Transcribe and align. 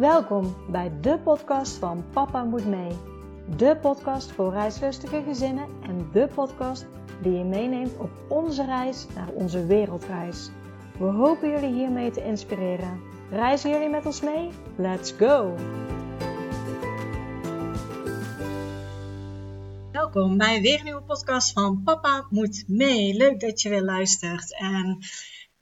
Welkom 0.00 0.56
bij 0.70 0.92
de 1.00 1.18
podcast 1.18 1.76
van 1.76 2.04
Papa 2.12 2.44
Moet 2.44 2.66
Mee. 2.66 2.90
De 3.56 3.76
podcast 3.80 4.32
voor 4.32 4.52
reislustige 4.52 5.22
gezinnen 5.22 5.66
en 5.82 6.08
de 6.12 6.28
podcast 6.34 6.86
die 7.22 7.32
je 7.32 7.44
meeneemt 7.44 7.96
op 7.98 8.10
onze 8.28 8.64
reis 8.64 9.06
naar 9.14 9.28
onze 9.28 9.66
wereldreis. 9.66 10.50
We 10.98 11.04
hopen 11.04 11.50
jullie 11.50 11.74
hiermee 11.74 12.10
te 12.10 12.24
inspireren. 12.24 13.00
Reizen 13.30 13.70
jullie 13.70 13.88
met 13.88 14.06
ons 14.06 14.20
mee? 14.20 14.48
Let's 14.76 15.12
go! 15.12 15.54
Welkom 19.92 20.36
bij 20.36 20.60
weer 20.60 20.78
een 20.78 20.84
nieuwe 20.84 21.02
podcast 21.02 21.52
van 21.52 21.82
Papa 21.84 22.26
Moet 22.30 22.64
Mee. 22.66 23.14
Leuk 23.14 23.40
dat 23.40 23.62
je 23.62 23.68
weer 23.68 23.82
luistert. 23.82 24.58
En 24.58 24.98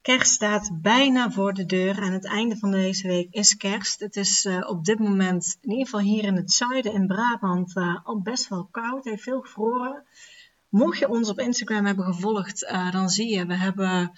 kerst 0.02 0.32
staat 0.32 0.70
bijna 0.82 1.30
voor 1.30 1.52
de 1.52 1.66
deur. 1.66 2.00
Aan 2.00 2.12
het 2.12 2.26
einde 2.26 2.56
van 2.56 2.70
deze 2.70 3.08
week 3.08 3.28
is 3.30 3.56
kerst. 3.56 4.00
Het 4.00 4.16
is 4.16 4.44
uh, 4.44 4.68
op 4.68 4.84
dit 4.84 4.98
moment, 4.98 5.56
in 5.60 5.70
ieder 5.70 5.84
geval 5.84 6.00
hier 6.00 6.24
in 6.24 6.36
het 6.36 6.52
zuiden 6.52 6.92
in 6.92 7.06
Brabant, 7.06 7.76
uh, 7.76 7.98
al 8.04 8.20
best 8.20 8.48
wel 8.48 8.68
koud. 8.70 9.04
Heeft 9.04 9.22
veel 9.22 9.40
gevroren. 9.40 10.04
Mocht 10.68 10.98
je 10.98 11.08
ons 11.08 11.28
op 11.28 11.38
Instagram 11.38 11.86
hebben 11.86 12.04
gevolgd, 12.04 12.62
uh, 12.62 12.92
dan 12.92 13.08
zie 13.08 13.28
je, 13.28 13.46
we 13.46 13.56
hebben 13.56 14.12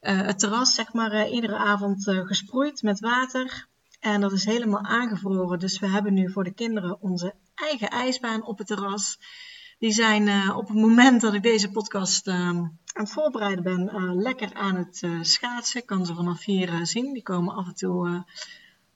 het 0.00 0.38
terras 0.38 0.74
zeg 0.74 0.92
maar 0.92 1.28
iedere 1.28 1.56
avond 1.56 2.04
gesproeid 2.04 2.82
met 2.82 3.00
water. 3.00 3.66
En 4.00 4.20
dat 4.20 4.32
is 4.32 4.44
helemaal 4.44 4.82
aangevroren. 4.82 5.58
Dus 5.58 5.78
we 5.78 5.86
hebben 5.86 6.14
nu 6.14 6.30
voor 6.30 6.44
de 6.44 6.54
kinderen 6.54 7.00
onze 7.00 7.34
eigen 7.54 7.90
ijsbaan 7.90 8.44
op 8.44 8.58
het 8.58 8.66
terras. 8.66 9.18
Die 9.78 9.92
zijn 9.92 10.54
op 10.54 10.68
het 10.68 10.76
moment 10.76 11.20
dat 11.20 11.34
ik 11.34 11.42
deze 11.42 11.70
podcast 11.70 12.26
ehm, 12.26 12.38
aan 12.38 12.78
het 12.92 13.10
voorbereiden 13.10 13.64
ben, 13.64 13.80
uh, 13.94 14.14
lekker 14.14 14.54
aan 14.54 14.76
het 14.76 15.02
uh, 15.02 15.22
schaatsen. 15.22 15.80
Ik 15.80 15.86
kan 15.86 16.06
ze 16.06 16.14
vanaf 16.14 16.44
hier 16.44 16.72
uh, 16.72 16.84
zien. 16.84 17.12
Die 17.12 17.22
komen 17.22 17.54
af 17.54 17.66
en 17.66 17.74
toe 17.74 18.24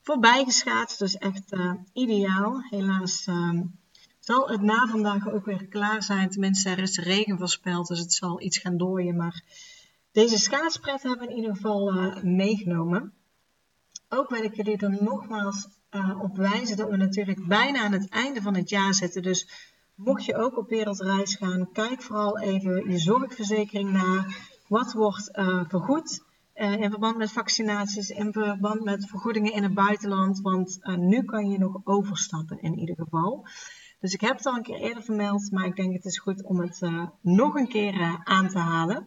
voorbij 0.02 0.44
geschaatst. 0.44 0.98
Dus 0.98 1.16
echt 1.16 1.56
ideaal. 1.92 2.62
Helaas 2.70 3.26
ehm, 3.26 3.62
zal 4.18 4.48
het 4.48 4.60
na 4.60 4.86
vandaag 4.86 5.30
ook 5.30 5.44
weer 5.44 5.66
klaar 5.66 6.02
zijn. 6.02 6.30
Tenminste, 6.30 6.70
er 6.70 6.78
is 6.78 6.98
regen 6.98 7.38
voorspeld, 7.38 7.88
dus 7.88 7.98
het 7.98 8.12
zal 8.12 8.40
iets 8.40 8.58
gaan 8.58 8.76
dooien. 8.76 9.16
Maar 9.16 9.42
deze 10.12 10.38
schaatspret 10.38 11.02
hebben 11.02 11.26
we 11.26 11.32
in 11.32 11.38
ieder 11.38 11.54
geval 11.54 11.92
meegenomen. 12.22 13.12
Ook 14.08 14.30
wil 14.30 14.44
ik 14.44 14.56
jullie 14.56 14.76
er 14.76 15.02
nogmaals 15.02 15.68
op 16.20 16.36
wijzen 16.36 16.76
dat 16.76 16.90
we 16.90 16.96
natuurlijk 16.96 17.46
bijna 17.46 17.82
aan 17.82 17.92
het 17.92 18.08
einde 18.08 18.42
van 18.42 18.56
het 18.56 18.68
jaar 18.68 18.94
zitten. 18.94 19.22
Dus 19.22 19.70
Mocht 19.94 20.24
je 20.24 20.36
ook 20.36 20.58
op 20.58 20.68
wereldreis 20.68 21.34
gaan, 21.34 21.72
kijk 21.72 22.02
vooral 22.02 22.40
even 22.40 22.90
je 22.90 22.98
zorgverzekering 22.98 23.92
na. 23.92 24.26
Wat 24.68 24.92
wordt 24.92 25.38
uh, 25.38 25.64
vergoed 25.68 26.24
uh, 26.54 26.72
in 26.72 26.90
verband 26.90 27.16
met 27.16 27.32
vaccinaties, 27.32 28.08
in 28.08 28.32
verband 28.32 28.84
met 28.84 29.08
vergoedingen 29.08 29.52
in 29.52 29.62
het 29.62 29.74
buitenland? 29.74 30.40
Want 30.40 30.78
uh, 30.82 30.96
nu 30.96 31.24
kan 31.24 31.50
je 31.50 31.58
nog 31.58 31.80
overstappen 31.84 32.60
in 32.60 32.78
ieder 32.78 32.94
geval. 32.94 33.46
Dus 34.00 34.14
ik 34.14 34.20
heb 34.20 34.36
het 34.36 34.46
al 34.46 34.56
een 34.56 34.62
keer 34.62 34.80
eerder 34.80 35.02
vermeld, 35.02 35.50
maar 35.50 35.66
ik 35.66 35.76
denk 35.76 35.92
het 35.92 36.04
is 36.04 36.18
goed 36.18 36.44
om 36.44 36.60
het 36.60 36.80
nog 37.20 37.54
een 37.54 37.68
keer 37.68 38.20
aan 38.24 38.48
te 38.48 38.58
halen. 38.58 39.06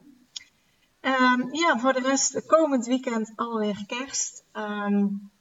Um, 1.02 1.54
ja, 1.54 1.80
voor 1.80 1.94
de 1.94 2.00
rest, 2.00 2.46
komend 2.46 2.86
weekend 2.86 3.32
alweer 3.36 3.84
kerst. 3.88 4.44
Um, 4.54 5.32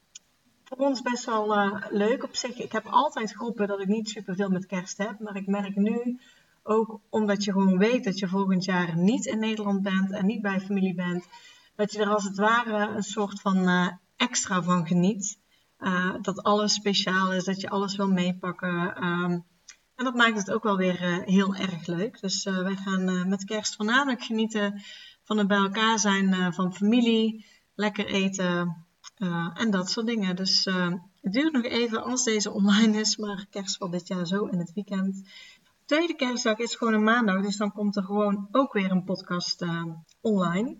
voor 0.76 0.86
ons 0.86 1.02
best 1.02 1.24
wel 1.24 1.56
uh, 1.56 1.76
leuk 1.90 2.24
op 2.24 2.36
zich. 2.36 2.56
Ik 2.58 2.72
heb 2.72 2.86
altijd 2.86 3.32
groepen 3.32 3.68
dat 3.68 3.80
ik 3.80 3.86
niet 3.86 4.08
superveel 4.08 4.48
met 4.48 4.66
kerst 4.66 4.98
heb. 4.98 5.18
Maar 5.18 5.36
ik 5.36 5.46
merk 5.46 5.76
nu 5.76 6.20
ook 6.62 7.00
omdat 7.10 7.44
je 7.44 7.52
gewoon 7.52 7.78
weet 7.78 8.04
dat 8.04 8.18
je 8.18 8.28
volgend 8.28 8.64
jaar 8.64 8.96
niet 8.96 9.26
in 9.26 9.38
Nederland 9.38 9.82
bent 9.82 10.12
en 10.12 10.26
niet 10.26 10.42
bij 10.42 10.60
familie 10.60 10.94
bent. 10.94 11.28
Dat 11.76 11.92
je 11.92 11.98
er 11.98 12.14
als 12.14 12.24
het 12.24 12.36
ware 12.36 12.94
een 12.94 13.02
soort 13.02 13.40
van 13.40 13.68
uh, 13.68 13.88
extra 14.16 14.62
van 14.62 14.86
geniet. 14.86 15.38
Uh, 15.78 16.14
dat 16.22 16.42
alles 16.42 16.74
speciaal 16.74 17.32
is, 17.32 17.44
dat 17.44 17.60
je 17.60 17.70
alles 17.70 17.96
wil 17.96 18.08
meepakken. 18.08 19.04
Um, 19.04 19.44
en 19.96 20.04
dat 20.04 20.14
maakt 20.14 20.38
het 20.38 20.50
ook 20.50 20.62
wel 20.62 20.76
weer 20.76 21.22
heel 21.24 21.54
erg 21.54 21.86
leuk. 21.86 22.20
Dus 22.20 22.44
wij 22.44 22.76
gaan 22.76 23.28
met 23.28 23.44
kerst 23.44 23.76
voornamelijk 23.76 24.22
genieten 24.22 24.82
van 25.22 25.38
het 25.38 25.48
bij 25.48 25.56
elkaar 25.56 25.98
zijn 25.98 26.52
van 26.52 26.74
familie. 26.74 27.46
Lekker 27.74 28.06
eten, 28.06 28.86
uh, 29.18 29.50
en 29.54 29.70
dat 29.70 29.90
soort 29.90 30.06
dingen. 30.06 30.36
Dus 30.36 30.66
uh, 30.66 30.92
het 31.20 31.32
duurt 31.32 31.52
nog 31.52 31.64
even 31.64 32.04
als 32.04 32.24
deze 32.24 32.52
online 32.52 33.00
is, 33.00 33.16
maar 33.16 33.46
kerst 33.50 33.76
valt 33.76 33.92
dit 33.92 34.08
jaar 34.08 34.26
zo 34.26 34.44
in 34.44 34.58
het 34.58 34.72
weekend. 34.72 35.22
Tweede 35.84 36.14
kerstdag 36.14 36.58
is 36.58 36.74
gewoon 36.74 36.94
een 36.94 37.04
maandag, 37.04 37.42
dus 37.42 37.56
dan 37.56 37.72
komt 37.72 37.96
er 37.96 38.02
gewoon 38.02 38.48
ook 38.50 38.72
weer 38.72 38.90
een 38.90 39.04
podcast 39.04 39.62
uh, 39.62 39.84
online. 40.20 40.76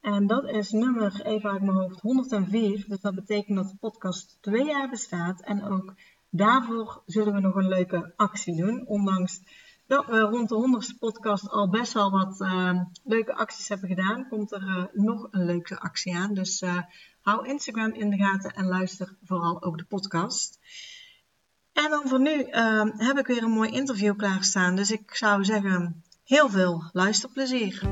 En 0.00 0.26
dat 0.26 0.44
is 0.44 0.70
nummer, 0.70 1.22
even 1.24 1.50
uit 1.50 1.62
mijn 1.62 1.76
hoofd, 1.76 2.00
104. 2.00 2.84
Dus 2.88 3.00
dat 3.00 3.14
betekent 3.14 3.56
dat 3.56 3.68
de 3.68 3.76
podcast 3.80 4.38
twee 4.40 4.64
jaar 4.64 4.88
bestaat. 4.88 5.42
En 5.42 5.64
ook 5.64 5.94
daarvoor 6.30 7.02
zullen 7.06 7.32
we 7.32 7.40
nog 7.40 7.54
een 7.54 7.68
leuke 7.68 8.12
actie 8.16 8.56
doen. 8.56 8.86
Ondanks 8.86 9.40
dat 9.86 10.06
we 10.06 10.20
rond 10.20 10.48
de 10.48 10.84
100ste 10.94 10.98
podcast 10.98 11.50
al 11.50 11.70
best 11.70 11.92
wel 11.92 12.10
wat 12.10 12.38
leuke 13.04 13.34
acties 13.34 13.68
hebben 13.68 13.88
gedaan, 13.88 14.28
komt 14.28 14.52
er 14.52 14.90
nog 14.92 15.28
een 15.30 15.44
leuke 15.44 15.78
actie 15.78 16.16
aan. 16.16 16.34
Dus 16.34 16.62
hou 17.28 17.46
Instagram 17.46 17.92
in 17.92 18.10
de 18.10 18.16
gaten 18.16 18.50
en 18.50 18.66
luister 18.66 19.16
vooral 19.24 19.62
ook 19.62 19.78
de 19.78 19.84
podcast. 19.84 20.58
En 21.72 21.90
dan 21.90 22.08
voor 22.08 22.20
nu 22.20 22.42
ehm, 22.42 22.90
heb 22.96 23.18
ik 23.18 23.26
weer 23.26 23.42
een 23.42 23.50
mooi 23.50 23.70
interview 23.70 24.16
klaarstaan. 24.16 24.76
Dus 24.76 24.90
ik 24.90 25.14
zou 25.14 25.44
zeggen, 25.44 26.04
heel 26.24 26.50
veel 26.50 26.90
luisterplezier. 26.92 27.82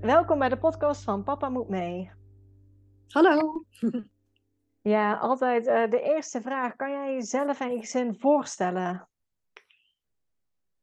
Welkom 0.00 0.38
bij 0.38 0.48
de 0.48 0.58
podcast 0.58 1.02
van 1.02 1.22
Papa 1.22 1.48
Moet 1.48 1.68
Mee. 1.68 2.10
Hallo. 3.08 3.64
Ja, 4.82 5.14
altijd 5.14 5.66
uh, 5.66 5.90
de 5.90 6.00
eerste 6.00 6.40
vraag. 6.40 6.76
Kan 6.76 6.90
jij 6.90 7.12
jezelf 7.12 7.60
en 7.60 7.72
je 7.72 7.78
gezin 7.78 8.16
voorstellen? 8.18 9.08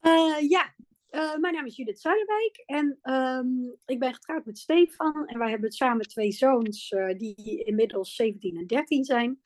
Uh, 0.01 0.49
ja, 0.49 0.73
uh, 1.11 1.35
mijn 1.35 1.53
naam 1.53 1.65
is 1.65 1.75
Judith 1.75 1.99
Zuiderwijk 1.99 2.63
en 2.65 2.99
um, 3.03 3.75
ik 3.85 3.99
ben 3.99 4.13
getrouwd 4.13 4.45
met 4.45 4.57
Stefan. 4.57 5.27
En 5.27 5.39
wij 5.39 5.49
hebben 5.49 5.71
samen 5.71 6.07
twee 6.07 6.31
zoons 6.31 6.89
die 7.17 7.63
inmiddels 7.63 8.15
17 8.15 8.57
en 8.57 8.67
13 8.67 9.03
zijn. 9.03 9.41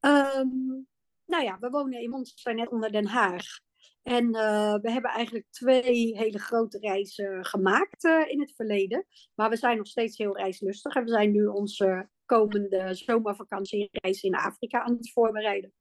Um, 0.00 0.86
nou 1.26 1.44
ja, 1.44 1.58
we 1.58 1.70
wonen 1.70 2.00
in 2.00 2.10
Monster 2.10 2.54
net 2.54 2.68
onder 2.68 2.92
Den 2.92 3.06
Haag. 3.06 3.44
En 4.06 4.24
uh, 4.34 4.74
we 4.74 4.90
hebben 4.90 5.10
eigenlijk 5.10 5.46
twee 5.50 6.16
hele 6.16 6.38
grote 6.38 6.78
reizen 6.78 7.44
gemaakt 7.44 8.04
uh, 8.04 8.28
in 8.28 8.40
het 8.40 8.54
verleden. 8.54 9.06
Maar 9.34 9.50
we 9.50 9.56
zijn 9.56 9.76
nog 9.76 9.86
steeds 9.86 10.18
heel 10.18 10.36
reislustig. 10.36 10.94
En 10.94 11.04
we 11.04 11.10
zijn 11.10 11.30
nu 11.30 11.46
onze 11.46 12.08
komende 12.24 12.94
zomervakantiereis 12.94 14.22
in 14.22 14.34
Afrika 14.34 14.82
aan 14.82 14.96
het 14.96 15.12
voorbereiden. 15.12 15.72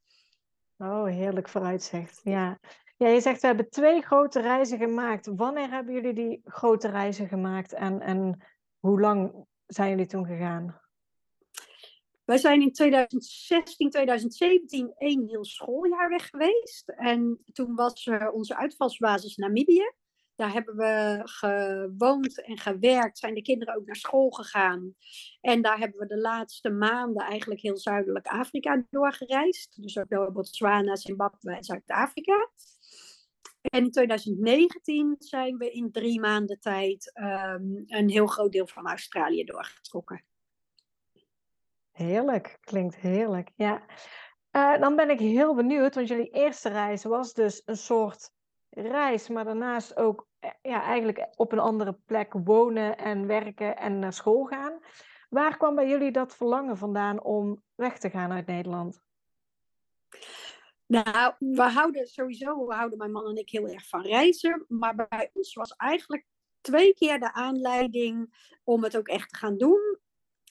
Oh, 0.78 1.06
heerlijk 1.06 1.50
vooruitzicht. 1.50 2.22
Ja. 2.24 2.60
ja, 2.98 3.08
je 3.08 3.22
zegt 3.22 3.42
we 3.42 3.48
hebben 3.48 3.70
twee 3.70 4.02
grote 4.02 4.42
reizen 4.42 4.78
gemaakt. 4.78 5.32
Wanneer 5.36 5.70
hebben 5.70 5.94
jullie 5.94 6.14
die 6.14 6.42
grote 6.44 6.90
reizen 6.90 7.28
gemaakt 7.28 7.74
en, 7.74 8.02
en 8.02 8.44
hoe 8.80 9.00
lang 9.00 9.46
zijn 9.66 9.90
jullie 9.90 10.06
toen 10.06 10.26
gegaan? 10.26 10.82
Wij 12.26 12.38
zijn 12.38 12.62
in 12.62 12.72
2016, 12.72 13.90
2017 13.90 14.94
één 14.98 15.28
heel 15.28 15.46
schooljaar 15.46 16.10
weg 16.10 16.30
geweest. 16.30 16.90
En 16.90 17.44
toen 17.54 17.76
was 17.76 18.10
onze 18.32 18.58
uitvalsbasis 18.58 19.36
Namibië. 19.36 19.94
Daar 20.36 20.54
hebben 20.54 20.76
we 20.76 21.22
gewoond 21.24 22.42
en 22.42 22.58
gewerkt. 22.58 23.18
Zijn 23.18 23.34
de 23.34 23.42
kinderen 23.42 23.76
ook 23.76 23.86
naar 23.86 23.96
school 23.96 24.30
gegaan. 24.30 24.96
En 25.42 25.62
daar 25.62 25.78
hebben 25.78 26.00
we 26.00 26.06
de 26.06 26.18
laatste 26.18 26.70
maanden 26.70 27.26
eigenlijk 27.26 27.62
heel 27.62 27.78
zuidelijk 27.78 28.28
Afrika 28.28 28.86
doorgereisd. 28.90 29.82
Dus 29.82 29.98
ook 29.98 30.10
door 30.10 30.32
Botswana, 30.32 30.96
Zimbabwe 30.96 31.56
en 31.56 31.64
Zuid-Afrika. 31.64 32.50
En 33.62 33.84
in 33.84 33.92
2019 33.92 35.16
zijn 35.20 35.58
we 35.58 35.72
in 35.72 35.92
drie 35.92 36.20
maanden 36.20 36.60
tijd 36.60 37.12
um, 37.14 37.84
een 37.86 38.10
heel 38.10 38.28
groot 38.28 38.52
deel 38.52 38.68
van 38.68 38.88
Australië 38.88 39.44
doorgetrokken. 39.44 40.24
Heerlijk, 41.96 42.58
klinkt 42.62 42.96
heerlijk. 42.96 43.52
Ja. 43.56 43.82
Uh, 44.52 44.80
dan 44.80 44.96
ben 44.96 45.10
ik 45.10 45.20
heel 45.20 45.56
benieuwd, 45.56 45.96
want 45.96 46.08
jullie 46.08 46.30
eerste 46.30 46.70
reis 46.70 47.04
was 47.04 47.34
dus 47.34 47.62
een 47.66 47.78
soort 47.78 48.32
reis, 48.70 49.28
maar 49.28 49.44
daarnaast 49.44 49.98
ook 49.98 50.28
eh, 50.40 50.50
ja, 50.62 50.82
eigenlijk 50.84 51.28
op 51.36 51.52
een 51.52 51.60
andere 51.60 51.98
plek 52.06 52.34
wonen 52.44 52.98
en 52.98 53.28
werken 53.28 53.78
en 53.78 54.00
naar 54.00 54.14
school 54.14 54.46
gaan. 54.46 54.80
Waar 55.30 55.58
kwam 55.58 55.76
bij 55.76 55.88
jullie 55.88 56.12
dat 56.12 56.36
verlangen 56.36 56.78
vandaan 56.78 57.24
om 57.24 57.62
weg 57.76 57.98
te 57.98 58.10
gaan 58.10 58.32
uit 58.32 58.46
Nederland? 58.46 59.04
Nou, 60.86 61.34
we 61.40 61.64
houden 61.64 62.08
sowieso, 62.08 62.72
houden 62.72 62.98
mijn 62.98 63.12
man 63.12 63.28
en 63.28 63.38
ik 63.38 63.50
heel 63.50 63.68
erg 63.68 63.88
van 63.88 64.02
reizen. 64.02 64.66
Maar 64.68 64.96
bij 64.96 65.30
ons 65.34 65.54
was 65.54 65.76
eigenlijk 65.76 66.26
twee 66.62 66.94
keer 66.94 67.20
de 67.20 67.34
aanleiding 67.34 68.34
om 68.64 68.84
het 68.84 68.98
ook 68.98 69.08
echt 69.08 69.30
te 69.30 69.38
gaan 69.38 69.58
doen 69.58 69.95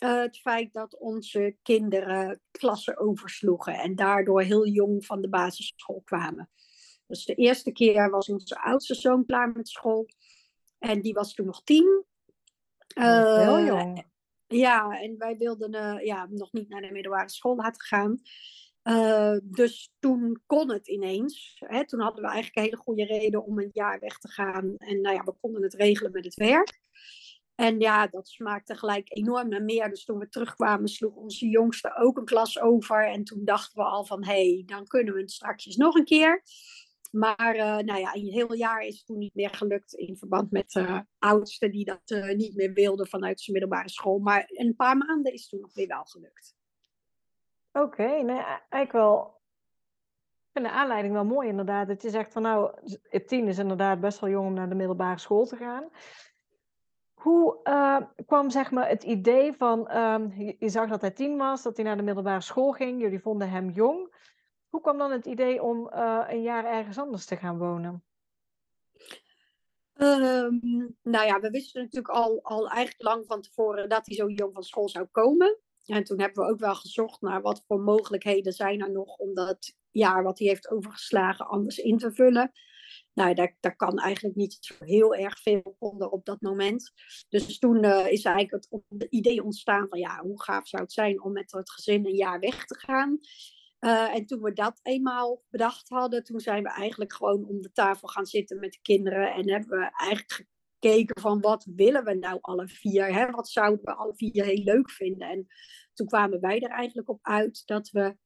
eh, 0.04 0.20
het 0.20 0.38
feit 0.38 0.72
dat 0.72 0.98
onze 0.98 1.56
kinderen 1.62 2.40
klassen 2.50 2.98
oversloegen 2.98 3.74
en 3.74 3.94
daardoor 3.94 4.42
heel 4.42 4.66
jong 4.66 5.06
van 5.06 5.20
de 5.20 5.28
basisschool 5.28 6.02
kwamen. 6.04 6.50
Dus 7.06 7.24
de 7.24 7.34
eerste 7.34 7.72
keer 7.72 8.10
was 8.10 8.28
onze 8.28 8.60
oudste 8.60 8.94
zoon 8.94 9.26
klaar 9.26 9.52
met 9.52 9.68
school 9.68 10.08
en 10.78 11.00
die 11.00 11.12
was 11.12 11.34
toen 11.34 11.46
nog 11.46 11.62
tien. 11.62 12.04
heel 12.94 13.58
uh, 13.58 13.66
jong. 13.66 14.04
Ja, 14.46 15.00
en 15.00 15.18
wij 15.18 15.36
wilden 15.36 15.74
uh, 15.74 16.04
ja, 16.04 16.26
nog 16.30 16.52
niet 16.52 16.68
naar 16.68 16.80
de 16.80 16.92
middelbare 16.92 17.30
school 17.30 17.56
laten 17.56 17.82
gaan. 17.82 18.20
Uh, 18.82 19.36
dus 19.42 19.92
toen 19.98 20.42
kon 20.46 20.70
het 20.70 20.88
ineens. 20.88 21.56
Hè? 21.66 21.86
Toen 21.86 22.00
hadden 22.00 22.22
we 22.22 22.30
eigenlijk 22.30 22.56
een 22.56 22.62
hele 22.62 22.82
goede 22.82 23.04
reden 23.04 23.44
om 23.44 23.58
een 23.58 23.70
jaar 23.72 24.00
weg 24.00 24.18
te 24.18 24.28
gaan. 24.28 24.74
En 24.76 25.00
nou 25.00 25.14
ja, 25.16 25.24
we 25.24 25.34
konden 25.40 25.62
het 25.62 25.74
regelen 25.74 26.12
met 26.12 26.24
het 26.24 26.34
werk. 26.34 26.80
En 27.54 27.80
ja, 27.80 28.06
dat 28.06 28.28
smaakte 28.28 28.76
gelijk 28.76 29.16
enorm 29.16 29.48
naar 29.48 29.62
meer. 29.62 29.88
Dus 29.88 30.04
toen 30.04 30.18
we 30.18 30.28
terugkwamen, 30.28 30.88
sloeg 30.88 31.14
onze 31.14 31.48
jongste 31.48 31.96
ook 31.96 32.16
een 32.16 32.24
klas 32.24 32.60
over. 32.60 33.08
En 33.08 33.24
toen 33.24 33.44
dachten 33.44 33.82
we 33.82 33.88
al 33.88 34.04
van, 34.04 34.24
hé, 34.24 34.32
hey, 34.32 34.62
dan 34.66 34.86
kunnen 34.86 35.14
we 35.14 35.20
het 35.20 35.30
straks 35.30 35.76
nog 35.76 35.94
een 35.94 36.04
keer. 36.04 36.42
Maar 37.10 37.56
uh, 37.56 37.76
nou 37.76 38.00
ja, 38.00 38.14
een 38.14 38.32
heel 38.32 38.54
jaar 38.54 38.82
is 38.82 38.96
het 38.96 39.06
toen 39.06 39.18
niet 39.18 39.34
meer 39.34 39.50
gelukt 39.50 39.92
in 39.92 40.16
verband 40.16 40.50
met 40.50 40.70
de 40.70 40.80
uh, 40.80 41.00
oudste 41.18 41.68
die 41.68 41.84
dat 41.84 42.10
uh, 42.10 42.34
niet 42.34 42.56
meer 42.56 42.72
wilde 42.72 43.06
vanuit 43.06 43.40
zijn 43.40 43.58
middelbare 43.58 43.88
school. 43.88 44.18
Maar 44.18 44.44
een 44.46 44.76
paar 44.76 44.96
maanden 44.96 45.32
is 45.32 45.40
het 45.40 45.50
toen 45.50 45.60
nog 45.60 45.74
weer 45.74 45.86
wel 45.86 46.04
gelukt. 46.04 46.56
Oké, 47.72 48.22
nee, 48.22 48.42
eigenlijk 48.42 48.92
wel. 48.92 49.42
Ik 50.22 50.62
vind 50.62 50.64
de 50.64 50.80
aanleiding 50.80 51.14
wel 51.14 51.24
mooi 51.24 51.48
inderdaad. 51.48 51.88
Dat 51.88 52.02
je 52.02 52.10
zegt 52.10 52.32
van 52.32 52.42
nou, 52.42 52.74
tien 53.26 53.48
is 53.48 53.58
inderdaad 53.58 54.00
best 54.00 54.20
wel 54.20 54.30
jong 54.30 54.46
om 54.46 54.54
naar 54.54 54.68
de 54.68 54.74
middelbare 54.74 55.18
school 55.18 55.46
te 55.46 55.56
gaan. 55.56 55.90
Hoe 57.24 57.60
uh, 57.64 58.00
kwam 58.26 58.50
zeg 58.50 58.70
maar 58.70 58.88
het 58.88 59.02
idee 59.02 59.52
van, 59.52 59.96
um, 59.96 60.32
je, 60.58 60.68
zag 60.68 60.88
dat 60.88 61.00
hij 61.00 61.10
tien 61.10 61.36
was, 61.36 61.62
dat 61.62 61.76
hij 61.76 61.84
naar 61.84 61.96
de 61.96 62.02
middelbare 62.02 62.40
school 62.40 62.72
ging, 62.72 63.00
jullie 63.00 63.20
vonden 63.20 63.50
hem 63.50 63.70
jong. 63.70 64.14
Hoe 64.68 64.80
kwam 64.80 64.98
dan 64.98 65.10
het 65.10 65.26
idee 65.26 65.62
om 65.62 65.90
uh, 65.94 66.24
een 66.28 66.42
jaar 66.42 66.64
ergens 66.64 66.98
anders 66.98 67.24
te 67.26 67.36
gaan 67.36 67.58
wonen? 67.58 68.04
Um, 69.94 70.60
nou 71.02 71.26
ja, 71.26 71.40
we 71.40 71.50
wisten 71.50 71.82
natuurlijk 71.82 72.14
al, 72.14 72.40
al 72.42 72.68
eigenlijk 72.68 73.02
lang 73.02 73.24
van 73.26 73.40
tevoren 73.40 73.88
dat 73.88 74.06
hij 74.06 74.16
zo 74.16 74.28
jong 74.28 74.54
van 74.54 74.62
school 74.62 74.88
zou 74.88 75.06
komen. 75.10 75.58
En 75.84 76.04
toen 76.04 76.20
hebben 76.20 76.44
we 76.44 76.50
ook 76.50 76.60
wel 76.60 76.74
gezocht 76.74 77.20
naar 77.20 77.42
wat 77.42 77.64
voor 77.66 77.80
mogelijkheden 77.80 78.52
zijn 78.52 78.80
er 78.80 78.90
nog 78.90 79.16
om 79.16 79.34
dat 79.34 79.74
jaar 79.90 80.22
wat 80.22 80.38
hij 80.38 80.48
heeft 80.48 80.70
overgeslagen 80.70 81.46
anders 81.46 81.78
in 81.78 81.98
te 81.98 82.12
vullen. 82.12 82.52
Nou, 83.14 83.34
daar, 83.34 83.56
daar 83.60 83.76
kan 83.76 83.98
eigenlijk 83.98 84.36
niet 84.36 84.76
heel 84.78 85.14
erg 85.14 85.40
veel 85.40 85.76
onder 85.78 86.08
op 86.08 86.24
dat 86.24 86.40
moment. 86.40 86.92
Dus 87.28 87.58
toen 87.58 87.84
uh, 87.84 88.06
is 88.12 88.24
eigenlijk 88.24 88.66
het, 88.70 89.06
idee 89.10 89.44
ontstaan 89.44 89.88
van 89.88 89.98
ja, 89.98 90.20
hoe 90.20 90.42
gaaf 90.42 90.68
zou 90.68 90.82
het 90.82 90.92
zijn 90.92 91.22
om 91.22 91.32
met 91.32 91.52
het 91.52 91.70
gezin 91.70 92.06
een 92.06 92.16
jaar 92.16 92.40
weg 92.40 92.64
te 92.64 92.78
gaan. 92.78 93.18
Uh, 93.80 94.14
en 94.14 94.26
toen 94.26 94.40
we 94.42 94.52
dat 94.52 94.80
eenmaal 94.82 95.42
bedacht 95.50 95.88
hadden, 95.88 96.24
toen 96.24 96.40
zijn 96.40 96.62
we 96.62 96.68
eigenlijk 96.68 97.12
gewoon 97.12 97.44
om 97.48 97.62
de 97.62 97.72
tafel 97.72 98.08
gaan 98.08 98.26
zitten 98.26 98.58
met 98.58 98.72
de 98.72 98.80
kinderen. 98.82 99.32
En 99.32 99.50
hebben 99.50 99.78
we 99.78 99.90
eigenlijk 99.96 100.46
gekeken 100.78 101.22
van 101.22 101.40
wat 101.40 101.66
willen 101.76 102.04
we 102.04 102.14
nou 102.14 102.38
alle 102.40 102.68
vier? 102.68 103.14
Hè? 103.14 103.30
Wat 103.30 103.48
zouden 103.48 103.84
we 103.84 103.94
alle 103.94 104.14
vier 104.14 104.44
heel 104.44 104.62
leuk 104.62 104.90
vinden? 104.90 105.28
En 105.28 105.46
toen 105.94 106.06
kwamen 106.06 106.40
wij 106.40 106.60
er 106.60 106.70
eigenlijk 106.70 107.08
op 107.08 107.18
uit 107.22 107.62
dat 107.66 107.90
we 107.90 108.16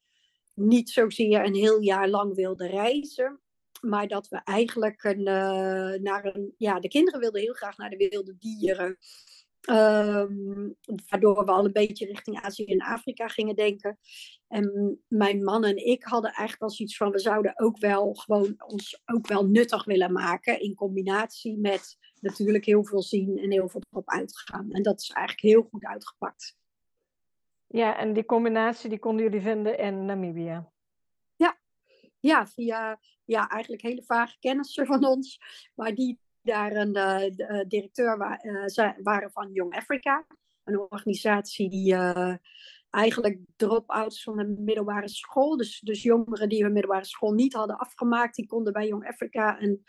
niet 0.55 0.91
zozeer 0.91 1.44
een 1.44 1.55
heel 1.55 1.81
jaar 1.81 2.08
lang 2.08 2.34
wilden 2.34 2.69
reizen. 2.69 3.41
Maar 3.81 4.09
dat 4.09 4.29
we 4.29 4.41
eigenlijk 4.45 5.05
een, 5.05 5.19
uh, 5.19 6.01
naar 6.01 6.25
een. 6.25 6.55
Ja, 6.57 6.81
de 6.81 6.89
kinderen 6.89 7.21
wilden 7.21 7.41
heel 7.41 7.53
graag 7.53 7.77
naar 7.77 7.91
de 7.91 8.09
wilde 8.11 8.37
dieren. 8.39 8.99
Um, 9.71 10.77
waardoor 11.09 11.45
we 11.45 11.51
al 11.51 11.65
een 11.65 11.73
beetje 11.73 12.07
richting 12.07 12.41
Azië 12.41 12.65
en 12.65 12.83
Afrika 12.83 13.29
gingen 13.29 13.57
denken. 13.57 13.99
En 14.49 14.99
mijn 15.09 15.45
man 15.45 15.65
en 15.65 15.87
ik 15.87 16.05
hadden 16.05 16.31
eigenlijk 16.31 16.61
wel 16.61 16.71
zoiets 16.71 16.97
van: 16.97 17.11
we 17.11 17.19
zouden 17.19 17.61
ook 17.61 17.79
wel 17.79 18.15
gewoon 18.15 18.55
ons 18.67 19.03
ook 19.05 19.27
wel 19.27 19.47
nuttig 19.47 19.85
willen 19.85 20.13
maken. 20.13 20.61
In 20.61 20.75
combinatie 20.75 21.59
met 21.59 21.97
natuurlijk 22.21 22.65
heel 22.65 22.85
veel 22.85 23.03
zien 23.03 23.39
en 23.39 23.51
heel 23.51 23.69
veel 23.69 23.83
op 23.91 24.09
uitgaan. 24.11 24.71
En 24.71 24.83
dat 24.83 25.01
is 25.01 25.11
eigenlijk 25.11 25.55
heel 25.55 25.69
goed 25.71 25.85
uitgepakt. 25.85 26.57
Ja, 27.67 27.99
en 27.99 28.13
die 28.13 28.25
combinatie 28.25 28.89
die 28.89 28.99
konden 28.99 29.25
jullie 29.25 29.41
vinden 29.41 29.79
in 29.79 30.05
Namibië? 30.05 30.67
Ja, 32.20 32.47
via 32.47 33.00
ja, 33.25 33.49
eigenlijk 33.49 33.82
hele 33.82 34.03
vage 34.03 34.37
kennissen 34.38 34.87
van 34.87 35.06
ons. 35.06 35.38
Maar 35.75 35.94
die 35.94 36.19
daar 36.43 36.73
een 36.73 36.93
de, 36.93 37.32
uh, 37.37 37.69
directeur 37.69 38.38
uh, 38.43 38.91
waren 39.03 39.31
van 39.31 39.53
Young 39.53 39.76
Africa. 39.76 40.26
Een 40.65 40.79
organisatie 40.79 41.70
die 41.70 41.97
eigenlijk 42.91 43.38
drop-outs 43.56 44.23
van 44.23 44.37
de 44.37 44.47
middelbare 44.47 45.09
school. 45.09 45.56
Dus, 45.56 45.81
dus 45.81 46.03
jongeren 46.03 46.49
die 46.49 46.62
hun 46.62 46.73
middelbare 46.73 47.05
school 47.05 47.32
niet 47.32 47.53
hadden 47.53 47.79
afgemaakt, 47.79 48.37
die 48.37 48.47
konden 48.47 48.73
bij 48.73 48.87
Young 48.87 49.09
Africa 49.09 49.62
een 49.62 49.85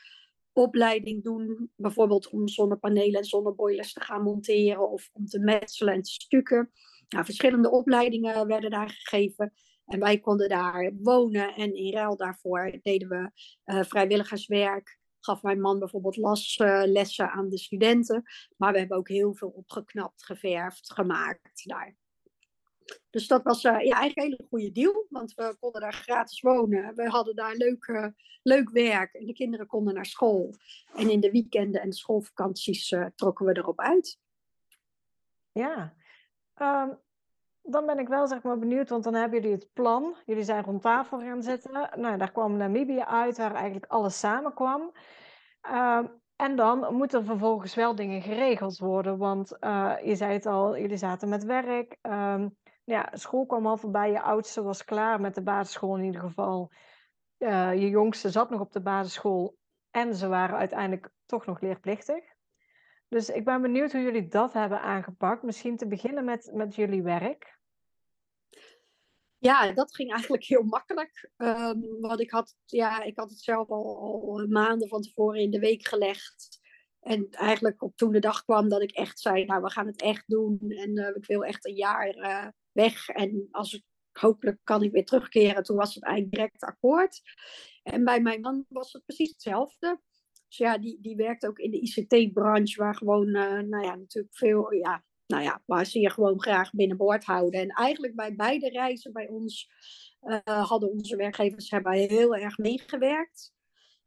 opleiding 0.53 1.23
doen. 1.23 1.71
Bijvoorbeeld 1.75 2.29
om 2.29 2.47
zonnepanelen 2.47 3.19
en 3.19 3.25
zonneboilers 3.25 3.93
te 3.93 4.01
gaan 4.01 4.23
monteren 4.23 4.89
of 4.89 5.09
om 5.13 5.25
te 5.25 5.39
metselen 5.39 5.93
en 5.93 6.01
te 6.01 6.11
stukken. 6.11 6.71
Nou, 7.09 7.25
verschillende 7.25 7.71
opleidingen 7.71 8.47
werden 8.47 8.69
daar 8.69 8.89
gegeven. 8.89 9.53
En 9.89 9.99
wij 9.99 10.19
konden 10.19 10.49
daar 10.49 10.91
wonen 11.01 11.55
en 11.55 11.75
in 11.75 11.93
ruil 11.93 12.17
daarvoor 12.17 12.79
deden 12.81 13.09
we 13.09 13.31
uh, 13.65 13.83
vrijwilligerswerk. 13.83 14.97
Gaf 15.19 15.41
mijn 15.41 15.61
man 15.61 15.79
bijvoorbeeld 15.79 16.17
laslessen 16.17 17.25
uh, 17.25 17.35
aan 17.35 17.49
de 17.49 17.57
studenten. 17.57 18.23
Maar 18.57 18.71
we 18.71 18.79
hebben 18.79 18.97
ook 18.97 19.07
heel 19.07 19.33
veel 19.33 19.49
opgeknapt, 19.49 20.25
geverfd, 20.25 20.93
gemaakt 20.93 21.67
daar. 21.67 21.95
Dus 23.09 23.27
dat 23.27 23.43
was 23.43 23.61
ja, 23.61 23.71
eigenlijk 23.71 24.17
een 24.17 24.23
hele 24.23 24.47
goede 24.49 24.71
deal, 24.71 25.05
want 25.09 25.33
we 25.33 25.55
konden 25.59 25.81
daar 25.81 25.93
gratis 25.93 26.41
wonen. 26.41 26.95
We 26.95 27.09
hadden 27.09 27.35
daar 27.35 27.55
leuk, 27.55 28.13
leuk 28.43 28.69
werk 28.69 29.13
en 29.13 29.25
de 29.25 29.33
kinderen 29.33 29.67
konden 29.67 29.93
naar 29.93 30.05
school. 30.05 30.55
En 30.95 31.09
in 31.09 31.19
de 31.19 31.31
weekenden 31.31 31.81
en 31.81 31.89
de 31.89 31.95
schoolvakanties 31.95 32.95
trokken 33.15 33.45
we 33.45 33.57
erop 33.57 33.79
uit. 33.79 34.19
Ja, 35.51 35.95
um, 36.55 36.99
dan 37.71 37.85
ben 37.85 37.99
ik 37.99 38.07
wel 38.07 38.27
zeg 38.27 38.43
maar 38.43 38.59
benieuwd, 38.59 38.89
want 38.89 39.03
dan 39.03 39.13
hebben 39.13 39.41
jullie 39.41 39.55
het 39.55 39.69
plan. 39.73 40.15
Jullie 40.25 40.43
zijn 40.43 40.63
rond 40.63 40.81
tafel 40.81 41.19
gaan 41.19 41.43
zitten. 41.43 41.89
Nou, 41.95 42.17
daar 42.17 42.31
kwam 42.31 42.57
Namibië 42.57 43.01
uit, 43.01 43.37
waar 43.37 43.53
eigenlijk 43.53 43.91
alles 43.91 44.19
samenkwam. 44.19 44.91
Uh, 45.71 45.99
en 46.35 46.55
dan 46.55 46.93
moeten 46.93 47.19
er 47.19 47.25
vervolgens 47.25 47.75
wel 47.75 47.95
dingen 47.95 48.21
geregeld 48.21 48.77
worden. 48.77 49.17
Want 49.17 49.57
uh, 49.59 49.95
je 50.03 50.15
zei 50.15 50.33
het 50.33 50.45
al, 50.45 50.77
jullie 50.77 50.97
zaten 50.97 51.29
met 51.29 51.43
werk. 51.43 51.97
Uh, 52.01 52.45
ja, 52.83 53.09
school 53.11 53.45
kwam 53.45 53.67
al 53.67 53.77
voorbij. 53.77 54.11
Je 54.11 54.21
oudste 54.21 54.61
was 54.61 54.83
klaar 54.85 55.21
met 55.21 55.35
de 55.35 55.43
basisschool 55.43 55.97
in 55.97 56.03
ieder 56.03 56.21
geval. 56.21 56.71
Uh, 57.37 57.73
je 57.73 57.89
jongste 57.89 58.29
zat 58.29 58.49
nog 58.49 58.59
op 58.59 58.71
de 58.71 58.81
basisschool. 58.81 59.57
En 59.91 60.15
ze 60.15 60.27
waren 60.27 60.57
uiteindelijk 60.57 61.09
toch 61.25 61.45
nog 61.45 61.61
leerplichtig. 61.61 62.23
Dus 63.07 63.29
ik 63.29 63.45
ben 63.45 63.61
benieuwd 63.61 63.91
hoe 63.91 64.01
jullie 64.01 64.27
dat 64.27 64.53
hebben 64.53 64.81
aangepakt. 64.81 65.43
Misschien 65.43 65.77
te 65.77 65.87
beginnen 65.87 66.25
met, 66.25 66.51
met 66.53 66.75
jullie 66.75 67.03
werk. 67.03 67.58
Ja, 69.39 69.71
dat 69.71 69.95
ging 69.95 70.11
eigenlijk 70.11 70.43
heel 70.43 70.63
makkelijk. 70.63 71.31
Um, 71.37 71.99
want 71.99 72.19
ik 72.19 72.31
had, 72.31 72.55
ja, 72.65 73.03
ik 73.03 73.17
had 73.17 73.29
het 73.29 73.39
zelf 73.39 73.69
al, 73.69 73.99
al 73.99 74.47
maanden 74.47 74.87
van 74.87 75.01
tevoren 75.01 75.39
in 75.39 75.51
de 75.51 75.59
week 75.59 75.87
gelegd. 75.87 76.59
En 76.99 77.29
eigenlijk 77.29 77.81
op 77.81 77.95
toen 77.95 78.11
de 78.11 78.19
dag 78.19 78.43
kwam 78.43 78.69
dat 78.69 78.81
ik 78.81 78.91
echt 78.91 79.19
zei, 79.19 79.45
nou 79.45 79.61
we 79.61 79.69
gaan 79.69 79.87
het 79.87 80.01
echt 80.01 80.23
doen. 80.27 80.59
En 80.59 80.97
uh, 80.97 81.07
ik 81.15 81.25
wil 81.25 81.43
echt 81.43 81.65
een 81.65 81.75
jaar 81.75 82.15
uh, 82.15 82.47
weg. 82.71 83.09
En 83.09 83.47
als 83.51 83.73
ik, 83.73 83.83
hopelijk 84.11 84.59
kan 84.63 84.83
ik 84.83 84.91
weer 84.91 85.05
terugkeren. 85.05 85.63
Toen 85.63 85.77
was 85.77 85.95
het 85.95 86.03
eigenlijk 86.03 86.35
direct 86.35 86.63
akkoord. 86.63 87.21
En 87.83 88.03
bij 88.03 88.21
mijn 88.21 88.41
man 88.41 88.65
was 88.69 88.93
het 88.93 89.05
precies 89.05 89.29
hetzelfde. 89.29 90.01
Dus 90.47 90.57
ja, 90.57 90.77
die, 90.77 91.01
die 91.01 91.15
werkt 91.15 91.47
ook 91.47 91.59
in 91.59 91.71
de 91.71 91.79
ICT-branche, 91.79 92.81
waar 92.81 92.95
gewoon, 92.95 93.31
nou 93.31 93.83
ja, 93.83 93.95
natuurlijk 93.95 94.35
veel, 94.35 94.73
ja, 94.73 95.03
nou 95.29 95.43
ja, 95.43 95.61
waar 95.65 95.85
ze 95.85 95.99
je 95.99 96.09
gewoon 96.09 96.41
graag 96.41 96.71
binnenboord 96.71 97.23
houden. 97.23 97.59
En 97.59 97.69
eigenlijk 97.69 98.15
bij 98.15 98.35
beide 98.35 98.69
reizen 98.69 99.13
bij 99.13 99.27
ons 99.27 99.69
uh, 100.21 100.67
hadden 100.67 100.91
onze 100.91 101.15
werkgevers 101.15 101.69
hebben 101.69 101.91
heel 101.91 102.35
erg 102.35 102.57
meegewerkt. 102.57 103.53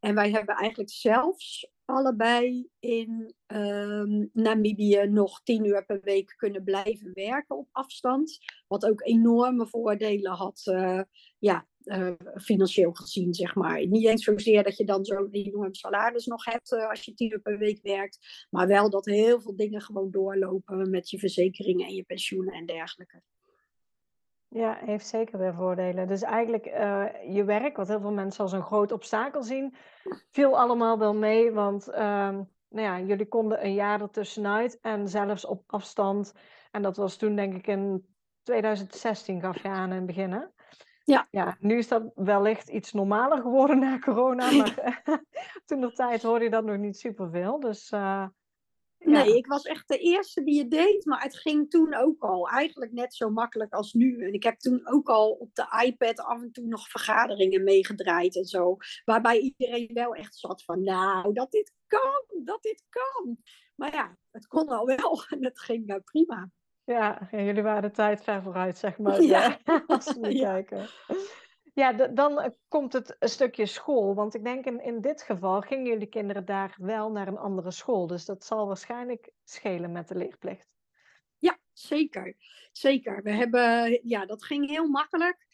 En 0.00 0.14
wij 0.14 0.31
hebben 0.31 0.55
eigenlijk 0.55 0.91
zelfs 0.91 1.72
allebei 1.85 2.69
in 2.79 3.35
um, 3.47 4.31
Namibië 4.33 5.07
nog 5.09 5.43
tien 5.43 5.65
uur 5.65 5.85
per 5.85 6.01
week 6.03 6.35
kunnen 6.37 6.65
blijven 6.65 7.11
werken 7.15 7.57
op 7.57 7.69
afstand. 7.73 8.39
Wat 8.69 8.85
ook 8.85 9.07
enorme 9.07 9.67
voordelen 9.67 10.33
had, 10.33 10.62
uh, 10.65 11.01
ja, 11.39 11.67
uh, 11.85 12.12
financieel 12.35 12.93
gezien, 12.93 13.35
zeg 13.35 13.55
maar. 13.55 13.87
Niet 13.87 14.07
eens 14.07 14.25
zozeer 14.25 14.62
dat 14.62 14.77
je 14.77 14.85
dan 14.85 15.05
zo'n 15.05 15.29
enorm 15.31 15.75
salaris 15.75 16.27
nog 16.27 16.45
hebt 16.45 16.73
uh, 16.73 16.89
als 16.89 17.05
je 17.05 17.15
tien 17.15 17.33
uur 17.33 17.41
per 17.41 17.59
week 17.59 17.79
werkt. 17.83 18.47
Maar 18.51 18.67
wel 18.67 18.91
dat 18.91 19.05
heel 19.05 19.41
veel 19.41 19.57
dingen 19.57 19.81
gewoon 19.81 20.11
doorlopen 20.11 20.91
met 20.91 21.11
je 21.11 21.19
verzekeringen 21.19 21.87
en 21.87 21.95
je 21.95 22.03
pensioenen 22.03 22.55
en 22.55 22.67
dergelijke. 22.67 23.23
Ja, 24.54 24.78
heeft 24.85 25.06
zeker 25.06 25.38
weer 25.38 25.54
voordelen. 25.54 26.06
Dus 26.06 26.23
eigenlijk 26.23 26.66
uh, 26.66 27.04
je 27.35 27.44
werk, 27.44 27.76
wat 27.76 27.88
heel 27.88 28.00
veel 28.00 28.12
mensen 28.12 28.42
als 28.42 28.52
een 28.52 28.62
groot 28.62 28.92
obstakel 28.92 29.42
zien, 29.42 29.75
viel 30.30 30.59
allemaal 30.59 30.99
wel 30.99 31.14
mee. 31.14 31.52
Want 31.52 31.88
uh, 31.88 31.97
nou 32.68 32.87
ja, 32.87 33.00
jullie 33.00 33.28
konden 33.28 33.64
een 33.64 33.75
jaar 33.75 34.00
ertussenuit 34.00 34.80
en 34.80 35.09
zelfs 35.09 35.44
op 35.47 35.62
afstand 35.66 36.35
En 36.71 36.82
dat 36.82 36.97
was 36.97 37.16
toen 37.16 37.37
denk 37.37 37.54
ik 37.54 37.66
in 37.66 38.06
2016 38.42 39.40
gaf 39.40 39.62
je 39.62 39.68
aan 39.68 39.90
in 39.90 39.97
het 39.97 40.06
begin, 40.06 40.50
Ja. 41.04 41.26
ja. 41.30 41.56
Nu 41.61 41.76
is 41.78 41.88
dat 41.88 42.11
wellicht 42.14 42.68
iets 42.68 42.92
normaler 42.92 43.38
geworden 43.38 43.78
na 43.78 43.99
corona, 43.99 44.52
maar 44.56 45.02
toen 45.64 45.80
de 45.80 45.92
tijd 45.92 46.23
hoorde 46.23 46.44
je 46.44 46.50
dat 46.50 46.64
nog 46.64 46.76
niet 46.76 46.99
superveel. 46.99 47.61
Dus 47.61 47.92
uh, 47.92 48.26
Nee, 49.04 49.37
ik 49.37 49.47
was 49.47 49.64
echt 49.64 49.88
de 49.88 49.99
eerste 49.99 50.44
die 50.44 50.59
het 50.59 50.71
deed, 50.71 51.04
maar 51.04 51.23
het 51.23 51.38
ging 51.38 51.71
toen 51.71 51.94
ook 51.94 52.23
al. 52.23 52.49
Eigenlijk 52.49 52.92
net 52.92 53.14
zo 53.14 53.30
makkelijk 53.30 53.73
als 53.73 53.92
nu. 53.92 54.25
En 54.26 54.32
ik 54.32 54.42
heb 54.42 54.59
toen 54.59 54.88
ook 54.88 55.09
al 55.09 55.30
op 55.30 55.54
de 55.54 55.82
iPad 55.87 56.21
af 56.21 56.42
en 56.42 56.52
toe 56.52 56.66
nog 56.66 56.88
vergaderingen 56.88 57.64
meegedraaid 57.64 58.37
en 58.37 58.44
zo. 58.44 58.76
Waarbij 59.04 59.38
iedereen 59.38 59.90
wel 59.94 60.14
echt 60.14 60.35
zat 60.35 60.64
van, 60.64 60.82
nou, 60.82 61.32
dat 61.32 61.50
dit 61.50 61.73
kan, 61.87 62.44
dat 62.44 62.62
dit 62.62 62.85
kan. 62.88 63.37
Maar 63.75 63.92
ja, 63.92 64.16
het 64.30 64.47
kon 64.47 64.68
al 64.68 64.87
wel 64.87 65.25
en 65.28 65.44
het 65.44 65.61
ging 65.61 65.90
uh, 65.90 65.97
prima. 66.04 66.50
Ja, 66.85 67.28
jullie 67.30 67.62
waren 67.62 67.82
de 67.82 67.90
tijd 67.90 68.23
ver 68.23 68.42
vooruit, 68.42 68.78
zeg 68.78 68.99
maar. 68.99 69.23
Ja. 69.23 69.59
als 69.87 70.16
we 70.21 70.35
ja. 70.35 70.52
kijken. 70.52 70.87
Ja, 71.73 71.93
dan 71.93 72.41
eh, 72.41 72.50
komt 72.69 72.93
het 72.93 73.17
een 73.19 73.29
stukje 73.29 73.67
school. 73.67 74.14
Want 74.14 74.35
ik 74.35 74.45
denk 74.45 74.64
in, 74.64 74.83
in 74.83 75.00
dit 75.00 75.23
geval 75.23 75.61
gingen 75.61 75.87
jullie 75.87 76.07
kinderen 76.07 76.45
daar 76.45 76.75
wel 76.79 77.11
naar 77.11 77.29
een 77.29 77.38
andere 77.38 77.71
school. 77.71 78.07
Dus 78.07 78.25
dat 78.25 78.45
zal 78.45 78.67
waarschijnlijk 78.67 79.33
schelen 79.45 79.93
met 79.93 80.09
de 80.09 80.14
leerplicht. 80.14 80.67
Ja, 81.38 81.59
zeker. 81.73 82.37
Zeker. 82.73 83.23
We 83.23 83.31
hebben, 83.31 84.00
ja, 84.09 84.26
dat 84.26 84.45
ging 84.45 84.69
heel 84.69 84.88
makkelijk. 84.88 85.47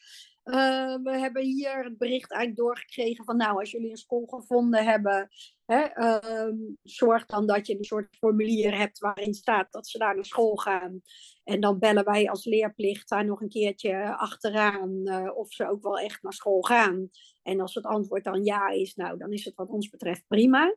Uh, 0.49 0.95
we 1.03 1.19
hebben 1.19 1.43
hier 1.43 1.85
het 1.85 1.99
bericht 1.99 2.31
eigenlijk 2.31 2.61
doorgekregen 2.61 3.25
van 3.25 3.37
nou, 3.37 3.59
als 3.59 3.71
jullie 3.71 3.91
een 3.91 3.97
school 3.97 4.27
gevonden 4.27 4.85
hebben, 4.85 5.29
hè, 5.67 5.87
uh, 5.95 6.53
zorg 6.83 7.27
dan 7.27 7.47
dat 7.47 7.67
je 7.67 7.79
een 7.79 7.85
soort 7.85 8.17
formulier 8.17 8.77
hebt 8.77 8.99
waarin 8.99 9.35
staat 9.35 9.73
dat 9.73 9.89
ze 9.89 9.99
daar 9.99 10.15
naar 10.15 10.25
school 10.25 10.57
gaan. 10.57 11.01
En 11.45 11.61
dan 11.61 11.79
bellen 11.79 12.05
wij 12.05 12.31
als 12.31 12.45
leerplicht 12.45 13.09
daar 13.09 13.25
nog 13.25 13.41
een 13.41 13.49
keertje 13.49 14.17
achteraan 14.17 15.01
uh, 15.05 15.37
of 15.37 15.53
ze 15.53 15.69
ook 15.69 15.83
wel 15.83 15.99
echt 15.99 16.23
naar 16.23 16.33
school 16.33 16.63
gaan. 16.63 17.11
En 17.43 17.61
als 17.61 17.75
het 17.75 17.85
antwoord 17.85 18.25
dan 18.25 18.45
ja 18.45 18.69
is, 18.69 18.95
nou, 18.95 19.19
dan 19.19 19.33
is 19.33 19.45
het 19.45 19.55
wat 19.55 19.69
ons 19.69 19.89
betreft 19.89 20.25
prima. 20.27 20.75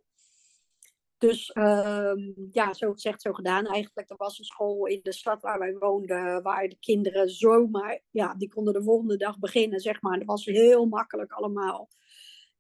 Dus 1.22 1.52
uh, 1.54 2.12
ja, 2.52 2.74
zo 2.74 2.92
gezegd, 2.92 3.22
zo 3.22 3.34
gedaan. 3.34 3.66
Eigenlijk, 3.66 4.10
er 4.10 4.18
was 4.18 4.40
een 4.40 4.46
school 4.46 4.86
in 4.86 5.00
de 5.04 5.14
stad 5.14 5.42
waar 5.42 5.60
wij 5.60 5.74
woonden, 5.74 6.42
waar 6.42 6.68
de 6.68 6.78
kinderen 6.80 7.30
zomaar, 7.30 8.02
ja, 8.12 8.36
die 8.36 8.50
konden 8.50 8.74
de 8.74 8.84
volgende 8.84 9.18
dag 9.18 9.40
beginnen, 9.40 9.80
zeg 9.80 10.02
maar. 10.02 10.18
Dat 10.18 10.28
was 10.28 10.46
heel 10.46 10.86
makkelijk 10.86 11.32
allemaal. 11.32 11.90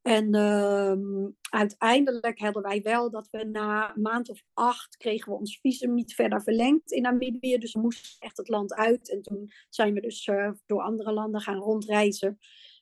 En 0.01 0.35
uh, 0.35 1.27
uiteindelijk 1.49 2.39
hadden 2.39 2.61
wij 2.61 2.81
wel 2.81 3.11
dat 3.11 3.27
we 3.31 3.43
na 3.43 3.95
een 3.95 4.01
maand 4.01 4.29
of 4.29 4.43
acht 4.53 4.97
kregen 4.97 5.31
we 5.31 5.37
ons 5.37 5.59
visum 5.61 5.93
niet 5.93 6.13
verder 6.13 6.41
verlengd 6.41 6.91
in 6.91 7.01
Namibië. 7.01 7.57
Dus 7.57 7.73
we 7.73 7.79
moesten 7.79 8.19
echt 8.19 8.37
het 8.37 8.47
land 8.47 8.73
uit. 8.73 9.11
En 9.11 9.21
toen 9.21 9.51
zijn 9.69 9.93
we 9.93 10.01
dus 10.01 10.27
uh, 10.27 10.51
door 10.65 10.81
andere 10.81 11.11
landen 11.13 11.41
gaan 11.41 11.59
rondreizen. 11.59 12.39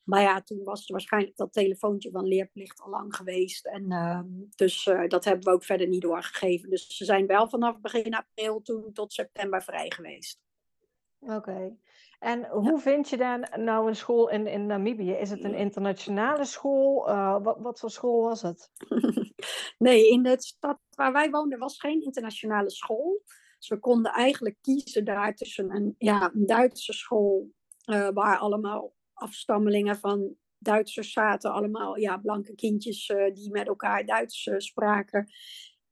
Maar 0.09 0.21
ja, 0.21 0.41
toen 0.41 0.63
was 0.63 0.85
er 0.85 0.91
waarschijnlijk 0.91 1.37
dat 1.37 1.53
telefoontje 1.53 2.11
van 2.11 2.27
leerplicht 2.27 2.81
al 2.81 2.89
lang 2.89 3.15
geweest. 3.15 3.65
En 3.65 3.91
uh, 3.91 4.21
dus 4.55 4.85
uh, 4.85 5.07
dat 5.07 5.25
hebben 5.25 5.43
we 5.43 5.51
ook 5.51 5.63
verder 5.63 5.87
niet 5.87 6.01
doorgegeven. 6.01 6.69
Dus 6.69 6.97
ze 6.97 7.05
zijn 7.05 7.27
wel 7.27 7.49
vanaf 7.49 7.79
begin 7.79 8.15
april 8.15 8.61
toen 8.61 8.93
tot 8.93 9.13
september 9.13 9.63
vrij 9.63 9.91
geweest. 9.91 10.39
Oké. 11.19 11.35
Okay. 11.35 11.77
En 12.19 12.47
hoe 12.47 12.71
ja. 12.71 12.77
vind 12.77 13.09
je 13.09 13.17
daar 13.17 13.59
nou 13.59 13.87
een 13.87 13.95
school 13.95 14.29
in, 14.29 14.47
in 14.47 14.65
Namibië? 14.65 15.11
Is 15.11 15.29
het 15.29 15.43
een 15.43 15.55
internationale 15.55 16.45
school? 16.45 17.09
Uh, 17.09 17.43
wat, 17.43 17.57
wat 17.59 17.79
voor 17.79 17.91
school 17.91 18.21
was 18.21 18.41
het? 18.41 18.71
nee, 19.77 20.09
in 20.09 20.23
de 20.23 20.35
stad 20.41 20.79
waar 20.89 21.13
wij 21.13 21.29
woonden 21.29 21.59
was 21.59 21.79
geen 21.79 22.03
internationale 22.03 22.71
school. 22.71 23.21
Dus 23.57 23.67
we 23.67 23.79
konden 23.79 24.11
eigenlijk 24.11 24.55
kiezen 24.61 25.05
daar 25.05 25.35
tussen 25.35 25.75
een, 25.75 25.95
ja, 25.97 26.31
een 26.33 26.45
Duitse 26.45 26.93
school... 26.93 27.51
waar 28.13 28.37
allemaal 28.37 28.93
afstammelingen 29.19 29.97
van 29.97 30.35
Duitsers 30.57 31.11
zaten, 31.11 31.51
allemaal 31.51 31.97
ja, 31.97 32.17
blanke 32.17 32.55
kindjes 32.55 33.09
uh, 33.09 33.33
die 33.33 33.51
met 33.51 33.67
elkaar 33.67 34.05
Duits 34.05 34.45
uh, 34.45 34.57
spraken. 34.57 35.27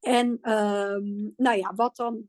En 0.00 0.52
um, 0.52 1.32
nou 1.36 1.58
ja, 1.58 1.74
wat 1.74 1.96
dan 1.96 2.28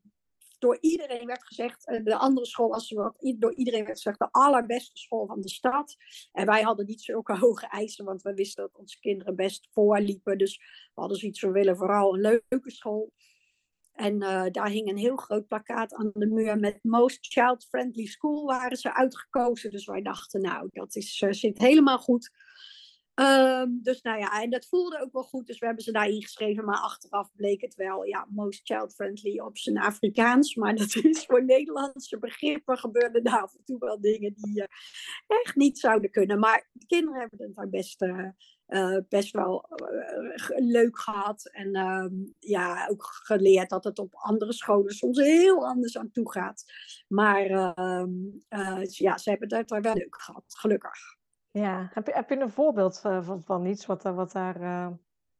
door 0.58 0.78
iedereen 0.80 1.26
werd 1.26 1.44
gezegd, 1.44 1.88
uh, 1.88 2.04
de 2.04 2.16
andere 2.16 2.46
school 2.46 2.68
was 2.68 2.90
wat 2.90 3.34
door 3.38 3.54
iedereen 3.54 3.84
werd 3.84 3.96
gezegd, 3.96 4.18
de 4.18 4.28
allerbeste 4.30 4.98
school 4.98 5.26
van 5.26 5.40
de 5.40 5.48
stad. 5.48 5.96
En 6.32 6.46
wij 6.46 6.62
hadden 6.62 6.86
niet 6.86 7.00
zulke 7.00 7.38
hoge 7.44 7.66
eisen, 7.66 8.04
want 8.04 8.22
we 8.22 8.34
wisten 8.34 8.64
dat 8.64 8.78
onze 8.78 8.98
kinderen 9.00 9.36
best 9.36 9.68
voorliepen. 9.70 10.38
Dus 10.38 10.56
we 10.94 11.00
hadden 11.00 11.18
zoiets, 11.18 11.40
we 11.40 11.50
willen 11.50 11.76
vooral 11.76 12.14
een 12.14 12.20
leuke 12.20 12.70
school. 12.70 13.12
En 14.00 14.22
uh, 14.22 14.44
daar 14.50 14.68
hing 14.68 14.88
een 14.88 14.96
heel 14.96 15.16
groot 15.16 15.46
plakkaat 15.46 15.94
aan 15.94 16.10
de 16.14 16.26
muur 16.26 16.58
met 16.58 16.78
Most 16.82 17.18
Child 17.20 17.66
Friendly 17.68 18.06
School 18.06 18.46
waren 18.46 18.76
ze 18.76 18.94
uitgekozen. 18.94 19.70
Dus 19.70 19.86
wij 19.86 20.02
dachten, 20.02 20.40
nou, 20.40 20.68
dat 20.72 20.96
is, 20.96 21.20
uh, 21.20 21.32
zit 21.32 21.58
helemaal 21.58 21.98
goed. 21.98 22.30
Um, 23.20 23.82
dus 23.82 24.02
nou 24.02 24.18
ja, 24.18 24.42
en 24.42 24.50
dat 24.50 24.66
voelde 24.66 25.00
ook 25.00 25.12
wel 25.12 25.22
goed. 25.22 25.46
Dus 25.46 25.58
we 25.58 25.66
hebben 25.66 25.84
ze 25.84 25.92
daar 25.92 26.08
ingeschreven. 26.08 26.64
Maar 26.64 26.78
achteraf 26.78 27.30
bleek 27.34 27.60
het 27.60 27.74
wel, 27.74 28.04
ja, 28.04 28.26
Most 28.30 28.60
Child 28.64 28.94
Friendly 28.94 29.38
op 29.38 29.58
zijn 29.58 29.78
Afrikaans. 29.78 30.54
Maar 30.54 30.74
dat 30.74 30.94
is 31.04 31.24
voor 31.24 31.44
Nederlandse 31.44 32.18
begrippen 32.18 32.78
gebeurden 32.78 33.24
daar 33.24 33.42
af 33.42 33.54
en 33.54 33.64
toe 33.64 33.78
wel 33.78 34.00
dingen 34.00 34.34
die 34.36 34.60
uh, 34.60 34.66
echt 35.26 35.56
niet 35.56 35.78
zouden 35.78 36.10
kunnen. 36.10 36.38
Maar 36.38 36.68
de 36.72 36.86
kinderen 36.86 37.20
hebben 37.20 37.38
het 37.42 37.54
daar 37.54 37.68
best... 37.68 38.02
Uh, 38.02 38.28
best 39.08 39.30
wel 39.30 39.68
leuk 40.56 40.98
gehad. 40.98 41.50
En 41.52 41.76
uh, 41.76 42.06
ja, 42.38 42.88
ook 42.88 43.04
geleerd 43.04 43.70
dat 43.70 43.84
het 43.84 43.98
op 43.98 44.14
andere 44.14 44.52
scholen 44.52 44.94
soms 44.94 45.18
heel 45.18 45.66
anders 45.66 45.98
aan 45.98 46.10
toe 46.10 46.30
gaat. 46.30 46.64
Maar 47.08 47.46
ehm, 47.46 48.10
ja, 48.88 49.18
ze 49.18 49.30
hebben 49.30 49.54
het 49.54 49.68
daar 49.68 49.80
wel 49.80 49.94
leuk 49.94 50.22
gehad, 50.22 50.44
gelukkig. 50.46 51.18
Ja, 51.50 51.90
heb 51.92 52.06
je, 52.06 52.12
heb 52.12 52.28
je 52.28 52.40
een 52.40 52.50
voorbeeld 52.50 52.98
van, 52.98 53.42
van 53.42 53.66
iets 53.66 53.86
wat, 53.86 54.02
wat 54.02 54.32
daar 54.32 54.92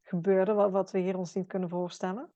gebeurde, 0.02 0.52
wat, 0.52 0.71
wat 0.71 0.90
we 0.90 0.99
hier 0.99 1.19
ons 1.19 1.35
niet 1.35 1.47
kunnen 1.47 1.69
voorstellen? 1.69 2.33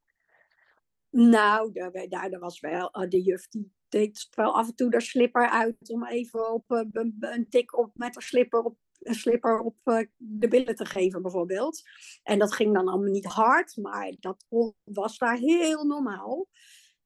Nou, 1.11 1.73
daar, 1.73 2.09
daar 2.09 2.38
was 2.38 2.61
wel 2.61 2.90
de 3.09 3.23
juf 3.23 3.49
die 3.49 3.73
deed 3.88 4.28
wel 4.31 4.54
af 4.54 4.69
en 4.69 4.75
toe 4.75 4.90
de 4.90 5.00
slipper 5.00 5.49
uit 5.49 5.90
om 5.90 6.07
even 6.07 6.52
op 6.52 6.64
een, 6.69 7.16
een 7.21 7.49
tik 7.49 7.78
op 7.78 7.90
met 7.95 8.14
haar 8.14 8.23
slipper 8.23 8.62
op 8.62 8.76
een 8.99 9.14
slipper 9.14 9.61
op 9.61 9.76
de 10.16 10.49
billen 10.49 10.75
te 10.75 10.85
geven, 10.85 11.23
bijvoorbeeld. 11.23 11.83
En 12.23 12.38
dat 12.38 12.54
ging 12.54 12.75
dan 12.75 12.88
allemaal 12.88 13.11
niet 13.11 13.25
hard, 13.25 13.76
maar 13.76 14.14
dat 14.21 14.47
was 14.85 15.19
daar 15.19 15.37
heel 15.37 15.85
normaal. 15.85 16.49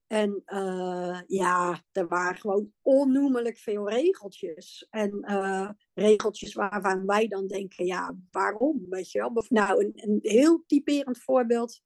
En 0.09 0.43
uh, 0.47 1.21
ja, 1.27 1.85
er 1.93 2.09
waren 2.09 2.41
gewoon 2.41 2.73
onnoemelijk 2.83 3.59
veel 3.59 3.89
regeltjes. 3.91 4.87
En 4.91 5.25
uh, 5.31 5.71
regeltjes 5.95 6.55
waarvan 6.55 7.07
wij 7.07 7.29
dan 7.29 7.47
denken, 7.47 7.87
ja, 7.87 8.17
waarom? 8.31 8.87
Weet 8.89 9.11
je 9.11 9.19
wel? 9.19 9.45
Nou, 9.49 9.85
een, 9.85 9.93
een 9.95 10.19
heel 10.23 10.65
typerend 10.67 11.19
voorbeeld 11.19 11.81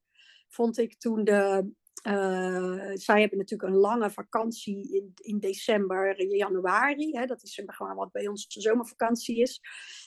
vond 0.49 0.79
ik 0.79 0.99
toen 0.99 1.25
de 1.25 1.71
uh, 2.07 2.91
zij 2.95 3.21
hebben 3.21 3.39
natuurlijk 3.39 3.71
een 3.71 3.79
lange 3.79 4.11
vakantie 4.11 4.97
in, 4.97 5.13
in 5.15 5.39
december, 5.39 6.23
januari. 6.37 7.11
Hè, 7.13 7.27
dat 7.27 7.43
is 7.43 7.63
gewoon 7.67 7.95
wat 7.95 8.13
bij 8.13 8.29
ons 8.29 8.49
de 8.49 8.61
zomervakantie 8.61 9.37
is. 9.37 9.61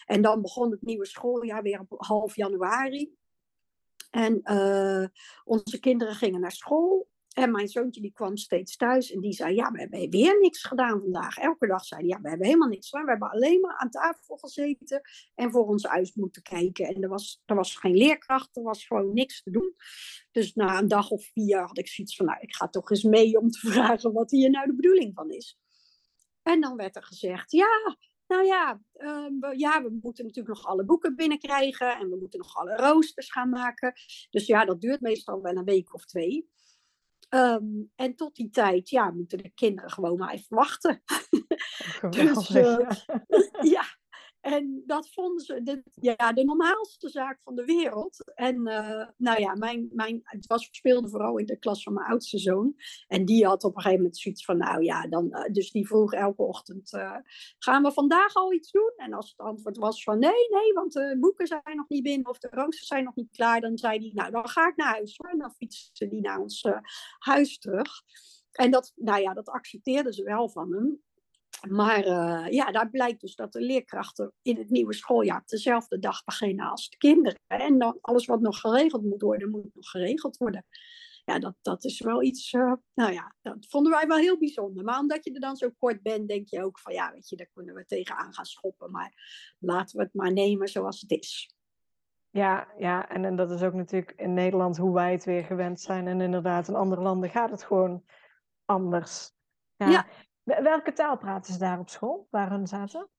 En 0.05 0.21
dan 0.21 0.41
begon 0.41 0.71
het 0.71 0.81
nieuwe 0.81 1.05
schooljaar 1.05 1.61
weer 1.61 1.79
op 1.79 2.05
half 2.05 2.35
januari. 2.35 3.13
En 4.09 4.41
onze 5.43 5.79
kinderen 5.79 6.15
gingen 6.15 6.41
naar 6.41 6.51
school. 6.51 7.07
En 7.35 7.51
mijn 7.51 7.67
zoontje 7.67 8.01
die 8.01 8.11
kwam 8.11 8.37
steeds 8.37 8.75
thuis 8.75 9.11
en 9.11 9.19
die 9.19 9.33
zei, 9.33 9.55
ja, 9.55 9.71
we 9.71 9.79
hebben 9.79 10.09
weer 10.09 10.39
niks 10.39 10.63
gedaan 10.63 10.99
vandaag. 10.99 11.37
Elke 11.37 11.67
dag 11.67 11.85
zei 11.85 12.01
hij, 12.01 12.09
ja, 12.09 12.21
we 12.21 12.29
hebben 12.29 12.47
helemaal 12.47 12.67
niks 12.67 12.89
gedaan. 12.89 13.05
We 13.05 13.11
hebben 13.11 13.29
alleen 13.29 13.59
maar 13.59 13.77
aan 13.77 13.89
tafel 13.89 14.37
gezeten 14.37 15.01
en 15.35 15.51
voor 15.51 15.67
ons 15.67 15.83
huis 15.83 16.13
moeten 16.13 16.41
kijken. 16.41 16.85
En 16.85 17.03
er 17.03 17.09
was, 17.09 17.41
er 17.45 17.55
was 17.55 17.75
geen 17.75 17.95
leerkracht, 17.95 18.57
er 18.57 18.63
was 18.63 18.85
gewoon 18.85 19.13
niks 19.13 19.43
te 19.43 19.51
doen. 19.51 19.75
Dus 20.31 20.53
na 20.53 20.79
een 20.79 20.87
dag 20.87 21.09
of 21.09 21.25
vier 21.33 21.59
had 21.59 21.77
ik 21.77 21.87
zoiets 21.87 22.15
van, 22.15 22.25
nou, 22.25 22.39
ik 22.39 22.55
ga 22.55 22.67
toch 22.67 22.89
eens 22.89 23.03
mee 23.03 23.39
om 23.39 23.49
te 23.49 23.59
vragen 23.71 24.13
wat 24.13 24.31
hier 24.31 24.49
nou 24.49 24.65
de 24.67 24.75
bedoeling 24.75 25.13
van 25.13 25.29
is. 25.29 25.59
En 26.43 26.61
dan 26.61 26.75
werd 26.75 26.95
er 26.95 27.03
gezegd, 27.03 27.51
ja, 27.51 27.97
nou 28.27 28.45
ja, 28.45 28.81
uh, 28.97 29.27
we, 29.39 29.53
ja, 29.57 29.83
we 29.83 29.99
moeten 30.01 30.25
natuurlijk 30.25 30.55
nog 30.55 30.65
alle 30.65 30.85
boeken 30.85 31.15
binnenkrijgen 31.15 31.97
en 31.97 32.09
we 32.09 32.17
moeten 32.19 32.39
nog 32.39 32.55
alle 32.55 32.75
roosters 32.75 33.31
gaan 33.31 33.49
maken. 33.49 33.93
Dus 34.29 34.45
ja, 34.45 34.65
dat 34.65 34.81
duurt 34.81 35.01
meestal 35.01 35.41
wel 35.41 35.55
een 35.55 35.65
week 35.65 35.93
of 35.93 36.05
twee. 36.05 36.49
Um, 37.35 37.91
en 37.95 38.15
tot 38.15 38.35
die 38.35 38.49
tijd, 38.49 38.89
ja, 38.89 39.11
moeten 39.11 39.37
de 39.37 39.49
kinderen 39.49 39.91
gewoon 39.91 40.17
maar 40.17 40.33
even 40.33 40.55
wachten. 40.55 41.03
dus, 42.09 42.49
uh, 42.49 42.89
ja, 43.61 43.83
en 44.45 44.83
dat 44.85 45.09
vonden 45.09 45.45
ze 45.45 45.63
de, 45.63 45.83
ja, 45.93 46.33
de 46.33 46.43
normaalste 46.43 47.09
zaak 47.09 47.39
van 47.43 47.55
de 47.55 47.65
wereld. 47.65 48.33
En 48.35 48.55
uh, 48.55 49.07
nou 49.17 49.39
ja, 49.39 49.55
mijn, 49.55 49.89
mijn, 49.93 50.21
het 50.23 50.45
was, 50.45 50.67
speelde 50.71 51.09
vooral 51.09 51.37
in 51.37 51.45
de 51.45 51.59
klas 51.59 51.83
van 51.83 51.93
mijn 51.93 52.07
oudste 52.07 52.37
zoon. 52.37 52.75
En 53.07 53.25
die 53.25 53.45
had 53.45 53.63
op 53.63 53.75
een 53.75 53.81
gegeven 53.81 54.01
moment 54.01 54.17
zoiets 54.17 54.45
van, 54.45 54.57
nou 54.57 54.83
ja, 54.83 55.07
dan, 55.07 55.25
uh, 55.29 55.53
dus 55.53 55.71
die 55.71 55.87
vroeg 55.87 56.13
elke 56.13 56.41
ochtend, 56.41 56.93
uh, 56.93 57.15
gaan 57.57 57.83
we 57.83 57.91
vandaag 57.91 58.33
al 58.33 58.53
iets 58.53 58.71
doen? 58.71 58.93
En 58.95 59.13
als 59.13 59.29
het 59.29 59.39
antwoord 59.39 59.77
was 59.77 60.03
van, 60.03 60.19
nee, 60.19 60.49
nee, 60.49 60.73
want 60.73 60.93
de 60.93 61.17
boeken 61.19 61.47
zijn 61.47 61.61
nog 61.63 61.89
niet 61.89 62.03
binnen 62.03 62.29
of 62.29 62.37
de 62.37 62.49
roosters 62.51 62.87
zijn 62.87 63.03
nog 63.03 63.15
niet 63.15 63.31
klaar, 63.31 63.61
dan 63.61 63.77
zei 63.77 63.99
hij, 63.99 64.11
nou, 64.13 64.31
dan 64.31 64.49
ga 64.49 64.67
ik 64.67 64.75
naar 64.75 64.93
huis 64.93 65.13
hoor. 65.17 65.29
En 65.29 65.39
dan 65.39 65.53
fietste 65.53 66.07
die 66.07 66.21
naar 66.21 66.39
ons 66.39 66.63
huis 67.19 67.57
terug. 67.57 68.03
En 68.51 68.71
dat, 68.71 68.91
nou 68.95 69.21
ja, 69.21 69.33
dat 69.33 69.49
accepteerden 69.49 70.13
ze 70.13 70.23
wel 70.23 70.49
van 70.49 70.73
hem. 70.73 71.03
Maar 71.69 72.05
uh, 72.05 72.51
ja, 72.51 72.71
daar 72.71 72.89
blijkt 72.89 73.21
dus 73.21 73.35
dat 73.35 73.51
de 73.51 73.61
leerkrachten 73.61 74.31
in 74.41 74.57
het 74.57 74.69
nieuwe 74.69 74.93
schooljaar 74.93 75.43
dezelfde 75.45 75.99
dag 75.99 76.23
beginnen 76.23 76.69
als 76.69 76.89
de 76.89 76.97
kinderen. 76.97 77.39
En 77.47 77.77
dan 77.77 77.97
alles 78.01 78.25
wat 78.25 78.41
nog 78.41 78.59
geregeld 78.59 79.03
moet 79.03 79.21
worden, 79.21 79.49
moet 79.49 79.75
nog 79.75 79.89
geregeld 79.89 80.37
worden. 80.37 80.65
Ja, 81.25 81.39
dat, 81.39 81.55
dat 81.61 81.83
is 81.83 81.99
wel 81.99 82.23
iets, 82.23 82.53
uh, 82.53 82.73
nou 82.93 83.13
ja, 83.13 83.35
dat 83.41 83.65
vonden 83.69 83.91
wij 83.91 84.07
wel 84.07 84.17
heel 84.17 84.37
bijzonder. 84.37 84.83
Maar 84.83 84.99
omdat 84.99 85.23
je 85.25 85.33
er 85.33 85.39
dan 85.39 85.55
zo 85.55 85.69
kort 85.77 86.01
bent, 86.01 86.27
denk 86.27 86.47
je 86.47 86.63
ook 86.63 86.79
van 86.79 86.93
ja, 86.93 87.11
weet 87.11 87.29
je, 87.29 87.35
daar 87.35 87.49
kunnen 87.53 87.75
we 87.75 87.85
tegenaan 87.85 88.33
gaan 88.33 88.45
schoppen. 88.45 88.91
Maar 88.91 89.13
laten 89.59 89.97
we 89.97 90.03
het 90.03 90.13
maar 90.13 90.33
nemen 90.33 90.67
zoals 90.67 91.01
het 91.01 91.11
is. 91.11 91.55
Ja, 92.29 92.67
ja 92.77 93.09
en, 93.09 93.25
en 93.25 93.35
dat 93.35 93.51
is 93.51 93.61
ook 93.61 93.73
natuurlijk 93.73 94.13
in 94.15 94.33
Nederland 94.33 94.77
hoe 94.77 94.93
wij 94.93 95.11
het 95.11 95.23
weer 95.23 95.43
gewend 95.43 95.81
zijn. 95.81 96.07
En 96.07 96.21
inderdaad, 96.21 96.67
in 96.67 96.75
andere 96.75 97.01
landen 97.01 97.29
gaat 97.29 97.51
het 97.51 97.63
gewoon 97.63 98.03
anders. 98.65 99.31
Ja. 99.75 99.89
ja. 99.89 100.05
Welke 100.45 100.93
taal 100.93 101.17
praten 101.17 101.53
ze 101.53 101.59
daar 101.59 101.79
op 101.79 101.89
school, 101.89 102.27
waar 102.29 102.49
hun 102.49 102.67
zaten? 102.67 103.09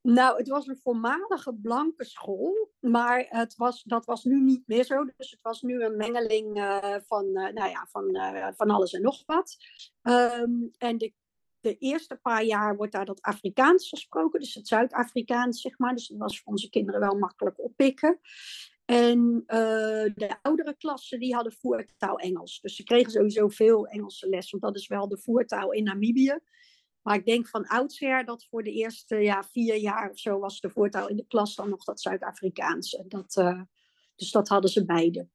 Nou, 0.00 0.36
het 0.36 0.48
was 0.48 0.66
een 0.66 0.80
voormalige 0.82 1.54
blanke 1.54 2.04
school, 2.04 2.70
maar 2.80 3.26
het 3.28 3.56
was, 3.56 3.82
dat 3.82 4.04
was 4.04 4.24
nu 4.24 4.40
niet 4.40 4.62
meer 4.66 4.84
zo. 4.84 5.04
Dus 5.16 5.30
het 5.30 5.42
was 5.42 5.62
nu 5.62 5.82
een 5.84 5.96
mengeling 5.96 6.58
uh, 6.58 6.94
van, 7.06 7.24
uh, 7.24 7.52
nou 7.52 7.70
ja, 7.70 7.86
van, 7.90 8.16
uh, 8.16 8.48
van 8.56 8.70
alles 8.70 8.92
en 8.92 9.02
nog 9.02 9.22
wat. 9.26 9.56
Um, 10.02 10.70
en 10.78 10.98
de, 10.98 11.12
de 11.60 11.76
eerste 11.76 12.16
paar 12.16 12.44
jaar 12.44 12.76
wordt 12.76 12.92
daar 12.92 13.04
dat 13.04 13.22
Afrikaans 13.22 13.88
gesproken, 13.88 14.40
dus 14.40 14.54
het 14.54 14.68
Zuid-Afrikaans, 14.68 15.60
zeg 15.60 15.78
maar. 15.78 15.94
Dus 15.94 16.06
dat 16.08 16.18
was 16.18 16.40
voor 16.40 16.52
onze 16.52 16.70
kinderen 16.70 17.00
wel 17.00 17.18
makkelijk 17.18 17.60
oppikken. 17.60 18.20
En 18.88 19.42
de 20.14 20.36
oudere 20.42 20.76
klassen 20.76 21.20
die 21.20 21.34
hadden 21.34 21.52
voertaal 21.52 22.18
Engels. 22.18 22.60
Dus 22.60 22.76
ze 22.76 22.84
kregen 22.84 23.12
sowieso 23.12 23.48
veel 23.48 23.86
Engelse 23.86 24.28
les, 24.28 24.50
want 24.50 24.62
dat 24.62 24.76
is 24.76 24.86
wel 24.86 25.08
de 25.08 25.18
voertaal 25.18 25.72
in 25.72 25.84
Namibië. 25.84 26.38
Maar 27.02 27.16
ik 27.16 27.26
denk 27.26 27.48
van 27.48 27.66
oudsher 27.66 28.24
dat 28.24 28.46
voor 28.50 28.62
de 28.62 28.72
eerste 28.72 29.16
ja, 29.16 29.42
vier 29.42 29.76
jaar 29.76 30.10
of 30.10 30.18
zo 30.18 30.38
was 30.38 30.60
de 30.60 30.70
voertaal 30.70 31.08
in 31.08 31.16
de 31.16 31.26
klas 31.26 31.54
dan 31.54 31.68
nog 31.68 31.84
dat 31.84 32.00
Zuid-Afrikaanse. 32.00 33.04
Dat, 33.08 33.36
uh, 33.36 33.62
dus 34.14 34.30
dat 34.30 34.48
hadden 34.48 34.70
ze 34.70 34.84
beide. 34.84 35.28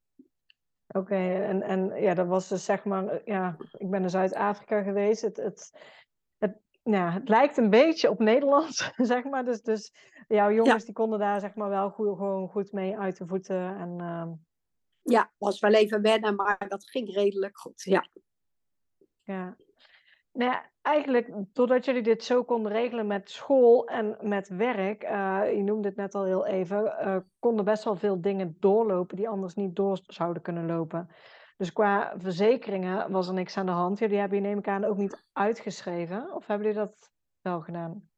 Oké, 0.87 1.43
en, 1.43 1.61
en 1.61 2.01
ja, 2.01 2.13
dat 2.13 2.27
was 2.27 2.47
dus 2.47 2.65
zeg 2.65 2.83
maar, 2.83 3.21
ja, 3.25 3.57
ik 3.77 3.89
ben 3.89 4.03
in 4.03 4.09
Zuid-Afrika 4.09 4.81
geweest. 4.81 5.21
Het, 5.21 5.37
het, 5.37 5.71
het, 6.83 6.93
ja, 6.93 7.11
het 7.11 7.29
lijkt 7.29 7.57
een 7.57 7.69
beetje 7.69 8.09
op 8.09 8.19
Nederlands, 8.19 8.91
zeg 8.97 9.23
maar. 9.23 9.45
Dus, 9.45 9.61
dus 9.61 9.93
jouw 10.27 10.51
jongens 10.51 10.85
die 10.85 10.93
konden 10.93 11.19
daar 11.19 11.39
zeg 11.39 11.55
maar 11.55 11.69
wel 11.69 11.89
goed, 11.89 12.17
gewoon 12.17 12.49
goed 12.49 12.71
mee 12.71 12.97
uit 12.97 13.17
de 13.17 13.27
voeten. 13.27 13.77
En, 13.77 13.97
uh... 14.01 14.31
Ja, 15.01 15.31
was 15.37 15.59
wel 15.59 15.73
even 15.73 16.01
wennen, 16.01 16.35
maar 16.35 16.65
dat 16.67 16.89
ging 16.89 17.13
redelijk 17.13 17.57
goed, 17.57 17.81
ja. 17.83 18.07
Ja, 19.23 19.55
nou 20.33 20.51
ja, 20.51 20.71
eigenlijk 20.81 21.31
doordat 21.53 21.85
jullie 21.85 22.01
dit 22.01 22.23
zo 22.23 22.43
konden 22.43 22.71
regelen 22.71 23.07
met 23.07 23.29
school 23.29 23.87
en 23.87 24.17
met 24.21 24.47
werk, 24.47 25.03
uh, 25.03 25.41
je 25.55 25.63
noemde 25.63 25.87
het 25.87 25.97
net 25.97 26.15
al 26.15 26.25
heel 26.25 26.45
even, 26.45 26.83
uh, 26.83 27.17
konden 27.39 27.65
best 27.65 27.83
wel 27.83 27.95
veel 27.95 28.21
dingen 28.21 28.57
doorlopen 28.59 29.15
die 29.15 29.29
anders 29.29 29.53
niet 29.55 29.75
door 29.75 29.99
zouden 30.07 30.41
kunnen 30.41 30.65
lopen. 30.65 31.09
Dus 31.57 31.73
qua 31.73 32.13
verzekeringen 32.17 33.11
was 33.11 33.27
er 33.27 33.33
niks 33.33 33.57
aan 33.57 33.65
de 33.65 33.71
hand. 33.71 33.99
Jullie 33.99 34.17
hebben 34.17 34.37
je 34.37 34.43
neem 34.43 34.57
ik 34.57 34.67
aan 34.67 34.83
ook 34.83 34.97
niet 34.97 35.23
uitgeschreven, 35.31 36.33
of 36.35 36.47
hebben 36.47 36.67
jullie 36.67 36.81
dat 36.81 37.11
wel 37.41 37.61
gedaan? 37.61 38.11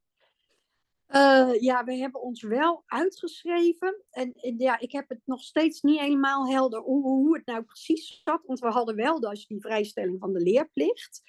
Uh, 1.07 1.61
ja, 1.61 1.83
we 1.83 1.95
hebben 1.95 2.21
ons 2.21 2.43
wel 2.43 2.83
uitgeschreven. 2.85 4.03
En, 4.09 4.33
en, 4.33 4.57
ja, 4.57 4.79
ik 4.79 4.91
heb 4.91 5.09
het 5.09 5.21
nog 5.25 5.41
steeds 5.41 5.81
niet 5.81 5.99
helemaal 5.99 6.49
helder 6.49 6.79
hoe, 6.79 7.03
hoe 7.03 7.35
het 7.35 7.45
nou 7.45 7.63
precies 7.63 8.21
zat. 8.23 8.41
Want 8.45 8.59
we 8.59 8.67
hadden 8.67 8.95
wel 8.95 9.19
dus 9.19 9.47
die 9.47 9.61
vrijstelling 9.61 10.19
van 10.19 10.33
de 10.33 10.39
leerplicht. 10.39 11.21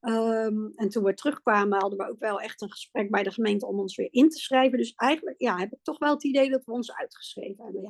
Um, 0.00 0.72
en 0.74 0.88
toen 0.88 1.04
we 1.04 1.14
terugkwamen 1.14 1.80
hadden 1.80 1.98
we 1.98 2.08
ook 2.08 2.18
wel 2.18 2.40
echt 2.40 2.62
een 2.62 2.70
gesprek 2.70 3.10
bij 3.10 3.22
de 3.22 3.30
gemeente 3.30 3.66
om 3.66 3.78
ons 3.78 3.96
weer 3.96 4.12
in 4.12 4.28
te 4.28 4.38
schrijven. 4.38 4.78
Dus 4.78 4.92
eigenlijk 4.94 5.40
ja, 5.40 5.58
heb 5.58 5.72
ik 5.72 5.82
toch 5.82 5.98
wel 5.98 6.12
het 6.12 6.24
idee 6.24 6.50
dat 6.50 6.64
we 6.64 6.72
ons 6.72 6.92
uitgeschreven 6.92 7.64
hebben. 7.64 7.82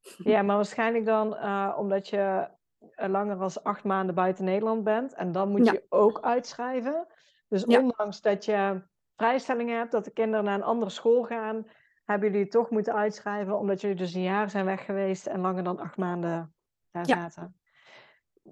Ja, 0.00 0.30
ja 0.30 0.42
maar 0.42 0.56
waarschijnlijk 0.56 1.04
dan 1.04 1.34
uh, 1.34 1.76
omdat 1.78 2.08
je 2.08 2.48
langer 3.08 3.38
dan 3.38 3.50
acht 3.62 3.84
maanden 3.84 4.14
buiten 4.14 4.44
Nederland 4.44 4.84
bent. 4.84 5.14
En 5.14 5.32
dan 5.32 5.48
moet 5.48 5.66
ja. 5.66 5.72
je 5.72 5.86
ook 5.88 6.20
uitschrijven. 6.20 7.06
Dus 7.48 7.64
ondanks 7.64 8.20
dat 8.20 8.44
je 8.44 8.82
vrijstellingen 9.16 9.76
hebt, 9.76 9.92
dat 9.92 10.04
de 10.04 10.10
kinderen 10.10 10.44
naar 10.44 10.54
een 10.54 10.62
andere 10.62 10.90
school 10.90 11.22
gaan, 11.22 11.66
hebben 12.04 12.32
jullie 12.32 12.48
toch 12.48 12.70
moeten 12.70 12.94
uitschrijven, 12.94 13.58
omdat 13.58 13.80
jullie 13.80 13.96
dus 13.96 14.14
een 14.14 14.22
jaar 14.22 14.50
zijn 14.50 14.64
weg 14.64 14.84
geweest 14.84 15.26
en 15.26 15.40
langer 15.40 15.64
dan 15.64 15.78
acht 15.78 15.96
maanden 15.96 16.54
daar 16.90 17.06
zaten. 17.06 17.54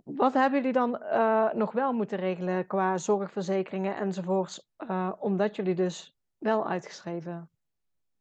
Wat 0.04 0.34
hebben 0.34 0.58
jullie 0.58 0.72
dan 0.72 1.02
uh, 1.02 1.52
nog 1.52 1.72
wel 1.72 1.92
moeten 1.92 2.18
regelen 2.18 2.66
qua 2.66 2.98
zorgverzekeringen 2.98 3.96
enzovoorts, 3.96 4.70
uh, 4.90 5.12
omdat 5.18 5.56
jullie 5.56 5.74
dus 5.74 6.18
wel 6.38 6.68
uitgeschreven 6.68 7.50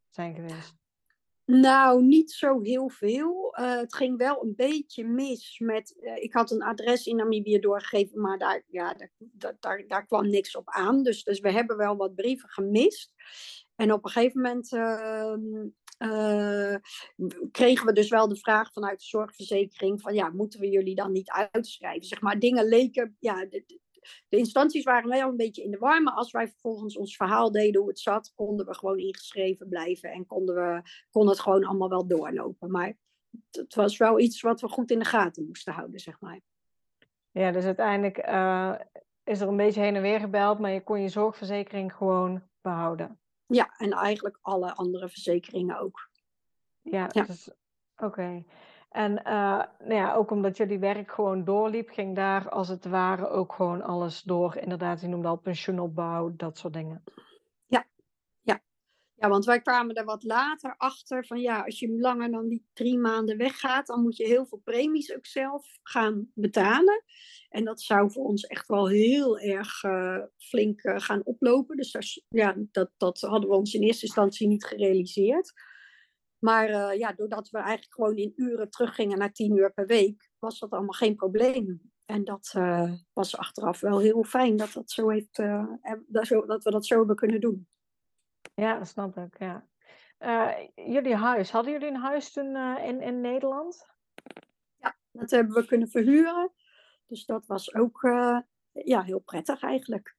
zijn 0.08 0.34
geweest? 0.34 0.77
Nou, 1.50 2.02
niet 2.02 2.30
zo 2.30 2.60
heel 2.60 2.88
veel. 2.88 3.54
Uh, 3.60 3.76
het 3.76 3.94
ging 3.94 4.16
wel 4.16 4.42
een 4.42 4.54
beetje 4.56 5.04
mis 5.04 5.58
met. 5.58 5.94
ik 6.20 6.32
had 6.32 6.50
een 6.50 6.62
adres 6.62 7.06
in 7.06 7.16
Namibië 7.16 7.58
doorgegeven, 7.58 8.20
maar 8.20 8.38
daar, 8.38 8.62
ja, 8.66 8.94
daar, 8.94 9.56
daar, 9.60 9.84
daar 9.86 10.06
kwam 10.06 10.28
niks 10.28 10.56
op 10.56 10.68
aan. 10.70 11.02
Dus, 11.02 11.24
dus 11.24 11.40
we 11.40 11.52
hebben 11.52 11.76
wel 11.76 11.96
wat 11.96 12.14
brieven 12.14 12.48
gemist. 12.48 13.12
En 13.76 13.92
op 13.92 14.04
een 14.04 14.10
gegeven 14.10 14.40
moment 14.40 14.72
ehm, 14.72 15.68
uh, 15.98 16.76
kregen 17.50 17.86
we 17.86 17.92
dus 17.92 18.08
wel 18.08 18.28
de 18.28 18.36
vraag 18.36 18.72
vanuit 18.72 18.98
de 18.98 19.06
zorgverzekering 19.06 20.00
van 20.00 20.14
ja, 20.14 20.28
moeten 20.28 20.60
we 20.60 20.68
jullie 20.68 20.94
dan 20.94 21.12
niet 21.12 21.30
uitschrijven? 21.50 22.06
Zeg 22.06 22.20
maar, 22.20 22.38
dingen 22.38 22.68
leken, 22.68 23.16
ja, 23.18 23.46
de, 24.28 24.36
instanties 24.36 24.84
waren 24.84 25.08
wel 25.08 25.28
een 25.28 25.36
beetje 25.36 25.62
in 25.62 25.70
de 25.70 25.78
war, 25.78 26.02
maar 26.02 26.14
als 26.14 26.30
wij 26.30 26.48
vervolgens 26.48 26.96
ons 26.96 27.16
verhaal 27.16 27.50
deden 27.50 27.80
hoe 27.80 27.90
het 27.90 27.98
zat, 27.98 28.32
konden 28.34 28.66
we 28.66 28.74
gewoon 28.74 28.98
ingeschreven 28.98 29.68
blijven 29.68 30.10
en 30.10 30.26
konden 30.26 30.54
we, 30.54 30.82
kon 31.10 31.28
het 31.28 31.40
gewoon 31.40 31.64
allemaal 31.64 31.88
wel 31.88 32.06
doorlopen. 32.06 32.70
Maar 32.70 32.96
het 33.50 33.74
was 33.74 33.96
wel 33.96 34.20
iets 34.20 34.40
wat 34.40 34.60
we 34.60 34.68
goed 34.68 34.90
in 34.90 34.98
de 34.98 35.04
gaten 35.04 35.46
moesten 35.46 35.72
houden, 35.72 36.00
zeg 36.00 36.20
maar. 36.20 36.40
Ja, 37.30 37.52
dus 37.52 37.64
uiteindelijk 37.64 38.28
uh, 38.28 38.74
is 39.24 39.40
er 39.40 39.48
een 39.48 39.56
beetje 39.56 39.80
heen 39.80 39.96
en 39.96 40.02
weer 40.02 40.20
gebeld, 40.20 40.58
maar 40.58 40.70
je 40.70 40.82
kon 40.82 41.00
je 41.00 41.08
zorgverzekering 41.08 41.94
gewoon 41.94 42.42
behouden. 42.60 43.20
Ja, 43.46 43.74
en 43.76 43.92
eigenlijk 43.92 44.38
alle 44.42 44.74
andere 44.74 45.08
verzekeringen 45.08 45.78
ook. 45.78 46.10
Ja, 46.82 47.08
ja. 47.12 47.22
Dus, 47.22 47.50
oké. 47.96 48.44
En 48.88 49.12
uh, 49.12 49.62
nou 49.78 49.94
ja, 49.94 50.14
ook 50.14 50.30
omdat 50.30 50.56
jullie 50.56 50.78
werk 50.78 51.10
gewoon 51.10 51.44
doorliep, 51.44 51.88
ging 51.88 52.16
daar 52.16 52.48
als 52.48 52.68
het 52.68 52.84
ware 52.84 53.28
ook 53.28 53.52
gewoon 53.52 53.82
alles 53.82 54.22
door. 54.22 54.56
Inderdaad, 54.56 55.00
je 55.00 55.08
noemde 55.08 55.28
al 55.28 55.36
pensioenopbouw, 55.36 56.36
dat 56.36 56.58
soort 56.58 56.72
dingen. 56.72 57.04
Ja, 57.66 57.86
ja. 58.40 58.60
Ja, 59.14 59.28
want 59.28 59.44
wij 59.44 59.60
kwamen 59.60 59.94
er 59.94 60.04
wat 60.04 60.22
later 60.22 60.74
achter 60.76 61.26
van 61.26 61.40
ja, 61.40 61.62
als 61.64 61.78
je 61.78 61.98
langer 61.98 62.30
dan 62.30 62.48
die 62.48 62.66
drie 62.72 62.98
maanden 62.98 63.36
weggaat, 63.36 63.86
dan 63.86 64.02
moet 64.02 64.16
je 64.16 64.26
heel 64.26 64.46
veel 64.46 64.60
premies 64.64 65.16
ook 65.16 65.26
zelf 65.26 65.78
gaan 65.82 66.30
betalen. 66.34 67.04
En 67.48 67.64
dat 67.64 67.80
zou 67.80 68.10
voor 68.10 68.24
ons 68.24 68.46
echt 68.46 68.68
wel 68.68 68.88
heel 68.88 69.38
erg 69.38 69.82
uh, 69.82 70.18
flink 70.36 70.84
uh, 70.84 70.94
gaan 70.98 71.24
oplopen. 71.24 71.76
Dus 71.76 72.24
ja, 72.28 72.54
dat, 72.56 72.90
dat 72.96 73.20
hadden 73.20 73.50
we 73.50 73.56
ons 73.56 73.74
in 73.74 73.82
eerste 73.82 74.06
instantie 74.06 74.48
niet 74.48 74.64
gerealiseerd. 74.64 75.52
Maar 76.38 76.68
uh, 76.70 76.98
ja, 76.98 77.12
doordat 77.12 77.50
we 77.50 77.58
eigenlijk 77.58 77.94
gewoon 77.94 78.16
in 78.16 78.32
uren 78.36 78.70
teruggingen 78.70 79.18
naar 79.18 79.32
tien 79.32 79.56
uur 79.56 79.72
per 79.72 79.86
week, 79.86 80.30
was 80.38 80.58
dat 80.58 80.70
allemaal 80.70 80.92
geen 80.92 81.16
probleem. 81.16 81.92
En 82.04 82.24
dat 82.24 82.54
was 83.12 83.36
achteraf 83.36 83.80
wel 83.80 83.98
heel 83.98 84.24
fijn 84.24 84.56
dat, 84.56 84.72
dat, 84.72 84.90
zo 84.90 85.08
heeft, 85.08 85.36
dat, 86.06 86.26
zo, 86.26 86.46
dat 86.46 86.64
we 86.64 86.70
dat 86.70 86.86
zo 86.86 86.98
hebben 86.98 87.16
kunnen 87.16 87.40
doen. 87.40 87.68
Ja, 88.54 88.78
dat 88.78 88.88
snap 88.88 89.16
ik. 89.16 89.38
Ja. 89.38 89.66
jullie 90.74 91.14
huis, 91.14 91.50
hadden 91.50 91.72
jullie 91.72 91.88
een 91.88 91.96
huis 91.96 92.32
toen 92.32 92.56
in, 92.56 93.00
in 93.00 93.20
Nederland? 93.20 93.86
Ja, 94.78 94.96
dat 95.12 95.30
hebben 95.30 95.54
we 95.54 95.66
kunnen 95.66 95.88
verhuren. 95.88 96.52
Dus 97.06 97.24
dat 97.24 97.46
was 97.46 97.74
ook 97.74 98.00
ja, 98.72 99.02
heel 99.02 99.20
prettig 99.20 99.62
eigenlijk. 99.62 100.17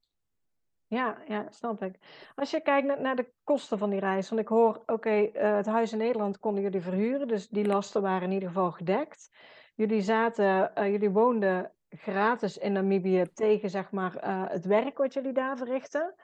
Ja, 0.89 1.17
ja, 1.27 1.45
snap 1.49 1.83
ik. 1.83 1.95
Als 2.35 2.51
je 2.51 2.61
kijkt 2.61 2.87
naar, 2.87 3.01
naar 3.01 3.15
de 3.15 3.31
kosten 3.43 3.77
van 3.77 3.89
die 3.89 3.99
reis, 3.99 4.29
want 4.29 4.41
ik 4.41 4.47
hoor, 4.47 4.75
oké, 4.75 4.93
okay, 4.93 5.31
uh, 5.35 5.55
het 5.55 5.65
huis 5.65 5.91
in 5.91 5.97
Nederland 5.97 6.39
konden 6.39 6.63
jullie 6.63 6.81
verhuren, 6.81 7.27
dus 7.27 7.47
die 7.47 7.65
lasten 7.65 8.01
waren 8.01 8.27
in 8.27 8.33
ieder 8.33 8.47
geval 8.47 8.71
gedekt. 8.71 9.29
Jullie 9.75 10.01
zaten, 10.01 10.71
uh, 10.77 10.87
jullie 10.87 11.09
woonden 11.09 11.71
gratis 11.89 12.57
in 12.57 12.71
Namibië 12.71 13.25
tegen, 13.33 13.69
zeg 13.69 13.91
maar, 13.91 14.13
het 14.51 14.65
werk 14.65 14.97
wat 14.97 15.13
jullie 15.13 15.33
daar 15.33 15.57
verrichten. 15.57 16.15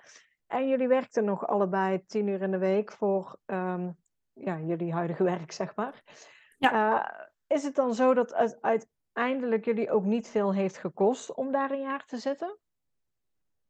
En 0.47 0.67
jullie 0.67 0.87
werkten 0.87 1.25
nog 1.25 1.47
allebei 1.47 2.05
tien 2.05 2.27
uur 2.27 2.41
in 2.41 2.51
de 2.51 2.57
week 2.57 2.91
voor 2.91 3.39
um, 3.45 3.97
ja, 4.33 4.59
jullie 4.59 4.93
huidige 4.93 5.23
werk, 5.33 5.51
zeg 5.51 5.75
maar. 5.75 6.03
Ja. 6.57 7.29
is 7.47 7.63
het 7.63 7.75
dan 7.75 7.93
zo 7.93 8.13
dat 8.13 8.33
uit, 8.33 8.57
uit 8.61 8.87
eindelijk 9.13 9.65
jullie 9.65 9.91
ook 9.91 10.03
niet 10.03 10.27
veel 10.27 10.53
heeft 10.53 10.77
gekost 10.77 11.33
om 11.33 11.51
daar 11.51 11.71
een 11.71 11.81
jaar 11.81 12.05
te 12.05 12.17
zitten? 12.17 12.57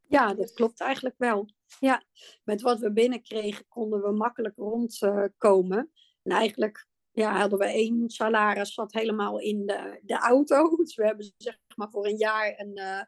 Ja, 0.07 0.33
dat 0.33 0.53
klopt 0.53 0.79
eigenlijk 0.79 1.15
wel. 1.17 1.49
Ja, 1.79 2.03
met 2.43 2.61
wat 2.61 2.79
we 2.79 2.91
binnenkregen 2.91 3.67
konden 3.67 4.01
we 4.01 4.11
makkelijk 4.11 4.55
rondkomen. 4.55 5.91
en 6.23 6.31
eigenlijk 6.31 6.87
ja, 7.15 7.37
hadden 7.37 7.59
we 7.59 7.65
één 7.65 8.09
salaris, 8.09 8.73
zat 8.73 8.93
helemaal 8.93 9.39
in 9.39 9.65
de, 9.65 9.99
de 10.03 10.17
auto. 10.17 10.69
Dus 10.75 10.95
we 10.95 11.05
hebben 11.05 11.33
zeg 11.37 11.59
maar 11.75 11.89
voor 11.89 12.05
een 12.05 12.17
jaar 12.17 12.53
een, 12.57 12.79
uh, 12.79 13.01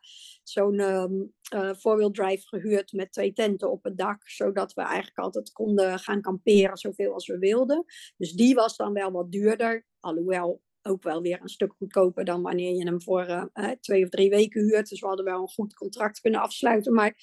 zo'n 0.43 0.79
um, 0.79 1.33
four-wheel 1.77 2.11
drive 2.11 2.47
gehuurd 2.47 2.91
met 2.91 3.11
twee 3.11 3.33
tenten 3.33 3.71
op 3.71 3.83
het 3.83 3.97
dak. 3.97 4.29
Zodat 4.29 4.73
we 4.73 4.81
eigenlijk 4.81 5.17
altijd 5.17 5.51
konden 5.51 5.99
gaan 5.99 6.21
kamperen 6.21 6.77
zoveel 6.77 7.13
als 7.13 7.27
we 7.27 7.37
wilden. 7.37 7.85
Dus 8.17 8.31
die 8.31 8.55
was 8.55 8.75
dan 8.75 8.93
wel 8.93 9.11
wat 9.11 9.31
duurder. 9.31 9.85
Alhoewel 9.99 10.61
ook 10.87 11.03
wel 11.03 11.21
weer 11.21 11.41
een 11.41 11.49
stuk 11.49 11.73
goedkoper 11.77 12.25
dan 12.25 12.41
wanneer 12.41 12.75
je 12.75 12.85
hem 12.85 13.01
voor 13.01 13.27
uh, 13.27 13.71
twee 13.79 14.03
of 14.03 14.09
drie 14.09 14.29
weken 14.29 14.61
huurt. 14.61 14.89
Dus 14.89 14.99
we 14.99 15.07
hadden 15.07 15.25
wel 15.25 15.41
een 15.41 15.47
goed 15.47 15.73
contract 15.73 16.19
kunnen 16.19 16.41
afsluiten. 16.41 16.93
Maar 16.93 17.15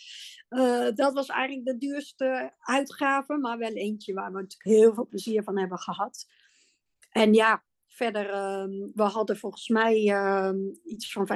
uh, 0.48 0.88
dat 0.94 1.14
was 1.14 1.29
eigenlijk 1.29 1.66
de 1.66 1.87
duurste 1.87 2.53
uitgave. 2.59 3.37
Maar 3.37 3.59
wel 3.59 3.72
eentje 3.72 4.14
waar 4.14 4.33
we 4.33 4.40
natuurlijk 4.40 4.79
heel 4.79 4.94
veel 4.94 5.07
plezier 5.07 5.42
van 5.42 5.59
hebben 5.59 5.79
gehad. 5.79 6.27
En 7.11 7.35
ja, 7.35 7.64
verder, 7.87 8.29
uh, 8.29 8.90
we 8.94 9.03
hadden 9.03 9.37
volgens 9.37 9.68
mij 9.68 10.09
ehm, 10.09 10.59
iets 10.85 11.12
van 11.12 11.29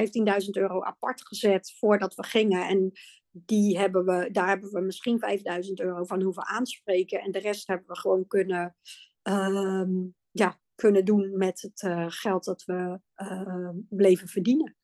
15.000 0.42 0.50
euro 0.50 0.82
apart 0.82 1.26
gezet 1.26 1.74
voordat 1.78 2.14
we 2.14 2.24
gingen. 2.24 2.68
En 2.68 2.92
die 3.30 3.78
hebben 3.78 4.04
we, 4.04 4.30
daar 4.30 4.48
hebben 4.48 4.70
we 4.70 4.80
misschien 4.80 5.20
5.000 5.66 5.72
euro 5.74 6.04
van 6.04 6.22
hoeven 6.22 6.46
aanspreken. 6.46 7.20
En 7.20 7.30
de 7.30 7.38
rest 7.38 7.66
hebben 7.66 7.86
we 7.86 7.96
gewoon 7.96 8.26
kunnen, 8.26 8.76
ehm, 9.22 9.90
ja, 10.30 10.60
kunnen 10.78 11.04
doen 11.04 11.36
met 11.36 11.60
het 11.60 11.82
uh, 11.82 12.04
geld 12.08 12.44
dat 12.44 12.64
we 12.64 13.00
uh, 13.16 13.70
bleven 13.88 14.28
verdienen. 14.28 14.76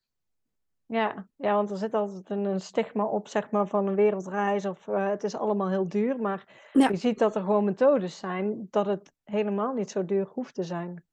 Ja, 0.85 1.27
ja, 1.35 1.55
want 1.55 1.71
er 1.71 1.77
zit 1.77 1.93
altijd 1.93 2.29
een, 2.29 2.61
stigma 2.61 3.05
op, 3.05 3.27
zeg 3.27 3.51
maar, 3.51 3.67
van 3.67 3.87
een 3.87 3.95
wereldreis 3.95 4.65
of 4.65 4.87
uh, 4.87 5.09
het 5.09 5.23
is 5.23 5.35
allemaal 5.35 5.69
heel 5.69 5.87
duur. 5.87 6.19
Maar 6.19 6.69
ja. 6.73 6.89
je 6.89 6.97
ziet 6.97 7.19
dat 7.19 7.35
er 7.35 7.41
gewoon 7.41 7.63
methodes 7.63 8.17
zijn 8.17 8.67
dat 8.69 8.85
het 8.85 9.11
helemaal 9.23 9.73
niet 9.73 9.89
zo 9.89 10.05
duur 10.05 10.25
hoeft 10.25 10.55
te 10.55 10.63
zijn. 10.63 11.03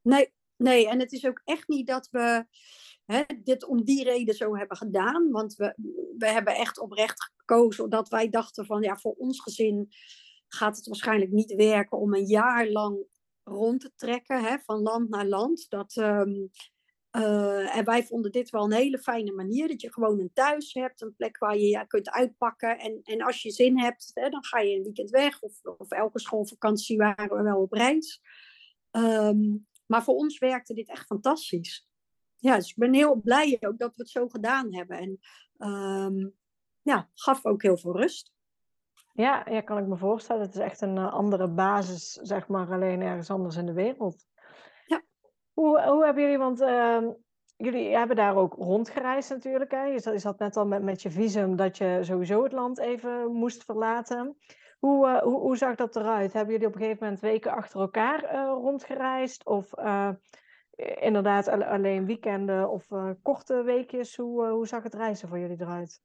Nee, 0.00 0.32
nee, 0.56 0.88
en 0.88 1.00
het 1.00 1.12
is 1.12 1.26
ook 1.26 1.40
echt 1.44 1.68
niet 1.68 1.86
dat 1.86 2.08
we 2.10 2.44
hè, 3.04 3.22
dit 3.42 3.64
om 3.64 3.84
die 3.84 4.04
reden 4.04 4.34
zo 4.34 4.56
hebben 4.56 4.76
gedaan. 4.76 5.30
Want 5.30 5.54
we, 5.54 5.74
we 6.18 6.28
hebben 6.28 6.54
echt 6.54 6.78
oprecht 6.78 7.32
gekozen 7.36 7.90
dat 7.90 8.08
wij 8.08 8.28
dachten 8.28 8.66
van, 8.66 8.82
ja, 8.82 8.96
voor 8.96 9.14
ons 9.18 9.40
gezin 9.40 9.88
gaat 10.48 10.76
het 10.76 10.86
waarschijnlijk 10.86 11.30
niet 11.30 11.54
werken 11.54 11.98
om 11.98 12.14
een 12.14 12.26
jaar 12.26 12.68
lang 12.68 13.04
rond 13.44 13.80
te 13.80 13.92
trekken, 13.96 14.44
hè, 14.44 14.58
van 14.58 14.80
land 14.80 15.08
naar 15.08 15.26
land. 15.26 15.66
Dat, 15.68 15.96
um, 15.96 16.50
uh, 17.16 17.76
en 17.76 17.84
wij 17.84 18.04
vonden 18.04 18.32
dit 18.32 18.50
wel 18.50 18.64
een 18.64 18.72
hele 18.72 18.98
fijne 18.98 19.32
manier, 19.32 19.68
dat 19.68 19.80
je 19.80 19.92
gewoon 19.92 20.20
een 20.20 20.32
thuis 20.32 20.74
hebt, 20.74 21.00
een 21.00 21.14
plek 21.14 21.38
waar 21.38 21.56
je 21.56 21.68
ja, 21.68 21.84
kunt 21.84 22.10
uitpakken. 22.10 22.78
En, 22.78 23.00
en 23.02 23.22
als 23.22 23.42
je 23.42 23.50
zin 23.50 23.78
hebt, 23.78 24.10
hè, 24.14 24.28
dan 24.28 24.44
ga 24.44 24.60
je 24.60 24.76
een 24.76 24.82
weekend 24.82 25.10
weg 25.10 25.40
of, 25.40 25.60
of 25.62 25.90
elke 25.90 26.20
schoolvakantie 26.20 26.96
waren 26.96 27.36
we 27.36 27.42
wel 27.42 27.60
op 27.60 27.72
reis. 27.72 28.20
Um, 28.90 29.66
maar 29.86 30.02
voor 30.04 30.14
ons 30.14 30.38
werkte 30.38 30.74
dit 30.74 30.88
echt 30.88 31.06
fantastisch. 31.06 31.88
Ja, 32.36 32.56
dus 32.56 32.70
ik 32.70 32.76
ben 32.76 32.94
heel 32.94 33.20
blij 33.20 33.56
ook 33.60 33.78
dat 33.78 33.96
we 33.96 34.02
het 34.02 34.10
zo 34.10 34.28
gedaan 34.28 34.74
hebben. 34.74 34.98
En 34.98 35.20
um, 35.68 36.34
ja, 36.82 37.10
gaf 37.14 37.44
ook 37.44 37.62
heel 37.62 37.76
veel 37.76 37.96
rust. 37.96 38.32
Ja, 39.12 39.46
ja, 39.50 39.60
kan 39.60 39.78
ik 39.78 39.86
me 39.86 39.96
voorstellen. 39.96 40.42
Het 40.42 40.54
is 40.54 40.60
echt 40.60 40.80
een 40.80 40.96
uh, 40.96 41.12
andere 41.12 41.48
basis, 41.48 42.12
zeg 42.12 42.48
maar, 42.48 42.72
alleen 42.72 43.00
ergens 43.00 43.30
anders 43.30 43.56
in 43.56 43.66
de 43.66 43.72
wereld. 43.72 44.26
Ja. 44.86 45.02
Hoe, 45.52 45.82
hoe 45.82 46.04
hebben 46.04 46.22
jullie, 46.22 46.38
want 46.38 46.60
uh, 46.60 47.08
jullie 47.56 47.96
hebben 47.96 48.16
daar 48.16 48.36
ook 48.36 48.54
rondgereisd 48.54 49.30
natuurlijk. 49.30 49.70
Hè? 49.70 49.84
Je, 49.84 50.18
zat, 50.18 50.38
net 50.38 50.56
al 50.56 50.66
met, 50.66 50.82
met 50.82 51.02
je 51.02 51.10
visum 51.10 51.56
dat 51.56 51.76
je 51.76 51.98
sowieso 52.02 52.42
het 52.42 52.52
land 52.52 52.78
even 52.78 53.32
moest 53.32 53.64
verlaten. 53.64 54.36
Hoe, 54.78 55.06
uh, 55.08 55.22
hoe, 55.22 55.40
hoe, 55.40 55.56
zag 55.56 55.74
dat 55.74 55.96
eruit? 55.96 56.32
Hebben 56.32 56.52
jullie 56.52 56.68
op 56.68 56.74
een 56.74 56.80
gegeven 56.80 57.04
moment 57.04 57.20
weken 57.20 57.52
achter 57.52 57.80
elkaar 57.80 58.34
uh, 58.34 58.44
rondgereisd? 58.44 59.46
Of 59.46 59.70
inderdaad 61.00 61.48
alleen 61.48 62.06
weekenden 62.06 62.70
of 62.70 62.86
korte 63.22 63.62
weekjes? 63.62 64.16
Hoe, 64.16 64.46
hoe 64.46 64.66
zag 64.66 64.82
het 64.82 64.94
reizen 64.94 65.28
voor 65.28 65.38
jullie 65.38 65.60
eruit? 65.60 66.00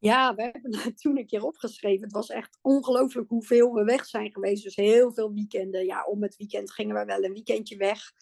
Ja, 0.00 0.34
we 0.34 0.42
hebben 0.42 0.76
het 0.76 1.00
toen 1.00 1.18
een 1.18 1.26
keer 1.26 1.42
opgeschreven. 1.42 2.02
Het 2.02 2.12
was 2.12 2.28
echt 2.28 2.58
ongelooflijk 2.62 3.28
hoeveel 3.28 3.72
we 3.72 3.84
weg 3.84 4.06
zijn 4.06 4.32
geweest. 4.32 4.64
Dus 4.64 4.76
heel 4.76 5.12
veel 5.12 5.34
weekenden. 5.34 5.84
Ja, 5.84 6.04
om 6.04 6.22
het 6.22 6.36
weekend 6.36 6.72
gingen 6.72 6.96
we 6.96 7.04
wel 7.04 7.24
een 7.24 7.32
weekendje 7.32 7.76
weg. 7.76 8.12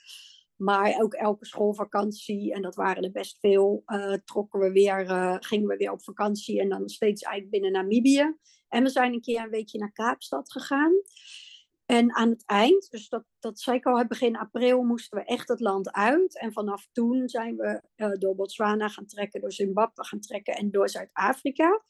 Maar 0.57 1.03
ook 1.03 1.15
elke 1.15 1.47
schoolvakantie, 1.47 2.53
en 2.53 2.63
dat 2.63 2.75
waren 2.75 3.03
er 3.03 3.11
best 3.11 3.39
veel, 3.41 3.83
uh, 3.87 4.13
trokken 4.25 4.61
we 4.61 4.73
weer, 4.73 5.05
uh, 5.05 5.37
gingen 5.41 5.69
we 5.69 5.77
weer 5.77 5.93
op 5.93 6.03
vakantie. 6.03 6.61
En 6.61 6.69
dan 6.69 6.89
steeds 6.89 7.23
eigenlijk 7.23 7.63
binnen 7.63 7.73
Namibië. 7.73 8.37
En 8.69 8.83
we 8.83 8.89
zijn 8.89 9.13
een 9.13 9.21
keer 9.21 9.43
een 9.43 9.51
weekje 9.51 9.79
naar 9.79 9.93
Kaapstad 9.93 10.53
gegaan. 10.53 10.93
En 11.87 12.15
aan 12.15 12.31
het 12.31 12.43
eind, 12.47 12.91
dus 12.91 13.09
dat, 13.09 13.25
dat 13.39 13.61
zei 13.61 13.77
ik 13.77 13.87
al, 13.87 14.07
begin 14.07 14.37
april 14.37 14.83
moesten 14.83 15.19
we 15.19 15.25
echt 15.25 15.49
het 15.49 15.61
land 15.61 15.93
uit. 15.93 16.39
En 16.39 16.53
vanaf 16.53 16.89
toen 16.93 17.29
zijn 17.29 17.57
we 17.57 17.83
uh, 17.97 18.13
door 18.13 18.35
Botswana 18.35 18.89
gaan 18.89 19.07
trekken, 19.07 19.41
door 19.41 19.53
Zimbabwe 19.53 20.05
gaan 20.05 20.21
trekken 20.21 20.55
en 20.55 20.71
door 20.71 20.89
Zuid-Afrika. 20.89 21.83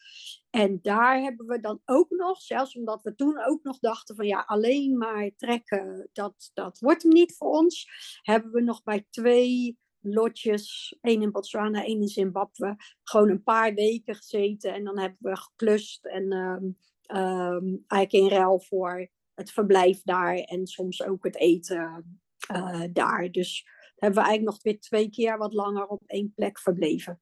En 0.51 0.79
daar 0.83 1.21
hebben 1.21 1.47
we 1.47 1.61
dan 1.61 1.81
ook 1.85 2.11
nog, 2.11 2.41
zelfs 2.41 2.77
omdat 2.77 3.03
we 3.03 3.15
toen 3.15 3.45
ook 3.45 3.63
nog 3.63 3.79
dachten 3.79 4.17
van 4.17 4.27
ja, 4.27 4.45
alleen 4.47 4.99
maar 4.99 5.31
trekken, 5.37 6.09
dat, 6.13 6.51
dat 6.55 6.79
wordt 6.79 7.03
hem 7.03 7.13
niet 7.13 7.37
voor 7.37 7.51
ons. 7.51 7.89
Hebben 8.23 8.53
we 8.53 8.61
nog 8.61 8.83
bij 8.83 9.07
twee 9.11 9.79
lotjes, 10.01 10.97
één 11.01 11.23
in 11.23 11.33
Botswana, 11.33 11.85
één 11.85 12.01
in 12.01 12.09
Zimbabwe, 12.09 12.77
gewoon 13.03 13.31
een 13.31 13.43
paar 13.43 13.75
weken 13.75 14.15
gezeten. 14.15 14.75
En 14.75 14.85
dan 14.85 14.99
hebben 14.99 15.19
we 15.21 15.37
geklust 15.37 16.05
en 16.05 16.33
um, 16.33 16.77
um, 17.17 17.85
eigenlijk 17.87 18.13
in 18.13 18.39
ruil 18.39 18.61
voor 18.61 19.09
het 19.37 19.51
verblijf 19.51 20.03
daar 20.03 20.35
en 20.35 20.67
soms 20.67 21.03
ook 21.03 21.25
het 21.25 21.37
eten 21.37 22.21
uh, 22.53 22.83
daar. 22.93 23.31
Dus 23.31 23.67
hebben 23.97 24.23
we 24.23 24.29
eigenlijk 24.29 24.57
nog 24.57 24.63
weer 24.63 24.81
twee 24.81 25.11
keer 25.11 25.39
wat 25.39 25.53
langer 25.53 25.87
op 25.87 26.03
één 26.07 26.33
plek 26.35 26.59
verbleven. 26.59 27.21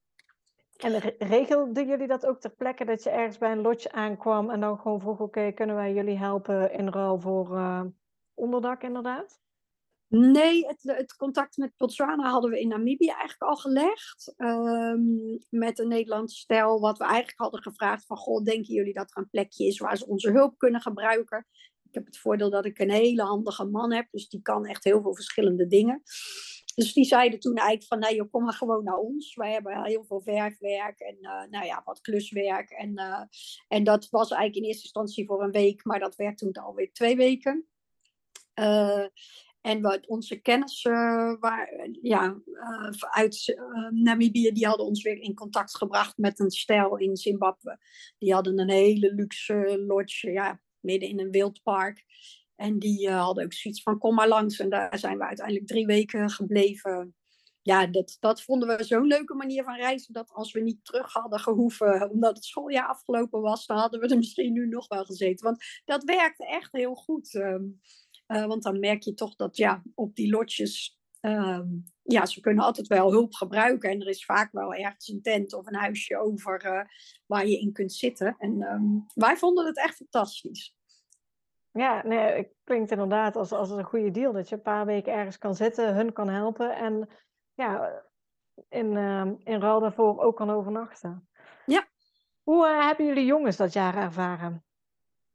En 0.76 0.98
regelden 1.18 1.86
jullie 1.86 2.06
dat 2.06 2.26
ook 2.26 2.40
ter 2.40 2.54
plekke 2.54 2.84
dat 2.84 3.02
je 3.02 3.10
ergens 3.10 3.38
bij 3.38 3.52
een 3.52 3.60
lodge 3.60 3.92
aankwam 3.92 4.50
en 4.50 4.60
dan 4.60 4.78
gewoon 4.78 5.00
vroeg: 5.00 5.20
oké, 5.20 5.52
kunnen 5.52 5.76
wij 5.76 5.92
jullie 5.92 6.18
helpen 6.18 6.72
in 6.72 6.88
ruil 6.88 7.20
voor 7.20 7.56
uh, 7.56 7.84
onderdak, 8.34 8.82
inderdaad? 8.82 9.42
Nee, 10.08 10.66
het, 10.66 10.82
het, 10.82 11.16
contact 11.16 11.56
met 11.56 11.72
Botswana 11.76 12.30
hadden 12.30 12.50
we 12.50 12.60
in 12.60 12.68
Namibië 12.68 13.08
eigenlijk 13.08 13.42
al 13.42 13.56
gelegd. 13.56 14.34
Um, 14.36 15.38
met 15.50 15.78
een 15.78 15.88
Nederlandse 15.88 16.38
stel, 16.38 16.80
wat 16.80 16.98
we 16.98 17.04
eigenlijk 17.04 17.38
hadden 17.38 17.62
gevraagd 17.62 18.06
van... 18.06 18.16
Goh, 18.16 18.44
denken 18.44 18.74
jullie 18.74 18.92
dat 18.92 19.10
er 19.10 19.22
een 19.22 19.30
plekje 19.30 19.66
is 19.66 19.78
waar 19.78 19.96
ze 19.96 20.06
onze 20.06 20.30
hulp 20.30 20.58
kunnen 20.58 20.80
gebruiken? 20.80 21.46
Ik 21.94 22.00
heb 22.00 22.12
het 22.12 22.18
voordeel 22.18 22.50
dat 22.50 22.64
ik 22.64 22.78
een 22.78 22.90
hele 22.90 23.22
handige 23.22 23.64
man 23.64 23.92
heb, 23.92 24.06
dus 24.10 24.28
die 24.28 24.42
kan 24.42 24.66
echt 24.66 24.84
heel 24.84 25.02
veel 25.02 25.14
verschillende 25.14 25.66
dingen. 25.66 26.02
Dus 26.74 26.92
die 26.92 27.04
zeiden 27.04 27.40
toen 27.40 27.54
eigenlijk 27.54 27.86
van, 27.86 27.98
nee, 27.98 28.28
kom 28.28 28.44
maar 28.44 28.52
gewoon 28.52 28.84
naar 28.84 28.96
ons. 28.96 29.34
Wij 29.34 29.52
hebben 29.52 29.84
heel 29.84 30.04
veel 30.04 30.20
verfwerk 30.20 31.00
en 31.00 31.16
uh, 31.20 31.44
nou 31.50 31.64
ja, 31.66 31.82
wat 31.84 32.00
kluswerk. 32.00 32.70
En, 32.70 32.90
uh, 32.94 33.22
en 33.68 33.84
dat 33.84 34.08
was 34.10 34.30
eigenlijk 34.30 34.60
in 34.60 34.64
eerste 34.64 34.82
instantie 34.82 35.26
voor 35.26 35.42
een 35.42 35.50
week, 35.50 35.84
maar 35.84 35.98
dat 35.98 36.16
werd 36.16 36.38
toen 36.38 36.52
alweer 36.52 36.92
twee 36.92 37.16
weken. 37.16 37.66
Uh, 38.54 39.06
en 39.60 39.80
wat 39.80 40.06
onze 40.06 40.36
kennis 40.36 40.82
waar, 41.40 41.88
ja, 42.02 42.40
uit 43.10 43.58
Namibië, 43.90 44.52
die 44.52 44.66
hadden 44.66 44.86
ons 44.86 45.02
weer 45.02 45.20
in 45.20 45.34
contact 45.34 45.76
gebracht 45.76 46.16
met 46.18 46.40
een 46.40 46.50
stel 46.50 46.98
in 46.98 47.16
Zimbabwe. 47.16 47.78
Die 48.18 48.32
hadden 48.32 48.58
een 48.58 48.70
hele 48.70 49.14
luxe 49.14 49.84
lodge, 49.86 50.30
ja, 50.30 50.60
midden 50.84 51.08
in 51.08 51.20
een 51.20 51.30
wildpark. 51.30 52.04
En 52.56 52.78
die 52.78 53.08
uh, 53.08 53.20
hadden 53.22 53.44
ook 53.44 53.52
zoiets 53.52 53.82
van 53.82 53.98
kom 53.98 54.14
maar 54.14 54.28
langs. 54.28 54.58
En 54.58 54.68
daar 54.68 54.98
zijn 54.98 55.18
we 55.18 55.24
uiteindelijk 55.24 55.66
drie 55.66 55.86
weken 55.86 56.30
gebleven. 56.30 57.14
Ja, 57.62 57.86
dat, 57.86 58.16
dat 58.20 58.42
vonden 58.42 58.76
we 58.76 58.84
zo'n 58.84 59.06
leuke 59.06 59.34
manier 59.34 59.64
van 59.64 59.76
reizen. 59.76 60.12
Dat 60.12 60.30
als 60.32 60.52
we 60.52 60.60
niet 60.60 60.84
terug 60.84 61.12
hadden 61.12 61.40
gehoeven 61.40 62.10
omdat 62.10 62.36
het 62.36 62.44
schooljaar 62.44 62.86
afgelopen 62.86 63.40
was, 63.40 63.66
dan 63.66 63.76
hadden 63.76 64.00
we 64.00 64.08
er 64.08 64.16
misschien 64.16 64.52
nu 64.52 64.68
nog 64.68 64.88
wel 64.88 65.04
gezeten. 65.04 65.44
Want 65.44 65.64
dat 65.84 66.04
werkte 66.04 66.46
echt 66.46 66.72
heel 66.72 66.94
goed. 66.94 67.34
Um, 67.34 67.80
uh, 68.28 68.46
want 68.46 68.62
dan 68.62 68.78
merk 68.78 69.02
je 69.02 69.14
toch 69.14 69.34
dat 69.34 69.56
ja, 69.56 69.82
op 69.94 70.14
die 70.14 70.30
lotjes 70.30 70.98
Um, 71.26 71.84
ja, 72.02 72.26
ze 72.26 72.40
kunnen 72.40 72.64
altijd 72.64 72.86
wel 72.86 73.10
hulp 73.10 73.34
gebruiken. 73.34 73.90
En 73.90 74.00
er 74.00 74.08
is 74.08 74.24
vaak 74.24 74.52
wel 74.52 74.74
ergens 74.74 75.08
een 75.08 75.22
tent 75.22 75.52
of 75.52 75.66
een 75.66 75.74
huisje 75.74 76.18
over 76.18 76.64
uh, 76.66 76.80
waar 77.26 77.46
je 77.46 77.58
in 77.60 77.72
kunt 77.72 77.92
zitten. 77.92 78.34
En 78.38 78.62
um, 78.62 79.06
wij 79.14 79.36
vonden 79.36 79.66
het 79.66 79.78
echt 79.78 79.96
fantastisch. 79.96 80.76
Ja, 81.72 82.06
nee, 82.06 82.18
het 82.18 82.48
klinkt 82.64 82.90
inderdaad 82.90 83.36
als, 83.36 83.52
als 83.52 83.70
een 83.70 83.84
goede 83.84 84.10
deal. 84.10 84.32
Dat 84.32 84.48
je 84.48 84.54
een 84.54 84.62
paar 84.62 84.86
weken 84.86 85.12
ergens 85.12 85.38
kan 85.38 85.54
zitten, 85.54 85.94
hun 85.94 86.12
kan 86.12 86.28
helpen. 86.28 86.76
En 86.76 87.08
ja, 87.54 88.02
in, 88.68 88.92
uh, 88.92 89.30
in 89.38 89.60
ruil 89.60 89.80
daarvoor 89.80 90.20
ook 90.20 90.36
kan 90.36 90.50
overnachten. 90.50 91.28
Ja. 91.66 91.86
Hoe 92.42 92.66
uh, 92.66 92.86
hebben 92.86 93.06
jullie 93.06 93.24
jongens 93.24 93.56
dat 93.56 93.72
jaar 93.72 93.96
ervaren? 93.96 94.64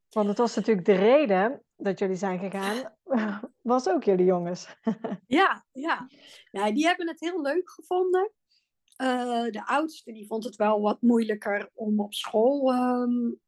Want 0.10 0.28
het 0.28 0.38
was 0.38 0.56
natuurlijk 0.56 0.86
de 0.86 0.96
reden 0.96 1.64
dat 1.80 2.00
jullie 2.00 2.16
zijn 2.16 2.40
gegaan, 2.40 2.94
was 3.62 3.88
ook 3.88 4.04
jullie 4.04 4.26
jongens. 4.26 4.76
ja, 5.28 5.66
ja. 5.72 6.08
die 6.52 6.86
hebben 6.86 7.08
het 7.08 7.20
heel 7.20 7.42
leuk 7.42 7.70
gevonden. 7.70 8.32
Uh, 9.02 9.44
de 9.44 9.66
oudste 9.66 10.12
die 10.12 10.28
vond 10.28 10.44
het 10.44 10.56
wel 10.56 10.82
wat 10.82 11.02
moeilijker 11.02 11.70
om 11.74 12.00
op 12.00 12.14
school 12.14 12.74
um, 12.74 13.40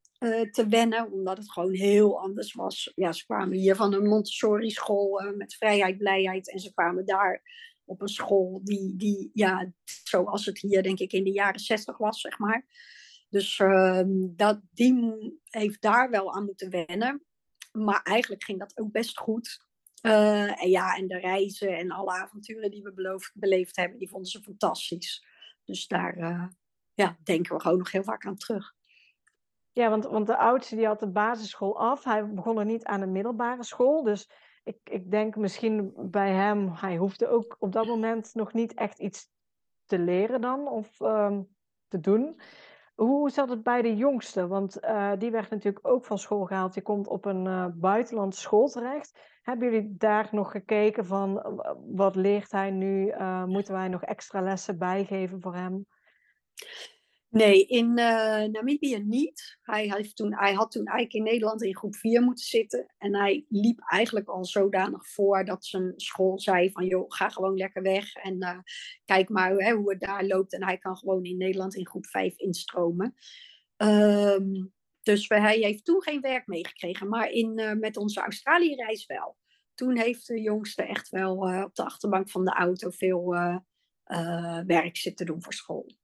te 0.52 0.65
wennen, 0.70 1.12
omdat 1.12 1.38
het 1.38 1.52
gewoon 1.52 1.74
heel 1.74 2.20
anders 2.20 2.54
was. 2.54 2.91
Ja, 2.96 3.12
ze 3.12 3.26
kwamen 3.26 3.58
hier 3.58 3.76
van 3.76 3.94
een 3.94 4.08
Montessori-school 4.08 5.34
met 5.36 5.54
vrijheid, 5.54 5.98
blijheid 5.98 6.52
en 6.52 6.60
ze 6.60 6.74
kwamen 6.74 7.06
daar 7.06 7.41
op 7.86 8.02
een 8.02 8.08
school 8.08 8.62
die, 8.63 8.96
die 8.96 9.30
ja, 9.34 9.72
zoals 9.84 10.46
het 10.46 10.60
hier 10.60 10.84
denk 10.84 11.00
ik 11.00 11.13
in 11.13 11.24
de 11.24 11.32
jaren 11.32 11.60
zestig 11.60 11.98
was, 11.98 12.22
zeg 12.22 12.39
maar. 12.39 12.65
Dus 13.30 13.60
uh, 13.60 14.02
dat, 14.36 14.62
die 14.74 15.39
heeft 15.44 15.82
daar 15.82 16.10
wel 16.10 16.34
aan 16.34 16.46
moeten 16.46 16.70
wennen. 16.70 17.26
Maar 17.72 18.02
eigenlijk 18.02 18.44
ging 18.44 18.60
dat 18.60 18.80
ook 18.80 18.92
best 18.92 19.18
goed. 19.18 19.66
Uh, 20.02 20.62
en 20.64 20.70
ja, 20.70 20.96
en 20.96 21.08
de 21.08 21.18
reizen 21.18 21.78
en 21.78 21.92
alle 21.92 22.12
avonturen 22.12 22.72
die 22.72 22.84
we 22.84 22.94
beloofd, 22.94 23.32
beleefd 23.34 23.76
hebben, 23.76 24.00
die 24.00 24.10
vonden 24.10 24.30
ze 24.30 24.42
fantastisch. 24.42 25.26
Dus 25.66 25.88
daar 25.88 26.18
uh, 26.18 26.48
ja, 26.94 27.18
denken 27.24 27.56
we 27.56 27.62
gewoon 27.62 27.78
nog 27.78 27.92
heel 27.92 28.04
vaak 28.04 28.26
aan 28.26 28.38
terug. 28.38 28.74
Ja, 29.72 29.90
want, 29.90 30.06
want 30.06 30.28
de 30.28 30.38
oudste 30.38 30.76
die 30.76 30.86
had 30.86 31.00
de 31.00 31.12
basisschool 31.12 31.80
af. 31.80 32.04
Hij 32.04 32.34
begon 32.34 32.60
er 32.60 32.66
niet 32.66 32.84
aan 32.84 33.00
de 33.00 33.08
middelbare 33.08 33.64
school. 33.64 34.04
Dus 34.04 34.30
ik, 34.64 34.78
ik 34.84 35.12
denk 35.12 35.36
misschien 35.36 35.94
bij 35.96 36.32
hem, 36.32 36.72
hij 36.74 36.98
hoefde 36.98 37.28
ook 37.28 37.56
op 37.60 37.72
dat 37.72 37.86
moment 37.86 38.34
nog 38.34 38.54
niet 38.54 38.74
echt 38.74 39.00
iets 39.00 39.30
te 39.86 40.00
leren 40.00 40.42
dan 40.42 40.68
of 40.68 41.00
um, 41.00 41.48
te 41.88 42.00
doen. 42.00 42.42
Hoe 42.96 43.30
zat 43.30 43.50
het 43.50 43.64
bij 43.64 43.82
de 43.82 43.96
jongste? 43.96 44.48
Want 44.48 44.84
uh, 44.84 45.12
die 45.18 45.32
werd 45.32 45.50
natuurlijk 45.50 45.88
ook 45.88 46.06
van 46.06 46.18
school 46.18 46.46
gehaald. 46.46 46.74
Die 46.74 46.84
komt 46.84 47.08
op 47.08 47.26
een 47.26 47.46
uh, 47.46 47.66
buitenlandse 47.74 48.42
school 48.42 48.68
terecht. 48.68 49.20
Hebben 49.42 49.72
jullie 49.72 49.96
daar 49.98 50.28
nog 50.32 50.52
gekeken 50.52 51.06
van 51.06 51.60
wat 51.88 52.16
leert 52.16 52.52
hij 52.52 52.72
nu? 52.72 53.08
Uh, 53.08 53.46
moeten 53.46 53.74
wij 53.74 53.88
nog 53.88 54.04
extra 54.04 54.42
lessen 54.42 54.78
bijgeven 54.78 55.42
voor 55.42 55.56
hem? 55.56 55.86
Nee, 57.32 57.65
in 57.65 57.86
uh, 57.86 58.44
Namibië 58.44 59.00
niet. 59.00 59.58
Hij, 59.62 59.91
heeft 59.94 60.15
toen, 60.15 60.36
hij 60.36 60.54
had 60.54 60.72
toen 60.72 60.86
eigenlijk 60.86 61.13
in 61.13 61.24
Nederland 61.24 61.63
in 61.63 61.76
groep 61.76 61.96
4 61.96 62.22
moeten 62.22 62.46
zitten. 62.46 62.94
En 62.98 63.15
hij 63.15 63.46
liep 63.50 63.80
eigenlijk 63.80 64.28
al 64.28 64.46
zodanig 64.46 65.08
voor 65.08 65.46
dat 65.46 65.65
zijn 65.65 65.94
school 65.96 66.39
zei 66.39 66.72
van... 66.72 66.86
joh, 66.86 67.06
ga 67.08 67.30
gewoon 67.30 67.58
lekker 67.58 67.82
weg 67.82 68.13
en 68.13 68.44
uh, 68.44 68.60
kijk 69.06 69.30
maar 69.30 69.52
hè, 69.52 69.74
hoe 69.74 69.89
het 69.89 70.00
daar 70.00 70.26
loopt. 70.26 70.54
En 70.54 70.63
hij 70.63 70.78
kan 70.78 70.98
gewoon 70.98 71.24
in 71.24 71.38
Nederland 71.38 71.76
in 71.76 71.88
groep 71.88 72.06
5 72.06 72.38
instromen. 72.38 73.15
Um, 73.78 74.74
dus 75.02 75.28
hij 75.28 75.58
heeft 75.58 75.86
toen 75.86 76.02
geen 76.02 76.22
werk 76.22 76.48
meegekregen. 76.48 77.10
Maar 77.10 77.30
in, 77.30 77.60
uh, 77.60 77.74
met 77.74 77.98
onze 77.98 78.22
Australië-reis 78.22 79.06
wel. 79.06 79.38
Toen 79.74 79.98
heeft 79.98 80.28
de 80.28 80.41
jongste 80.41 80.84
echt 80.84 81.10
wel 81.10 81.36
op 81.63 81.76
de 81.76 81.84
achterbank 81.84 82.30
van 82.30 82.46
de 82.46 82.52
auto 82.52 82.89
veel 82.89 83.36
werk 84.65 84.98
zitten 84.98 85.26
doen 85.26 85.44
voor 85.44 85.54
school. 85.54 86.00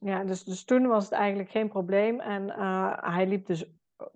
Ja, 0.00 0.24
dus, 0.24 0.44
dus 0.44 0.64
toen 0.64 0.86
was 0.86 1.04
het 1.04 1.12
eigenlijk 1.12 1.50
geen 1.50 1.68
probleem. 1.68 2.20
En 2.20 2.46
uh, 2.46 3.14
hij 3.14 3.26
liep 3.26 3.46
dus 3.46 3.64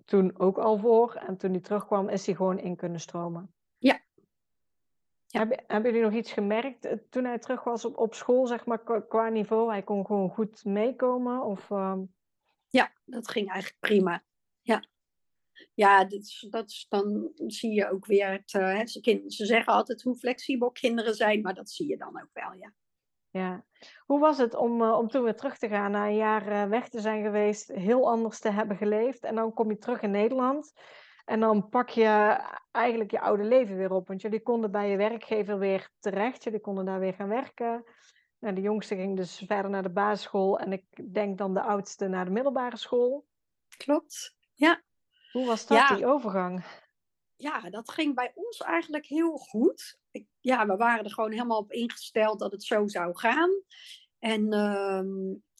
toen 0.05 0.39
ook 0.39 0.57
al 0.57 0.77
voor. 0.77 1.13
En 1.13 1.37
toen 1.37 1.51
hij 1.51 1.59
terugkwam, 1.59 2.09
is 2.09 2.25
hij 2.25 2.35
gewoon 2.35 2.59
in 2.59 2.75
kunnen 2.75 2.99
stromen. 2.99 3.53
Ja. 3.77 4.01
ja. 5.27 5.39
Heb, 5.39 5.63
hebben 5.67 5.91
jullie 5.91 6.05
nog 6.05 6.17
iets 6.17 6.31
gemerkt 6.31 6.85
eh, 6.85 6.97
toen 7.09 7.23
hij 7.23 7.39
terug 7.39 7.63
was 7.63 7.85
op, 7.85 7.97
op 7.97 8.13
school, 8.13 8.47
zeg 8.47 8.65
maar, 8.65 9.03
qua 9.07 9.29
niveau? 9.29 9.71
Hij 9.71 9.83
kon 9.83 10.05
gewoon 10.05 10.29
goed 10.29 10.65
meekomen? 10.65 11.43
Of, 11.43 11.69
uh... 11.69 11.97
Ja, 12.67 12.93
dat 13.05 13.27
ging 13.27 13.49
eigenlijk 13.49 13.79
prima. 13.79 14.23
Ja. 14.61 14.87
Ja, 15.73 16.03
dat, 16.03 16.21
is, 16.21 16.47
dat 16.49 16.69
is, 16.69 16.85
dan 16.89 17.31
zie 17.47 17.71
je 17.71 17.89
ook 17.89 18.05
weer 18.05 18.31
het. 18.31 18.53
Uh, 18.53 18.85
ze, 18.85 19.23
ze 19.27 19.45
zeggen 19.45 19.73
altijd 19.73 20.01
hoe 20.01 20.15
flexibel 20.15 20.71
kinderen 20.71 21.15
zijn, 21.15 21.41
maar 21.41 21.53
dat 21.53 21.69
zie 21.69 21.87
je 21.87 21.97
dan 21.97 22.21
ook 22.21 22.29
wel, 22.33 22.53
ja. 22.53 22.73
Ja. 23.35 23.63
Hoe 24.05 24.19
was 24.19 24.37
het 24.37 24.55
om, 24.55 24.81
uh, 24.81 24.97
om 24.97 25.07
toen 25.07 25.23
weer 25.23 25.35
terug 25.35 25.57
te 25.57 25.67
gaan, 25.67 25.91
na 25.91 26.05
een 26.07 26.15
jaar 26.15 26.47
uh, 26.47 26.63
weg 26.63 26.89
te 26.89 26.99
zijn 26.99 27.23
geweest, 27.23 27.67
heel 27.67 28.09
anders 28.09 28.39
te 28.39 28.49
hebben 28.49 28.77
geleefd 28.77 29.23
en 29.23 29.35
dan 29.35 29.53
kom 29.53 29.69
je 29.69 29.77
terug 29.77 30.01
in 30.01 30.11
Nederland 30.11 30.73
en 31.25 31.39
dan 31.39 31.69
pak 31.69 31.89
je 31.89 32.37
eigenlijk 32.71 33.11
je 33.11 33.19
oude 33.19 33.43
leven 33.43 33.77
weer 33.77 33.91
op, 33.91 34.07
want 34.07 34.21
jullie 34.21 34.41
konden 34.41 34.71
bij 34.71 34.89
je 34.89 34.97
werkgever 34.97 35.59
weer 35.59 35.89
terecht, 35.99 36.43
jullie 36.43 36.59
konden 36.59 36.85
daar 36.85 36.99
weer 36.99 37.13
gaan 37.13 37.27
werken. 37.27 37.83
Nou, 38.39 38.55
de 38.55 38.61
jongste 38.61 38.95
ging 38.95 39.17
dus 39.17 39.43
verder 39.47 39.71
naar 39.71 39.83
de 39.83 39.91
basisschool 39.91 40.59
en 40.59 40.71
ik 40.71 41.13
denk 41.13 41.37
dan 41.37 41.53
de 41.53 41.61
oudste 41.61 42.07
naar 42.07 42.25
de 42.25 42.31
middelbare 42.31 42.77
school. 42.77 43.25
Klopt, 43.77 44.35
ja. 44.53 44.81
Hoe 45.31 45.45
was 45.45 45.67
dat, 45.67 45.77
ja. 45.77 45.95
die 45.95 46.05
overgang? 46.05 46.63
Ja, 47.37 47.69
dat 47.69 47.91
ging 47.91 48.15
bij 48.15 48.31
ons 48.35 48.59
eigenlijk 48.59 49.05
heel 49.05 49.37
goed. 49.37 49.99
Ik, 50.11 50.25
ja, 50.39 50.67
we 50.67 50.75
waren 50.75 51.03
er 51.03 51.11
gewoon 51.11 51.31
helemaal 51.31 51.59
op 51.59 51.71
ingesteld 51.71 52.39
dat 52.39 52.51
het 52.51 52.63
zo 52.63 52.87
zou 52.87 53.17
gaan. 53.17 53.49
En 54.19 54.53
uh, 54.53 55.01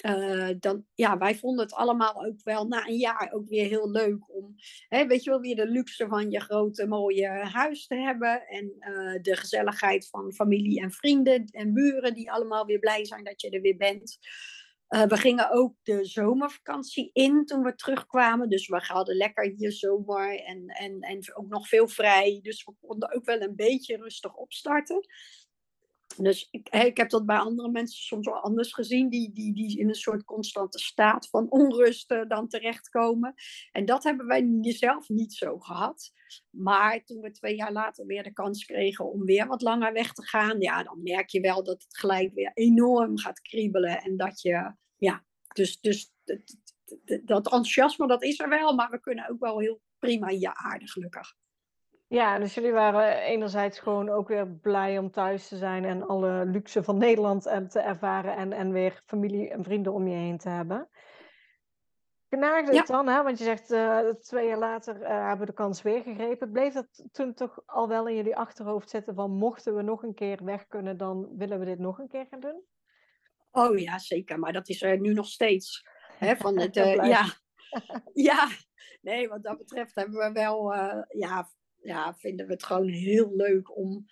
uh, 0.06 0.56
dan, 0.60 0.86
ja, 0.94 1.18
wij 1.18 1.36
vonden 1.36 1.66
het 1.66 1.74
allemaal 1.74 2.26
ook 2.26 2.44
wel 2.44 2.68
na 2.68 2.88
een 2.88 2.98
jaar 2.98 3.32
ook 3.34 3.48
weer 3.48 3.68
heel 3.68 3.92
leuk 3.92 4.36
om, 4.36 4.56
hè, 4.90 5.08
weet 5.08 5.24
je 5.24 5.30
wel, 5.30 5.40
weer 5.40 5.56
de 5.56 5.68
luxe 5.68 6.08
van 6.08 6.32
je 6.32 6.40
grote 6.40 6.88
mooie 6.88 7.28
huis 7.28 7.88
te 7.88 7.96
hebben. 7.96 8.48
En 8.48 8.74
uh, 8.80 9.22
de 9.22 9.36
gezelligheid 9.36 10.08
van 10.08 10.34
familie 10.34 10.82
en 10.82 10.92
vrienden 10.92 11.46
en 11.46 11.74
buren 11.74 12.14
die 12.14 12.32
allemaal 12.32 12.66
weer 12.66 12.80
blij 12.80 13.06
zijn 13.06 13.24
dat 13.24 13.42
je 13.42 13.50
er 13.50 13.62
weer 13.62 13.78
bent. 13.78 14.18
Uh, 14.90 15.04
we 15.04 15.18
gingen 15.18 15.52
ook 15.52 15.76
de 15.84 16.06
zomervakantie 16.06 17.10
in 17.14 17.46
toen 17.46 17.64
we 17.64 17.76
terugkwamen. 17.76 18.50
Dus 18.50 18.68
we 18.68 18.78
hadden 18.78 19.16
lekker 19.16 19.54
hier 19.58 19.72
zomer 19.72 20.44
en, 20.44 20.68
en, 20.68 21.02
en 21.02 21.36
ook 21.36 21.48
nog 21.48 21.68
veel 21.68 21.88
vrij. 21.88 22.40
Dus 22.42 22.64
we 22.64 22.74
konden 22.88 23.16
ook 23.16 23.26
wel 23.26 23.42
een 23.42 23.56
beetje 23.56 23.98
rustig 23.98 24.36
opstarten. 24.36 25.08
Dus 26.18 26.48
ik, 26.52 26.70
ik 26.70 26.98
heb 26.98 27.10
dat 27.10 27.26
bij 27.26 27.38
andere 27.38 27.72
mensen 27.72 28.04
soms 28.04 28.28
wel 28.28 28.40
anders 28.40 28.74
gezien, 28.74 29.10
die, 29.10 29.32
die, 29.34 29.54
die 29.54 29.80
in 29.80 29.88
een 29.88 29.96
soort 29.96 30.24
constante 30.24 30.80
staat 30.80 31.30
van 31.30 31.50
onrust 31.50 32.16
dan 32.28 32.48
terechtkomen. 32.48 33.34
En 33.72 33.86
dat 33.86 34.04
hebben 34.04 34.26
wij 34.26 34.48
zelf 34.62 35.10
niet 35.10 35.34
zo 35.34 35.60
gehad. 35.60 36.12
Maar 36.50 37.04
toen 37.04 37.22
we 37.22 37.32
twee 37.32 37.56
jaar 37.56 37.72
later 37.72 38.06
weer 38.06 38.24
de 38.24 38.34
kans 38.34 38.66
kregen 38.66 39.12
om 39.12 39.26
weer 39.26 39.48
wat 39.48 39.62
langer 39.62 39.94
weg 39.94 40.14
te 40.14 40.28
gaan, 40.28 40.60
ja, 40.60 40.84
dan 40.84 41.04
merk 41.04 41.30
je 41.30 41.40
wel 41.40 41.64
dat 41.64 41.84
het 41.84 41.98
gelijk 41.98 42.34
weer 42.34 42.52
enorm 42.54 43.18
gaat 43.18 43.42
kriebelen. 43.42 44.02
En 44.02 44.18
dat 44.18 44.42
je, 44.42 44.74
ja, 44.98 45.26
dus, 45.54 45.80
dus 45.80 46.14
dat 47.24 47.46
enthousiasme, 47.46 48.08
dat 48.08 48.24
is 48.24 48.40
er 48.40 48.50
wel, 48.50 48.76
maar 48.76 48.90
we 48.90 49.00
kunnen 49.00 49.30
ook 49.30 49.40
wel 49.40 49.60
heel 49.60 49.82
prima 50.00 50.30
je 50.30 50.56
aarde, 50.56 50.88
gelukkig. 50.88 51.36
Ja, 52.08 52.40
dus 52.40 52.54
jullie 52.54 52.72
waren 52.72 53.18
enerzijds 53.18 53.80
gewoon 53.80 54.10
ook 54.10 54.28
weer 54.28 54.48
blij 54.48 54.98
om 54.98 55.12
thuis 55.12 55.48
te 55.48 55.58
zijn 55.58 55.86
en 55.86 56.08
alle 56.08 56.46
luxe 56.46 56.84
van 56.84 56.98
Nederland 56.98 57.42
te 57.44 57.80
ervaren 57.80 58.36
en, 58.36 58.54
en 58.54 58.72
weer 58.72 59.02
familie 59.06 59.50
en 59.50 59.64
vrienden 59.64 59.94
om 59.94 60.08
je 60.08 60.16
heen 60.16 60.38
te 60.38 60.50
hebben. 60.50 60.90
Knaagde 62.30 62.78
het 62.78 62.88
dan, 62.88 63.08
hè? 63.08 63.24
want 63.24 63.38
je 63.38 63.44
zegt 63.44 63.72
uh, 63.72 64.10
twee 64.10 64.48
jaar 64.48 64.58
later 64.58 65.02
uh, 65.02 65.08
hebben 65.08 65.40
we 65.40 65.46
de 65.46 65.54
kans 65.54 65.82
weer 65.82 66.02
gegrepen. 66.02 66.52
Bleef 66.52 66.74
dat 66.74 67.04
toen 67.12 67.34
toch 67.34 67.62
al 67.66 67.88
wel 67.88 68.08
in 68.08 68.16
jullie 68.16 68.36
achterhoofd 68.36 68.90
zitten 68.90 69.16
van 69.16 69.32
mochten 69.32 69.76
we 69.76 69.82
nog 69.82 70.04
een 70.04 70.14
keer 70.14 70.44
weg 70.44 70.68
kunnen, 70.68 70.98
dan 70.98 71.38
willen 71.38 71.60
we 71.60 71.66
dit 71.66 71.80
nog 71.80 72.00
een 72.00 72.08
keer 72.08 72.26
gaan 72.30 72.40
doen? 72.40 72.64
Oh 73.52 73.78
ja, 73.78 74.00
zeker. 74.00 74.40
Maar 74.40 74.54
dat 74.54 74.70
is 74.70 74.82
er 74.82 75.00
nu 75.00 75.14
nog 75.14 75.28
steeds. 75.28 75.88
Hè, 76.18 76.36
van 76.36 76.60
het, 76.60 76.76
uh, 76.76 76.94
ja. 76.96 77.24
ja, 78.30 78.48
nee, 79.02 79.28
wat 79.28 79.44
dat 79.44 79.58
betreft 79.58 79.96
hebben 79.96 80.16
we 80.16 80.32
wel 80.32 80.74
ja, 81.08 81.50
ja, 81.86 82.16
vinden 82.16 82.46
we 82.46 82.54
het 82.54 82.64
gewoon 82.64 82.88
heel 82.88 83.36
leuk 83.36 83.78
om, 83.78 84.06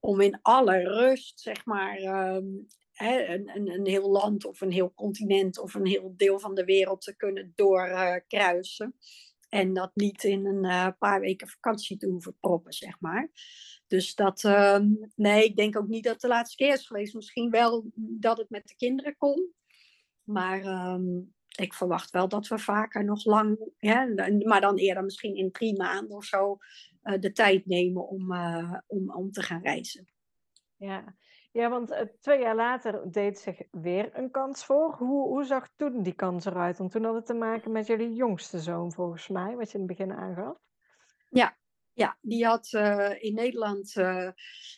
om 0.00 0.20
in 0.20 0.38
alle 0.42 0.78
rust, 0.78 1.40
zeg 1.40 1.64
maar, 1.64 1.98
um, 2.34 2.66
hè, 2.92 3.24
een, 3.24 3.50
een, 3.54 3.68
een 3.68 3.86
heel 3.86 4.10
land 4.10 4.44
of 4.44 4.60
een 4.60 4.72
heel 4.72 4.94
continent 4.94 5.58
of 5.58 5.74
een 5.74 5.86
heel 5.86 6.14
deel 6.16 6.38
van 6.38 6.54
de 6.54 6.64
wereld 6.64 7.02
te 7.02 7.16
kunnen 7.16 7.52
doorkruisen. 7.54 8.94
En 9.48 9.74
dat 9.74 9.90
niet 9.94 10.24
in 10.24 10.46
een 10.46 10.64
uh, 10.64 10.88
paar 10.98 11.20
weken 11.20 11.48
vakantie 11.48 11.96
te 11.96 12.06
hoeven 12.06 12.36
proppen, 12.40 12.72
zeg 12.72 13.00
maar. 13.00 13.30
Dus 13.86 14.14
dat, 14.14 14.42
uh, 14.42 14.78
nee, 15.14 15.44
ik 15.44 15.56
denk 15.56 15.76
ook 15.76 15.88
niet 15.88 16.04
dat 16.04 16.12
het 16.12 16.22
de 16.22 16.28
laatste 16.28 16.56
keer 16.56 16.72
is 16.72 16.86
geweest. 16.86 17.14
Misschien 17.14 17.50
wel 17.50 17.90
dat 17.94 18.38
het 18.38 18.50
met 18.50 18.68
de 18.68 18.76
kinderen 18.76 19.16
kon. 19.16 19.52
Maar 20.22 20.92
um, 20.94 21.34
ik 21.56 21.74
verwacht 21.74 22.10
wel 22.10 22.28
dat 22.28 22.48
we 22.48 22.58
vaker 22.58 23.04
nog 23.04 23.24
lang, 23.24 23.72
ja, 23.78 24.06
maar 24.44 24.60
dan 24.60 24.76
eerder 24.76 25.04
misschien 25.04 25.36
in 25.36 25.50
drie 25.50 25.76
maanden 25.76 26.16
of 26.16 26.24
zo, 26.24 26.58
de 27.02 27.32
tijd 27.32 27.66
nemen 27.66 28.08
om, 28.08 28.32
uh, 28.32 28.74
om, 28.86 29.10
om 29.10 29.30
te 29.30 29.42
gaan 29.42 29.62
reizen. 29.62 30.08
Ja, 30.76 31.14
ja 31.52 31.70
want 31.70 31.90
uh, 31.90 32.00
twee 32.20 32.40
jaar 32.40 32.56
later 32.56 33.12
deed 33.12 33.38
zich 33.38 33.62
weer 33.70 34.10
een 34.12 34.30
kans 34.30 34.64
voor. 34.64 34.94
Hoe, 34.94 35.28
hoe 35.28 35.44
zag 35.44 35.68
toen 35.76 36.02
die 36.02 36.14
kans 36.14 36.44
eruit? 36.44 36.78
Want 36.78 36.90
toen 36.90 37.04
had 37.04 37.14
het 37.14 37.26
te 37.26 37.34
maken 37.34 37.72
met 37.72 37.86
jullie 37.86 38.14
jongste 38.14 38.58
zoon, 38.58 38.92
volgens 38.92 39.28
mij, 39.28 39.56
wat 39.56 39.70
je 39.70 39.78
in 39.78 39.84
het 39.84 39.96
begin 39.96 40.12
aangaf. 40.12 40.58
Ja, 41.28 41.58
ja, 41.92 42.18
die 42.20 42.46
had 42.46 42.72
uh, 42.72 43.22
in 43.22 43.34
Nederland 43.34 43.96
uh, 43.96 44.30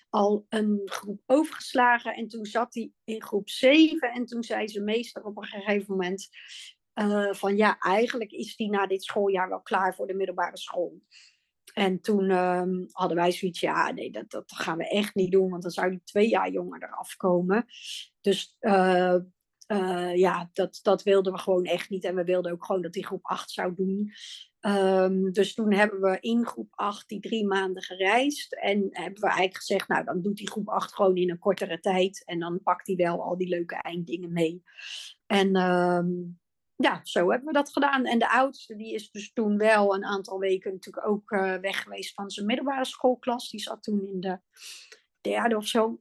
al 0.08 0.46
een 0.48 0.82
groep 0.84 1.20
overgeslagen. 1.26 2.14
En 2.14 2.28
toen 2.28 2.44
zat 2.44 2.74
hij 2.74 2.92
in 3.04 3.22
groep 3.22 3.48
7. 3.48 4.12
En 4.12 4.26
toen 4.26 4.42
zei 4.42 4.68
ze 4.68 4.80
meester 4.80 5.24
op 5.24 5.36
een 5.36 5.44
gegeven 5.44 5.86
moment: 5.88 6.28
uh, 6.94 7.32
van 7.32 7.56
ja, 7.56 7.78
eigenlijk 7.78 8.30
is 8.30 8.56
die 8.56 8.70
na 8.70 8.86
dit 8.86 9.04
schooljaar 9.04 9.48
wel 9.48 9.62
klaar 9.62 9.94
voor 9.94 10.06
de 10.06 10.14
middelbare 10.14 10.58
school. 10.58 11.00
En 11.72 12.00
toen 12.00 12.30
um, 12.30 12.86
hadden 12.90 13.16
wij 13.16 13.32
zoiets, 13.32 13.60
ja, 13.60 13.90
nee, 13.90 14.10
dat, 14.10 14.30
dat 14.30 14.52
gaan 14.54 14.78
we 14.78 14.88
echt 14.88 15.14
niet 15.14 15.32
doen, 15.32 15.50
want 15.50 15.62
dan 15.62 15.70
zou 15.70 15.90
die 15.90 16.02
twee 16.04 16.28
jaar 16.28 16.50
jonger 16.50 16.82
eraf 16.82 17.16
komen. 17.16 17.66
Dus 18.20 18.56
uh, 18.60 20.14
ja, 20.14 20.50
dat, 20.52 20.80
dat 20.82 21.02
wilden 21.02 21.32
we 21.32 21.38
gewoon 21.38 21.64
echt 21.64 21.90
niet. 21.90 22.04
En 22.04 22.14
we 22.14 22.24
wilden 22.24 22.52
ook 22.52 22.64
gewoon 22.64 22.82
dat 22.82 22.94
hij 22.94 23.02
groep 23.02 23.24
8 23.24 23.50
zou 23.50 23.74
doen. 23.74 24.12
Um, 24.60 25.32
dus 25.32 25.54
toen 25.54 25.72
hebben 25.72 26.00
we 26.00 26.18
in 26.20 26.46
groep 26.46 26.68
8 26.70 27.08
die 27.08 27.20
drie 27.20 27.46
maanden 27.46 27.82
gereisd. 27.82 28.54
En 28.54 28.88
hebben 28.90 29.20
we 29.20 29.26
eigenlijk 29.26 29.56
gezegd, 29.56 29.88
nou 29.88 30.04
dan 30.04 30.22
doet 30.22 30.38
hij 30.38 30.46
groep 30.46 30.68
8 30.68 30.94
gewoon 30.94 31.16
in 31.16 31.30
een 31.30 31.38
kortere 31.38 31.80
tijd. 31.80 32.22
En 32.24 32.38
dan 32.38 32.62
pakt 32.62 32.86
hij 32.86 32.96
wel 32.96 33.22
al 33.22 33.36
die 33.36 33.48
leuke 33.48 33.74
einddingen 33.74 34.32
mee. 34.32 34.62
En 35.26 35.56
um, 35.56 36.40
ja, 36.82 37.00
zo 37.02 37.30
hebben 37.30 37.46
we 37.46 37.52
dat 37.52 37.72
gedaan. 37.72 38.04
En 38.04 38.18
de 38.18 38.30
oudste, 38.30 38.76
die 38.76 38.94
is 38.94 39.10
dus 39.10 39.32
toen 39.32 39.58
wel 39.58 39.94
een 39.94 40.04
aantal 40.04 40.38
weken 40.38 40.72
natuurlijk 40.72 41.06
ook 41.06 41.30
uh, 41.30 41.54
weg 41.54 41.82
geweest 41.82 42.14
van 42.14 42.30
zijn 42.30 42.46
middelbare 42.46 42.84
schoolklas. 42.84 43.50
Die 43.50 43.60
zat 43.60 43.82
toen 43.82 44.06
in 44.06 44.20
de 44.20 44.38
derde 45.20 45.56
of 45.56 45.66
zo. 45.66 46.00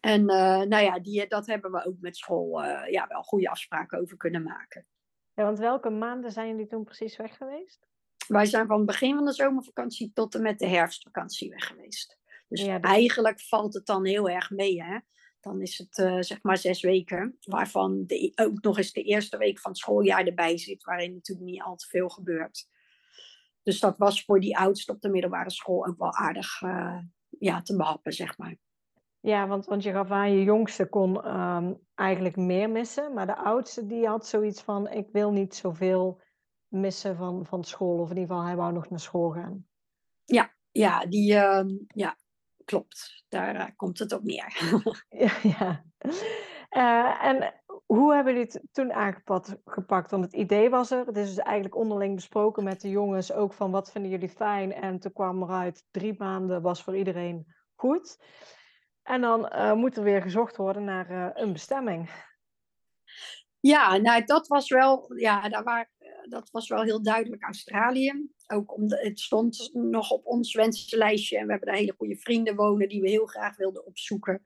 En 0.00 0.20
uh, 0.20 0.60
nou 0.62 0.84
ja, 0.84 0.98
die, 0.98 1.26
dat 1.26 1.46
hebben 1.46 1.70
we 1.70 1.84
ook 1.84 1.96
met 2.00 2.16
school 2.16 2.64
uh, 2.64 2.90
ja, 2.90 3.06
wel 3.06 3.22
goede 3.22 3.48
afspraken 3.48 4.00
over 4.00 4.16
kunnen 4.16 4.42
maken. 4.42 4.86
Ja, 5.34 5.44
want 5.44 5.58
welke 5.58 5.90
maanden 5.90 6.32
zijn 6.32 6.48
jullie 6.48 6.66
toen 6.66 6.84
precies 6.84 7.16
weg 7.16 7.36
geweest? 7.36 7.86
Wij 8.26 8.46
zijn 8.46 8.66
van 8.66 8.76
het 8.76 8.86
begin 8.86 9.14
van 9.14 9.24
de 9.24 9.32
zomervakantie 9.32 10.10
tot 10.14 10.34
en 10.34 10.42
met 10.42 10.58
de 10.58 10.66
herfstvakantie 10.66 11.50
weg 11.50 11.66
geweest. 11.66 12.18
Dus 12.48 12.60
ja, 12.60 12.78
dat... 12.78 12.90
eigenlijk 12.90 13.40
valt 13.40 13.74
het 13.74 13.86
dan 13.86 14.04
heel 14.04 14.28
erg 14.28 14.50
mee, 14.50 14.82
hè? 14.82 14.98
Dan 15.40 15.60
is 15.60 15.78
het 15.78 15.98
uh, 15.98 16.20
zeg 16.20 16.42
maar 16.42 16.56
zes 16.56 16.82
weken, 16.82 17.38
waarvan 17.40 18.04
de, 18.06 18.32
ook 18.34 18.62
nog 18.62 18.76
eens 18.76 18.92
de 18.92 19.02
eerste 19.02 19.36
week 19.36 19.60
van 19.60 19.70
het 19.70 19.80
schooljaar 19.80 20.26
erbij 20.26 20.58
zit, 20.58 20.84
waarin 20.84 21.14
natuurlijk 21.14 21.50
niet 21.50 21.62
al 21.62 21.76
te 21.76 21.86
veel 21.86 22.08
gebeurt. 22.08 22.68
Dus 23.62 23.80
dat 23.80 23.98
was 23.98 24.24
voor 24.24 24.40
die 24.40 24.58
oudste 24.58 24.92
op 24.92 25.00
de 25.00 25.08
middelbare 25.08 25.50
school 25.50 25.86
ook 25.86 25.98
wel 25.98 26.12
aardig 26.12 26.62
uh, 26.62 26.98
ja, 27.38 27.62
te 27.62 27.76
behappen, 27.76 28.12
zeg 28.12 28.38
maar. 28.38 28.56
Ja, 29.20 29.46
want, 29.46 29.66
want 29.66 29.82
je 29.82 29.92
gaf 29.92 30.10
aan, 30.10 30.32
je 30.32 30.42
jongste 30.42 30.88
kon 30.88 31.38
um, 31.38 31.78
eigenlijk 31.94 32.36
meer 32.36 32.70
missen, 32.70 33.14
maar 33.14 33.26
de 33.26 33.36
oudste 33.36 33.86
die 33.86 34.06
had 34.06 34.26
zoiets 34.26 34.62
van, 34.62 34.88
ik 34.88 35.08
wil 35.12 35.32
niet 35.32 35.54
zoveel 35.54 36.20
missen 36.68 37.16
van, 37.16 37.46
van 37.46 37.64
school, 37.64 37.98
of 37.98 38.10
in 38.10 38.16
ieder 38.16 38.28
geval 38.28 38.46
hij 38.46 38.56
wou 38.56 38.72
nog 38.72 38.90
naar 38.90 39.00
school 39.00 39.30
gaan. 39.30 39.66
Ja, 40.24 40.54
ja, 40.70 41.06
die, 41.06 41.32
uh, 41.32 41.64
ja 41.86 42.16
klopt. 42.68 43.24
Daar 43.28 43.54
uh, 43.54 43.64
komt 43.76 43.98
het 43.98 44.12
op 44.12 44.22
neer. 44.22 44.80
ja, 45.08 45.32
ja. 45.42 45.84
Uh, 46.70 47.24
en 47.24 47.54
hoe 47.86 48.14
hebben 48.14 48.32
jullie 48.32 48.48
het 48.52 48.62
toen 48.72 48.92
aangepakt? 48.92 50.10
Want 50.10 50.24
het 50.24 50.32
idee 50.32 50.70
was 50.70 50.90
er, 50.90 51.06
het 51.06 51.16
is 51.16 51.34
dus 51.34 51.44
eigenlijk 51.44 51.76
onderling 51.76 52.14
besproken 52.14 52.64
met 52.64 52.80
de 52.80 52.90
jongens, 52.90 53.32
ook 53.32 53.52
van 53.52 53.70
wat 53.70 53.90
vinden 53.90 54.10
jullie 54.10 54.28
fijn, 54.28 54.72
en 54.72 54.98
toen 54.98 55.12
kwam 55.12 55.42
eruit, 55.42 55.84
drie 55.90 56.14
maanden 56.18 56.62
was 56.62 56.82
voor 56.82 56.96
iedereen 56.96 57.54
goed. 57.74 58.22
En 59.02 59.20
dan 59.20 59.52
uh, 59.54 59.72
moet 59.72 59.96
er 59.96 60.02
weer 60.02 60.22
gezocht 60.22 60.56
worden 60.56 60.84
naar 60.84 61.36
een 61.36 61.52
bestemming. 61.52 62.10
Ja, 63.60 63.96
nou 63.96 64.24
dat 64.24 64.48
was 64.48 64.68
wel, 64.68 65.14
ja, 65.16 65.48
daar 65.48 65.62
waar, 65.62 65.90
dat 66.28 66.50
was 66.50 66.68
wel 66.68 66.82
heel 66.82 67.02
duidelijk 67.02 67.42
Australië. 67.42 68.28
Ook 68.46 68.74
omdat 68.74 69.00
het 69.00 69.20
stond 69.20 69.70
nog 69.72 70.10
op 70.10 70.26
ons 70.26 70.54
wensenlijstje 70.54 71.38
en 71.38 71.44
we 71.44 71.50
hebben 71.50 71.68
daar 71.68 71.78
hele 71.78 71.94
goede 71.96 72.16
vrienden 72.16 72.56
wonen 72.56 72.88
die 72.88 73.00
we 73.00 73.10
heel 73.10 73.26
graag 73.26 73.56
wilden 73.56 73.86
opzoeken. 73.86 74.42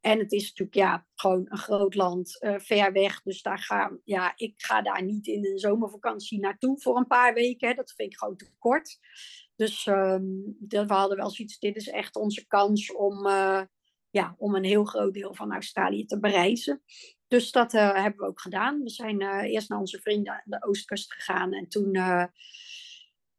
En 0.00 0.18
het 0.18 0.32
is 0.32 0.48
natuurlijk 0.48 0.76
ja, 0.76 1.06
gewoon 1.14 1.46
een 1.48 1.58
groot 1.58 1.94
land, 1.94 2.36
uh, 2.40 2.58
ver 2.58 2.92
weg. 2.92 3.22
Dus 3.22 3.42
daar 3.42 3.58
ga, 3.58 3.98
ja, 4.04 4.32
ik 4.36 4.54
ga 4.56 4.82
daar 4.82 5.04
niet 5.04 5.26
in 5.26 5.46
een 5.46 5.58
zomervakantie 5.58 6.40
naartoe 6.40 6.80
voor 6.80 6.96
een 6.96 7.06
paar 7.06 7.34
weken. 7.34 7.76
Dat 7.76 7.92
vind 7.96 8.12
ik 8.12 8.18
gewoon 8.18 8.36
te 8.36 8.50
kort. 8.58 8.98
Dus 9.56 9.86
um, 9.86 10.56
we 10.68 10.84
hadden 10.86 11.16
wel 11.16 11.30
zoiets, 11.30 11.58
dit 11.58 11.76
is 11.76 11.88
echt 11.88 12.16
onze 12.16 12.46
kans 12.46 12.92
om, 12.94 13.26
uh, 13.26 13.62
ja, 14.10 14.34
om 14.38 14.54
een 14.54 14.64
heel 14.64 14.84
groot 14.84 15.14
deel 15.14 15.34
van 15.34 15.52
Australië 15.52 16.04
te 16.04 16.18
bereizen. 16.18 16.82
Dus 17.28 17.52
dat 17.52 17.74
uh, 17.74 17.94
hebben 17.94 18.20
we 18.20 18.26
ook 18.26 18.40
gedaan. 18.40 18.82
We 18.82 18.90
zijn 18.90 19.20
uh, 19.20 19.42
eerst 19.42 19.68
naar 19.68 19.78
onze 19.78 20.00
vrienden 20.00 20.32
aan 20.32 20.42
de 20.44 20.66
oostkust 20.66 21.12
gegaan 21.12 21.52
en 21.52 21.68
toen 21.68 21.94
uh, 21.94 22.24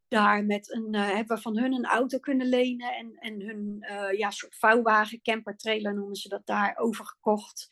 daar 0.08 0.46
met 0.46 0.74
een, 0.74 0.96
hebben 0.96 1.36
we 1.36 1.42
van 1.42 1.58
hun 1.58 1.74
een 1.74 1.86
auto 1.86 2.20
kunnen 2.20 2.48
lenen 2.48 2.96
en, 2.96 3.16
en 3.16 3.42
hun 3.42 3.86
ja, 4.18 4.30
soort 4.32 4.56
vouwwagen, 4.56 5.22
campertrailer 5.22 5.96
noemen 5.96 6.16
ze 6.16 6.30
dat 6.30 6.46
daar, 6.46 6.78
overgekocht. 6.78 7.72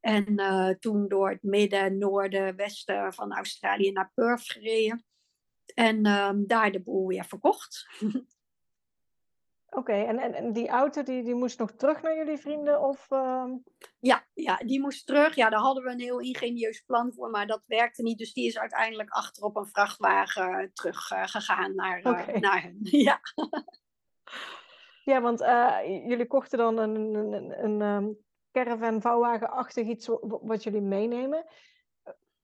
En 0.00 0.36
toen 0.80 1.08
door 1.08 1.30
het 1.30 1.42
midden, 1.42 1.98
noorden, 1.98 2.56
westen 2.56 3.12
van 3.14 3.32
Australië 3.32 3.92
naar 3.92 4.12
Perth 4.14 4.50
gereden. 4.50 5.04
En 5.74 6.06
ehm, 6.06 6.46
daar 6.46 6.72
de 6.72 6.80
boel 6.80 7.06
weer 7.06 7.24
verkocht. 7.24 7.86
Oké, 9.70 9.92
en, 9.92 10.18
en, 10.18 10.34
en, 10.34 10.52
die 10.52 10.68
auto 10.68 11.02
die, 11.02 11.22
die 11.22 11.34
moest 11.34 11.58
nog 11.58 11.72
terug 11.72 12.02
naar 12.02 12.16
jullie 12.16 12.38
vrienden? 12.38 12.80
Of, 12.80 13.10
uh... 13.10 13.44
ja, 13.98 14.24
ja, 14.34 14.56
die 14.56 14.80
moest 14.80 15.06
terug. 15.06 15.34
Ja, 15.34 15.50
daar 15.50 15.60
hadden 15.60 15.84
we 15.84 15.90
een 15.90 16.00
heel 16.00 16.20
ingenieus 16.20 16.80
plan 16.80 17.12
voor, 17.12 17.30
maar 17.30 17.46
dat 17.46 17.62
werkte 17.66 18.02
niet. 18.02 18.18
Dus 18.18 18.32
die 18.32 18.46
is 18.46 18.58
uiteindelijk 18.58 19.10
achterop 19.10 19.56
een 19.56 19.66
vrachtwagen 19.66 20.70
terug 20.72 21.10
uh, 21.10 21.22
gegaan 21.26 21.74
naar, 21.74 21.98
uh, 21.98 22.06
okay. 22.06 22.38
naar 22.38 22.62
hen. 22.62 22.78
ja. 23.08 23.20
ja, 25.04 25.20
want 25.20 25.40
jullie 26.08 26.26
kochten 26.26 26.58
dan 26.58 26.78
een, 26.78 27.14
een, 27.14 27.32
een, 27.32 27.64
een 27.64 27.80
um, 27.80 28.18
caravan 28.52 29.00
vouwwagenachtig 29.00 29.86
iets 29.86 30.08
wat 30.22 30.62
jullie 30.62 30.80
meenemen. 30.80 31.44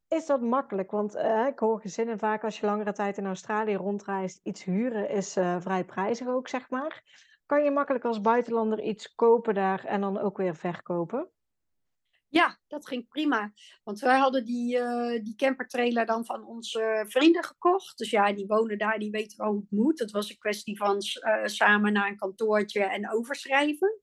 Is 0.09 0.27
dat 0.27 0.41
makkelijk? 0.41 0.91
Want 0.91 1.15
ik 1.49 1.59
hoor 1.59 1.81
gezinnen 1.81 2.19
vaak 2.19 2.45
als 2.45 2.61
je 2.61 2.67
langere 2.67 2.93
tijd 2.93 3.19
in 3.19 3.27
Australië 3.27 3.75
rondreist, 3.75 4.41
iets 4.43 4.65
huren 4.65 5.09
is 5.09 5.33
vrij 5.59 5.85
prijzig 5.85 6.27
ook, 6.27 6.49
zeg 6.49 6.71
maar. 6.71 7.03
Kan 7.47 7.65
je 7.65 7.71
makkelijk 7.71 8.05
als 8.05 8.21
buitenlander 8.21 8.81
iets 8.81 9.15
kopen 9.15 9.55
daar 9.55 9.85
en 9.85 10.01
dan 10.01 10.19
ook 10.19 10.37
weer 10.37 10.57
verkopen? 10.57 11.29
Ja, 12.29 12.59
dat 12.67 12.87
ging 12.87 13.09
prima. 13.09 13.53
Want 13.85 14.01
wij 14.01 14.19
hadden 14.19 14.45
die, 14.45 14.77
uh, 14.77 15.23
die 15.23 15.35
campertrailer 15.37 16.07
dan 16.07 16.25
van 16.25 16.45
onze 16.45 17.05
vrienden 17.09 17.45
gekocht. 17.45 17.99
Dus 17.99 18.11
ja, 18.11 18.33
die 18.33 18.47
wonen 18.47 18.79
daar, 18.79 18.99
die 18.99 19.11
weten 19.11 19.39
wel 19.39 19.51
hoe 19.51 19.61
het 19.61 19.71
moet. 19.71 19.99
Het 19.99 20.11
was 20.11 20.31
een 20.31 20.39
kwestie 20.39 20.77
van 20.77 20.97
samen 21.45 21.93
naar 21.93 22.09
een 22.09 22.17
kantoortje 22.17 22.85
en 22.85 23.11
overschrijven. 23.11 24.01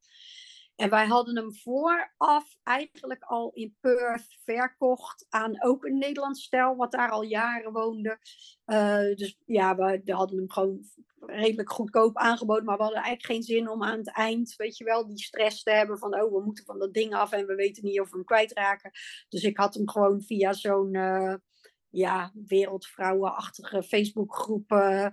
En 0.75 0.89
wij 0.89 1.05
hadden 1.05 1.35
hem 1.35 1.55
vooraf 1.55 2.55
eigenlijk 2.63 3.23
al 3.23 3.51
in 3.53 3.75
Perth 3.79 4.37
verkocht 4.43 5.25
aan 5.29 5.63
ook 5.63 5.85
een 5.85 5.97
Nederlands 5.97 6.43
stel, 6.43 6.75
wat 6.75 6.91
daar 6.91 7.09
al 7.09 7.23
jaren 7.23 7.71
woonde. 7.71 8.19
Uh, 8.65 9.15
dus 9.15 9.37
ja, 9.45 9.75
we 9.75 10.01
hadden 10.05 10.37
hem 10.37 10.51
gewoon 10.51 10.79
redelijk 11.25 11.71
goedkoop 11.71 12.17
aangeboden, 12.17 12.65
maar 12.65 12.77
we 12.77 12.83
hadden 12.83 13.01
eigenlijk 13.01 13.33
geen 13.33 13.55
zin 13.55 13.69
om 13.69 13.83
aan 13.83 13.97
het 13.97 14.11
eind, 14.11 14.55
weet 14.55 14.77
je 14.77 14.83
wel, 14.83 15.07
die 15.07 15.23
stress 15.23 15.63
te 15.63 15.71
hebben 15.71 15.97
van, 15.97 16.21
oh, 16.21 16.31
we 16.31 16.43
moeten 16.43 16.65
van 16.65 16.79
dat 16.79 16.93
ding 16.93 17.13
af 17.13 17.31
en 17.31 17.45
we 17.45 17.55
weten 17.55 17.83
niet 17.83 17.99
of 17.99 18.09
we 18.09 18.15
hem 18.15 18.25
kwijtraken. 18.25 18.91
Dus 19.29 19.43
ik 19.43 19.57
had 19.57 19.73
hem 19.73 19.89
gewoon 19.89 20.21
via 20.21 20.53
zo'n, 20.53 20.93
uh, 20.93 21.35
ja, 21.89 22.31
wereldvrouwenachtige 22.45 23.83
Facebookgroep 23.83 24.71
uh, 24.71 25.07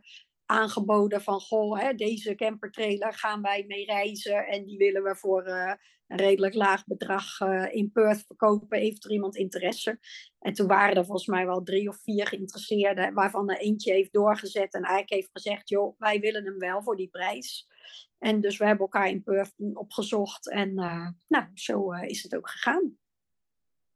aangeboden 0.49 1.23
van, 1.23 1.41
goh, 1.41 1.81
hè, 1.81 1.95
deze 1.95 2.35
campertrailer 2.35 3.13
gaan 3.13 3.43
wij 3.43 3.65
mee 3.67 3.85
reizen 3.85 4.47
en 4.47 4.65
die 4.65 4.79
willen 4.79 5.03
we 5.03 5.17
voor 5.17 5.47
uh, 5.47 5.73
een 6.07 6.17
redelijk 6.17 6.55
laag 6.55 6.85
bedrag 6.87 7.41
uh, 7.41 7.75
in 7.75 7.93
Perth 7.93 8.25
verkopen. 8.27 8.79
Heeft 8.79 9.05
er 9.05 9.11
iemand 9.11 9.37
interesse? 9.37 9.99
En 10.39 10.53
toen 10.53 10.67
waren 10.67 10.97
er 10.97 11.05
volgens 11.05 11.27
mij 11.27 11.47
wel 11.47 11.63
drie 11.63 11.89
of 11.89 11.97
vier 12.03 12.27
geïnteresseerden, 12.27 13.15
waarvan 13.15 13.51
er 13.51 13.59
eentje 13.59 13.93
heeft 13.93 14.13
doorgezet 14.13 14.75
en 14.75 14.83
eigenlijk 14.83 15.13
heeft 15.13 15.31
gezegd, 15.33 15.69
joh, 15.69 15.95
wij 15.99 16.21
willen 16.21 16.45
hem 16.45 16.59
wel 16.59 16.83
voor 16.83 16.97
die 16.97 17.09
prijs. 17.09 17.69
En 18.19 18.41
dus 18.41 18.57
we 18.57 18.65
hebben 18.65 18.85
elkaar 18.85 19.09
in 19.09 19.23
Perth 19.23 19.55
opgezocht 19.73 20.51
en 20.51 20.71
uh, 20.71 21.09
nou, 21.27 21.45
zo 21.55 21.91
is 21.93 22.23
het 22.23 22.37
ook 22.37 22.51
gegaan. 22.51 22.97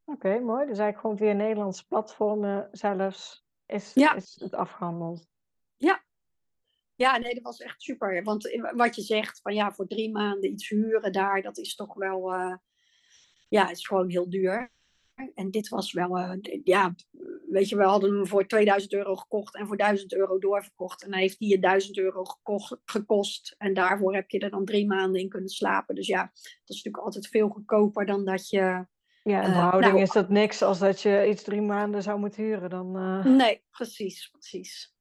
Oké, 0.05 0.27
okay, 0.27 0.39
mooi. 0.39 0.67
Dus 0.67 0.79
eigenlijk 0.79 0.99
gewoon 0.99 1.17
via 1.17 1.33
Nederlandse 1.33 1.87
platformen 1.87 2.69
zelfs 2.73 3.45
is, 3.67 3.91
ja. 3.95 4.15
is 4.15 4.41
het 4.41 4.55
afgehandeld. 4.55 5.27
Ja, 5.77 6.03
ja, 6.97 7.17
nee, 7.19 7.35
dat 7.35 7.43
was 7.43 7.61
echt 7.61 7.83
super. 7.83 8.23
Want 8.23 8.59
wat 8.75 8.95
je 8.95 9.03
zegt, 9.03 9.41
van 9.41 9.55
ja, 9.55 9.73
voor 9.73 9.87
drie 9.87 10.11
maanden 10.11 10.51
iets 10.51 10.69
huren 10.69 11.13
daar, 11.13 11.43
dat 11.43 11.59
is 11.59 11.75
toch 11.75 11.95
wel, 11.95 12.35
uh, 12.35 12.57
ja, 13.49 13.71
is 13.71 13.87
gewoon 13.87 14.11
heel 14.11 14.31
duur. 14.31 14.73
En 15.35 15.51
dit 15.51 15.69
was 15.69 15.93
wel, 15.93 16.19
uh, 16.19 16.33
ja, 16.65 16.95
weet 17.49 17.69
je, 17.69 17.77
we 17.77 17.85
hadden 17.85 18.15
hem 18.15 18.27
voor 18.27 18.47
2000 18.47 18.93
euro 18.93 19.17
gekocht 19.17 19.57
en 19.57 19.67
voor 19.67 19.77
1000 19.77 20.15
euro 20.15 20.39
doorverkocht. 20.39 21.03
En 21.03 21.11
dan 21.11 21.19
heeft 21.19 21.39
hij 21.39 21.49
je 21.49 21.59
1000 21.59 21.99
euro 21.99 22.25
gekocht, 22.25 22.77
gekost. 22.85 23.55
En 23.59 23.75
daarvoor 23.75 24.15
heb 24.15 24.31
je 24.31 24.39
er 24.39 24.51
dan 24.51 24.65
drie 24.65 24.87
maanden 24.87 25.21
in 25.21 25.29
kunnen 25.29 25.49
slapen. 25.49 25.95
Dus 25.95 26.07
ja, 26.07 26.23
dat 26.23 26.41
is 26.67 26.77
natuurlijk 26.77 27.05
altijd 27.05 27.29
veel 27.29 27.49
goedkoper 27.49 28.07
dan 28.07 28.25
dat 28.25 28.49
je. 28.49 28.87
Ja, 29.23 29.43
in 29.43 29.53
verhouding 29.53 29.85
uh, 29.85 29.93
nou, 29.93 30.03
is 30.03 30.11
dat 30.13 30.29
niks 30.29 30.63
als 30.63 30.79
dat 30.79 31.01
je 31.01 31.27
iets 31.29 31.43
drie 31.43 31.63
maanden 31.63 32.03
zou 32.03 32.19
moeten 32.19 32.43
huren. 32.43 32.71
Dan, 32.71 32.93
Nee, 33.37 33.63
precies, 33.71 34.29
precies. 34.31 34.95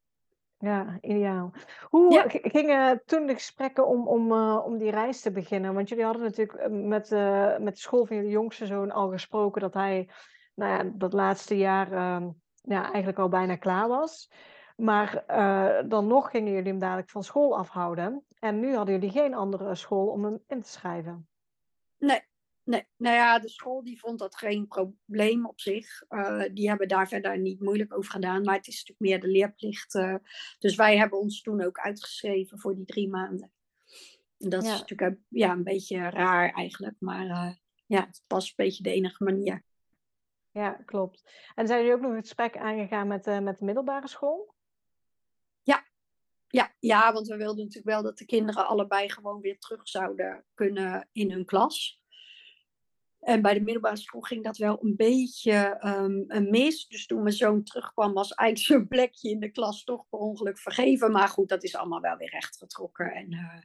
Ja, 0.62 0.98
ideaal. 1.02 1.52
Hoe 1.90 2.14
ja. 2.14 2.24
gingen 2.28 3.02
toen 3.06 3.26
de 3.26 3.34
gesprekken 3.34 3.88
om, 3.88 4.08
om, 4.08 4.32
uh, 4.32 4.62
om 4.66 4.78
die 4.78 4.92
reis 4.92 5.22
te 5.22 5.32
beginnen? 5.32 5.74
Want 5.74 5.90
jullie 5.90 6.04
hadden 6.04 6.24
natuurlijk 6.24 6.70
met, 6.70 7.12
uh, 7.12 7.58
met 7.58 7.74
de 7.74 7.80
school 7.80 8.06
van 8.06 8.16
jullie 8.16 8.32
jongste 8.32 8.66
zoon 8.66 8.92
al 8.92 9.10
gesproken 9.10 9.62
dat 9.62 9.74
hij 9.74 10.10
nou 10.56 10.72
ja, 10.72 10.92
dat 10.94 11.14
laatste 11.14 11.58
jaar 11.58 11.92
uh, 11.92 12.28
ja, 12.62 12.84
eigenlijk 12.84 13.20
al 13.20 13.30
bijna 13.30 13.56
klaar 13.56 13.88
was. 13.88 14.32
Maar 14.76 15.24
dan 15.88 16.08
nog 16.08 16.30
gingen 16.30 16.54
jullie 16.54 16.70
hem 16.70 16.80
dadelijk 16.80 17.10
van 17.10 17.24
school 17.24 17.58
afhouden. 17.58 18.26
En 18.40 18.60
nu 18.60 18.76
hadden 18.76 18.96
jullie 18.96 19.12
geen 19.12 19.34
andere 19.34 19.76
school 19.76 20.08
om 20.08 20.24
hem 20.24 20.40
in 20.48 20.62
te 20.62 20.70
schrijven. 20.70 21.28
Nee, 21.98 22.22
Nee, 22.64 22.88
nou 22.98 23.16
ja, 23.16 23.40
de 23.40 23.50
school 23.50 23.84
die 23.84 24.00
vond 24.00 24.20
dat 24.20 24.38
geen 24.38 24.68
probleem 24.68 25.46
op 25.46 25.60
zich. 25.60 26.04
Uh, 26.10 26.44
die 26.54 26.70
hebben 26.70 26.88
daar 26.88 27.08
verder 27.08 27.40
niet 27.40 27.62
moeilijk 27.62 27.98
over 27.98 28.12
gedaan. 28.12 28.42
Maar 28.42 28.56
het 28.56 28.68
is 28.68 28.84
natuurlijk 28.86 29.00
meer 29.00 29.20
de 29.20 29.38
leerplicht. 29.38 29.96
Uh, 29.96 30.16
dus 30.60 30.76
wij 30.76 30.98
hebben 30.98 31.20
ons 31.20 31.42
toen 31.42 31.62
ook 31.62 31.80
uitgeschreven 31.80 32.60
voor 32.60 32.76
die 32.76 32.86
drie 32.86 33.10
maanden. 33.10 33.52
En 34.38 34.50
dat 34.50 34.66
ja. 34.66 34.74
is 34.74 34.80
natuurlijk 34.80 35.20
ja, 35.28 35.52
een 35.52 35.64
beetje 35.64 36.10
raar 36.10 36.54
eigenlijk. 36.54 36.96
Maar 37.00 37.26
uh, 37.26 37.54
ja, 37.86 38.06
het 38.06 38.24
was 38.28 38.48
een 38.48 38.54
beetje 38.56 38.84
de 38.84 38.92
enige 38.92 39.24
manier. 39.24 39.64
Ja, 40.52 40.72
klopt. 40.72 41.32
En 41.56 41.68
zijn 41.68 41.80
jullie 41.80 41.96
ook 41.96 42.02
nog 42.02 42.12
een 42.12 42.22
gesprek 42.22 42.58
aangegaan 42.58 43.08
met, 43.08 43.26
met 43.26 43.58
de 43.58 43.66
middelbare 43.66 44.08
school? 44.08 44.56
Ja. 45.62 45.86
Ja, 46.48 46.76
ja, 46.80 47.14
want 47.14 47.28
we 47.28 47.38
wilden 47.38 47.64
natuurlijk 47.64 47.94
wel 47.94 48.04
dat 48.04 48.18
de 48.18 48.26
kinderen 48.26 48.68
allebei 48.68 49.10
gewoon 49.10 49.42
weer 49.42 49.60
terug 49.60 49.88
zouden 49.88 50.46
kunnen 50.54 51.10
in 51.12 51.32
hun 51.32 51.46
klas. 51.46 52.01
En 53.22 53.42
bij 53.42 53.54
de 53.54 53.62
middelbare 53.62 53.96
school 53.96 54.22
ging 54.22 54.44
dat 54.44 54.58
wel 54.58 54.78
een 54.82 54.96
beetje 54.96 55.76
een 56.28 56.50
mis. 56.50 56.88
Dus 56.88 57.06
toen 57.06 57.22
mijn 57.24 57.36
zoon 57.36 57.64
terugkwam, 57.64 58.14
was 58.14 58.34
eigenlijk 58.34 58.70
zijn 58.70 58.88
plekje 58.88 59.30
in 59.30 59.40
de 59.40 59.52
klas 59.52 59.84
toch 59.84 60.06
per 60.10 60.20
ongeluk 60.20 60.60
vergeven. 60.60 61.12
Maar 61.12 61.28
goed, 61.28 61.50
dat 61.50 61.64
is 61.64 61.76
allemaal 61.76 62.02
wel 62.02 62.18
weer 62.18 62.30
rechtgetrokken. 62.30 63.12
En, 63.12 63.32
uh, 63.32 63.58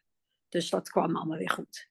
dus 0.49 0.71
dat 0.71 0.91
kwam 0.91 1.17
allemaal 1.17 1.39
weer 1.39 1.51
goed. 1.51 1.89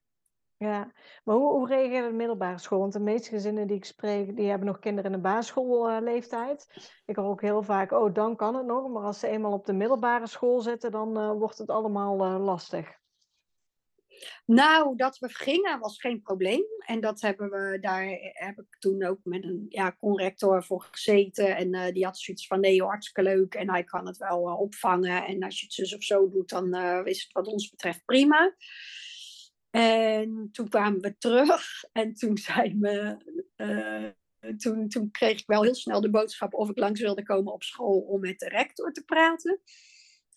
Ja, 0.57 0.91
maar 1.23 1.35
hoe, 1.35 1.51
hoe 1.51 1.67
reageert 1.67 2.07
de 2.07 2.15
middelbare 2.15 2.57
school? 2.57 2.79
Want 2.79 2.93
de 2.93 2.99
meeste 2.99 3.29
gezinnen 3.29 3.67
die 3.67 3.75
ik 3.75 3.85
spreek, 3.85 4.35
die 4.35 4.49
hebben 4.49 4.67
nog 4.67 4.79
kinderen 4.79 5.11
in 5.11 5.17
de 5.17 5.23
basisschoolleeftijd. 5.23 6.67
ik 7.05 7.15
hoor 7.15 7.29
ook 7.29 7.41
heel 7.41 7.63
vaak, 7.63 7.91
oh, 7.91 8.13
dan 8.13 8.35
kan 8.35 8.55
het 8.55 8.65
nog. 8.65 8.89
Maar 8.89 9.03
als 9.03 9.19
ze 9.19 9.27
eenmaal 9.27 9.53
op 9.53 9.65
de 9.65 9.73
middelbare 9.73 10.27
school 10.27 10.61
zitten, 10.61 10.91
dan 10.91 11.19
uh, 11.19 11.31
wordt 11.31 11.57
het 11.57 11.69
allemaal 11.69 12.25
uh, 12.25 12.45
lastig. 12.45 13.03
Nou, 14.45 14.95
dat 14.95 15.17
we 15.17 15.29
gingen 15.29 15.79
was 15.79 15.99
geen 15.99 16.21
probleem. 16.21 16.63
En 16.85 16.99
dat 16.99 17.21
hebben 17.21 17.49
we, 17.49 17.77
daar 17.81 18.05
heb 18.33 18.59
ik 18.59 18.75
toen 18.79 19.03
ook 19.03 19.19
met 19.23 19.43
een 19.43 19.65
ja, 19.69 19.95
corrector 19.99 20.63
voor 20.63 20.87
gezeten. 20.91 21.55
En 21.55 21.73
uh, 21.73 21.91
die 21.91 22.05
had 22.05 22.17
zoiets 22.17 22.47
van, 22.47 22.59
nee, 22.59 22.83
hartstikke 22.83 23.29
leuk. 23.29 23.53
En 23.53 23.69
hij 23.69 23.83
kan 23.83 24.07
het 24.07 24.17
wel 24.17 24.47
uh, 24.47 24.59
opvangen. 24.59 25.25
En 25.25 25.43
als 25.43 25.59
je 25.59 25.65
het 25.65 25.73
zus 25.73 25.95
of 25.95 26.03
zo 26.03 26.29
doet, 26.29 26.49
dan 26.49 26.75
is 27.05 27.23
het 27.23 27.31
wat 27.31 27.47
ons 27.47 27.69
betreft 27.69 28.05
prima. 28.05 28.55
En 29.69 30.49
toen 30.51 30.69
kwamen 30.69 31.01
we 31.01 31.17
terug. 31.17 31.83
En 31.91 32.13
toen 32.13 32.37
zei 32.37 32.75
me... 32.75 33.17
toen, 34.57 34.89
toen 34.89 35.11
kreeg 35.11 35.39
ik 35.39 35.47
wel 35.47 35.63
heel 35.63 35.75
snel 35.75 36.01
de 36.01 36.09
boodschap 36.09 36.53
of 36.53 36.69
ik 36.69 36.77
langs 36.77 37.01
wilde 37.01 37.23
komen 37.23 37.53
op 37.53 37.63
school 37.63 37.99
om 37.99 38.19
met 38.19 38.39
de 38.39 38.49
rector 38.49 38.91
te 38.91 39.03
praten. 39.03 39.61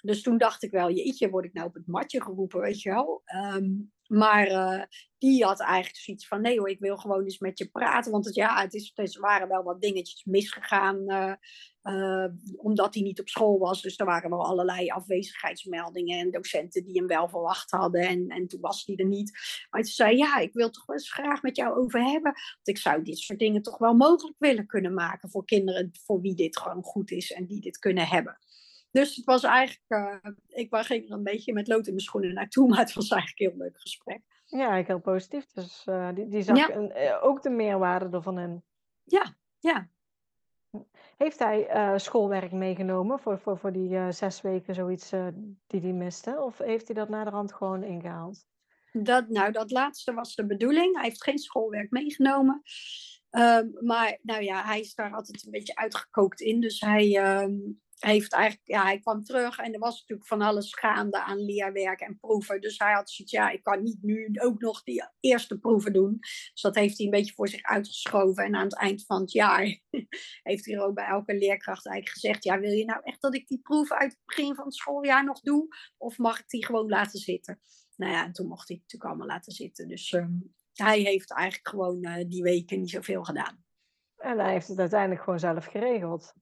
Dus 0.02 0.22
toen 0.22 0.38
dacht 0.38 0.62
ik 0.62 0.70
wel, 0.70 0.90
jeetje, 0.90 1.30
word 1.30 1.44
ik 1.44 1.52
nou 1.52 1.66
op 1.66 1.74
het 1.74 1.86
matje 1.86 2.22
geroepen, 2.22 2.60
weet 2.60 2.82
je 2.82 2.90
wel. 2.90 3.22
Um, 3.54 3.92
maar 4.08 4.50
uh, 4.50 4.82
die 5.18 5.44
had 5.44 5.60
eigenlijk 5.60 5.96
zoiets 5.96 6.26
van, 6.26 6.40
nee 6.40 6.58
hoor, 6.58 6.68
ik 6.68 6.78
wil 6.78 6.96
gewoon 6.96 7.22
eens 7.22 7.38
met 7.38 7.58
je 7.58 7.68
praten. 7.68 8.12
Want 8.12 8.34
ja, 8.34 8.60
het, 8.60 8.74
is, 8.74 8.92
het 8.94 9.16
waren 9.16 9.48
wel 9.48 9.62
wat 9.62 9.80
dingetjes 9.80 10.24
misgegaan, 10.24 10.96
uh, 11.06 11.32
uh, 11.82 12.26
omdat 12.56 12.94
hij 12.94 13.02
niet 13.02 13.20
op 13.20 13.28
school 13.28 13.58
was. 13.58 13.82
Dus 13.82 13.98
er 13.98 14.06
waren 14.06 14.30
wel 14.30 14.44
allerlei 14.44 14.88
afwezigheidsmeldingen 14.88 16.18
en 16.18 16.30
docenten 16.30 16.84
die 16.84 16.98
hem 16.98 17.06
wel 17.06 17.28
verwacht 17.28 17.70
hadden. 17.70 18.00
En, 18.00 18.28
en 18.28 18.46
toen 18.46 18.60
was 18.60 18.86
hij 18.86 18.96
er 18.96 19.06
niet. 19.06 19.38
Maar 19.70 19.82
toen 19.82 19.90
zei 19.90 20.16
ja, 20.16 20.38
ik 20.38 20.52
wil 20.52 20.70
toch 20.70 20.86
wel 20.86 20.96
eens 20.96 21.12
graag 21.12 21.42
met 21.42 21.56
jou 21.56 21.76
over 21.76 22.00
hebben. 22.02 22.32
Want 22.32 22.68
ik 22.68 22.78
zou 22.78 23.02
dit 23.02 23.18
soort 23.18 23.38
dingen 23.38 23.62
toch 23.62 23.78
wel 23.78 23.94
mogelijk 23.94 24.38
willen 24.38 24.66
kunnen 24.66 24.94
maken 24.94 25.30
voor 25.30 25.44
kinderen 25.44 25.90
voor 26.04 26.20
wie 26.20 26.34
dit 26.34 26.58
gewoon 26.58 26.82
goed 26.82 27.10
is 27.10 27.32
en 27.32 27.46
die 27.46 27.60
dit 27.60 27.78
kunnen 27.78 28.06
hebben. 28.06 28.38
Dus 28.98 29.16
het 29.16 29.24
was 29.24 29.42
eigenlijk, 29.42 29.84
uh, 29.88 30.32
ik 30.48 30.68
ging 30.70 31.08
er 31.08 31.12
een 31.12 31.22
beetje 31.22 31.52
met 31.52 31.68
lood 31.68 31.86
in 31.86 31.92
mijn 31.92 32.04
schoenen 32.04 32.34
naartoe, 32.34 32.68
maar 32.68 32.78
het 32.78 32.92
was 32.92 33.08
eigenlijk 33.08 33.40
een 33.40 33.48
heel 33.48 33.66
leuk 33.66 33.80
gesprek. 33.80 34.20
Ja, 34.44 34.82
heel 34.82 35.00
positief. 35.00 35.52
Dus 35.52 35.84
uh, 35.88 36.08
die, 36.14 36.28
die 36.28 36.42
zag 36.42 36.56
ja. 36.56 36.70
een, 36.70 36.92
uh, 36.96 37.24
ook 37.24 37.42
de 37.42 37.50
meerwaarde 37.50 38.16
ervan 38.16 38.38
in. 38.38 38.62
Ja, 39.04 39.36
ja. 39.58 39.88
Heeft 41.16 41.38
hij 41.38 41.92
schoolwerk 41.98 42.52
meegenomen 42.52 43.18
voor, 43.18 43.38
voor, 43.38 43.58
voor 43.58 43.72
die 43.72 44.12
zes 44.12 44.40
weken 44.40 44.74
zoiets 44.74 45.10
die 45.66 45.80
hij 45.80 45.92
miste? 45.92 46.40
Of 46.40 46.58
heeft 46.58 46.86
hij 46.86 46.96
dat 46.96 47.08
naderhand 47.08 47.52
gewoon 47.52 47.82
ingehaald? 47.82 48.46
Dat, 48.92 49.28
nou, 49.28 49.52
dat 49.52 49.70
laatste 49.70 50.14
was 50.14 50.34
de 50.34 50.46
bedoeling. 50.46 50.94
Hij 50.94 51.04
heeft 51.04 51.22
geen 51.22 51.38
schoolwerk 51.38 51.90
meegenomen. 51.90 52.62
Um, 53.30 53.72
maar 53.80 54.18
nou 54.22 54.42
ja, 54.42 54.64
hij 54.64 54.80
is 54.80 54.94
daar 54.94 55.12
altijd 55.12 55.44
een 55.44 55.50
beetje 55.50 55.76
uitgekookt 55.76 56.40
in. 56.40 56.60
Dus 56.60 56.80
hij, 56.80 57.40
um, 57.42 57.80
heeft 57.98 58.32
eigenlijk, 58.32 58.68
ja, 58.68 58.82
hij 58.82 58.98
kwam 58.98 59.24
terug 59.24 59.58
en 59.58 59.72
er 59.72 59.78
was 59.78 60.00
natuurlijk 60.00 60.28
van 60.28 60.42
alles 60.42 60.74
gaande 60.74 61.22
aan 61.22 61.44
leerwerk 61.44 62.00
en 62.00 62.18
proeven. 62.18 62.60
Dus 62.60 62.78
hij 62.78 62.92
had 62.92 63.10
zoiets, 63.10 63.34
ja, 63.34 63.50
ik 63.50 63.62
kan 63.62 63.82
niet 63.82 64.02
nu 64.02 64.30
ook 64.32 64.60
nog 64.60 64.82
die 64.82 65.08
eerste 65.20 65.58
proeven 65.58 65.92
doen. 65.92 66.16
Dus 66.20 66.60
dat 66.60 66.74
heeft 66.74 66.96
hij 66.96 67.06
een 67.06 67.12
beetje 67.12 67.34
voor 67.34 67.48
zich 67.48 67.62
uitgeschoven. 67.62 68.44
En 68.44 68.54
aan 68.54 68.64
het 68.64 68.76
eind 68.76 69.04
van 69.06 69.20
het 69.20 69.32
jaar 69.32 69.80
heeft 70.42 70.66
hij 70.66 70.80
ook 70.80 70.94
bij 70.94 71.06
elke 71.06 71.34
leerkracht 71.34 71.86
eigenlijk 71.86 72.20
gezegd, 72.20 72.44
ja, 72.44 72.58
wil 72.58 72.72
je 72.72 72.84
nou 72.84 73.00
echt 73.02 73.20
dat 73.20 73.34
ik 73.34 73.48
die 73.48 73.60
proef 73.60 73.92
uit 73.92 74.12
het 74.12 74.22
begin 74.24 74.54
van 74.54 74.64
het 74.64 74.74
schooljaar 74.74 75.24
nog 75.24 75.40
doe? 75.40 75.68
Of 75.96 76.18
mag 76.18 76.38
ik 76.38 76.48
die 76.48 76.64
gewoon 76.64 76.88
laten 76.88 77.18
zitten? 77.18 77.60
Nou 77.96 78.12
ja, 78.12 78.24
en 78.24 78.32
toen 78.32 78.48
mocht 78.48 78.68
hij 78.68 78.76
het 78.76 78.84
natuurlijk 78.84 79.10
allemaal 79.10 79.36
laten 79.36 79.52
zitten. 79.52 79.88
Dus 79.88 80.12
um, 80.12 80.54
hij 80.72 81.00
heeft 81.00 81.32
eigenlijk 81.32 81.68
gewoon 81.68 82.06
uh, 82.06 82.24
die 82.28 82.42
weken 82.42 82.80
niet 82.80 82.90
zoveel 82.90 83.24
gedaan. 83.24 83.64
En 84.16 84.38
hij 84.38 84.52
heeft 84.52 84.68
het 84.68 84.78
uiteindelijk 84.78 85.22
gewoon 85.22 85.38
zelf 85.38 85.64
geregeld 85.64 86.34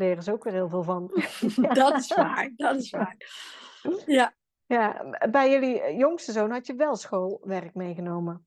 leren 0.00 0.22
ze 0.22 0.32
ook 0.32 0.44
weer 0.44 0.52
heel 0.52 0.68
veel 0.68 0.82
van. 0.82 1.10
dat 1.82 1.96
is 1.96 2.14
waar, 2.14 2.52
dat 2.56 2.76
is 2.76 2.90
waar. 2.90 3.16
Ja. 4.06 4.34
ja. 4.66 5.04
Bij 5.30 5.50
jullie 5.50 5.96
jongste 5.96 6.32
zoon 6.32 6.50
had 6.50 6.66
je 6.66 6.74
wel 6.74 6.96
schoolwerk 6.96 7.74
meegenomen? 7.74 8.46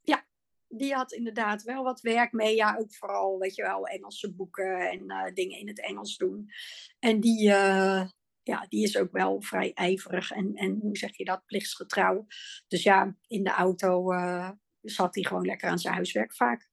Ja, 0.00 0.26
die 0.68 0.94
had 0.94 1.12
inderdaad 1.12 1.62
wel 1.62 1.84
wat 1.84 2.00
werk 2.00 2.32
mee. 2.32 2.54
Ja, 2.54 2.76
ook 2.78 2.94
vooral, 2.94 3.38
weet 3.38 3.54
je 3.54 3.62
wel, 3.62 3.86
Engelse 3.86 4.34
boeken 4.34 4.90
en 4.90 5.04
uh, 5.06 5.24
dingen 5.34 5.58
in 5.58 5.68
het 5.68 5.80
Engels 5.80 6.16
doen. 6.16 6.50
En 6.98 7.20
die, 7.20 7.48
uh, 7.48 8.08
ja, 8.42 8.66
die 8.68 8.82
is 8.82 8.96
ook 8.96 9.12
wel 9.12 9.40
vrij 9.40 9.72
ijverig 9.72 10.30
en, 10.30 10.54
en 10.54 10.78
hoe 10.80 10.96
zeg 10.96 11.16
je 11.16 11.24
dat, 11.24 11.46
plichtsgetrouw. 11.46 12.26
Dus 12.68 12.82
ja, 12.82 13.16
in 13.26 13.44
de 13.44 13.50
auto 13.50 14.12
uh, 14.12 14.50
zat 14.80 15.14
hij 15.14 15.24
gewoon 15.24 15.46
lekker 15.46 15.68
aan 15.68 15.78
zijn 15.78 15.94
huiswerk 15.94 16.34
vaak. 16.34 16.68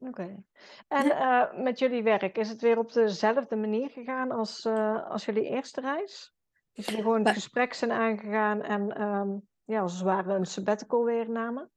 Oké. 0.00 0.44
En 0.88 1.06
ja. 1.06 1.52
uh, 1.52 1.62
met 1.62 1.78
jullie 1.78 2.02
werk, 2.02 2.38
is 2.38 2.48
het 2.48 2.60
weer 2.60 2.78
op 2.78 2.92
dezelfde 2.92 3.56
manier 3.56 3.90
gegaan 3.90 4.30
als, 4.30 4.64
uh, 4.64 5.10
als 5.10 5.24
jullie 5.24 5.48
eerste 5.48 5.80
reis? 5.80 6.34
Dus 6.72 6.86
jullie 6.86 7.02
gewoon 7.02 7.24
het 7.24 7.34
gesprek 7.34 7.74
zijn 7.74 7.92
aangegaan 7.92 8.62
en 8.62 9.02
um, 9.02 9.48
ja, 9.64 9.80
als 9.80 9.92
het 9.92 10.02
ware 10.02 10.34
een 10.34 10.46
sabbatical 10.46 11.04
weer 11.04 11.30
namen? 11.30 11.70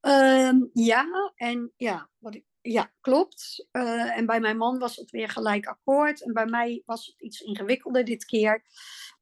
Um, 0.00 0.70
ja, 0.72 1.32
en 1.34 1.72
ja, 1.76 2.08
wat 2.18 2.34
ik, 2.34 2.44
ja 2.60 2.92
klopt. 3.00 3.68
Uh, 3.72 4.16
en 4.16 4.26
bij 4.26 4.40
mijn 4.40 4.56
man 4.56 4.78
was 4.78 4.96
het 4.96 5.10
weer 5.10 5.28
gelijk 5.28 5.66
akkoord. 5.66 6.22
En 6.22 6.32
bij 6.32 6.46
mij 6.46 6.82
was 6.86 7.06
het 7.06 7.20
iets 7.20 7.40
ingewikkelder 7.40 8.04
dit 8.04 8.24
keer. 8.24 8.64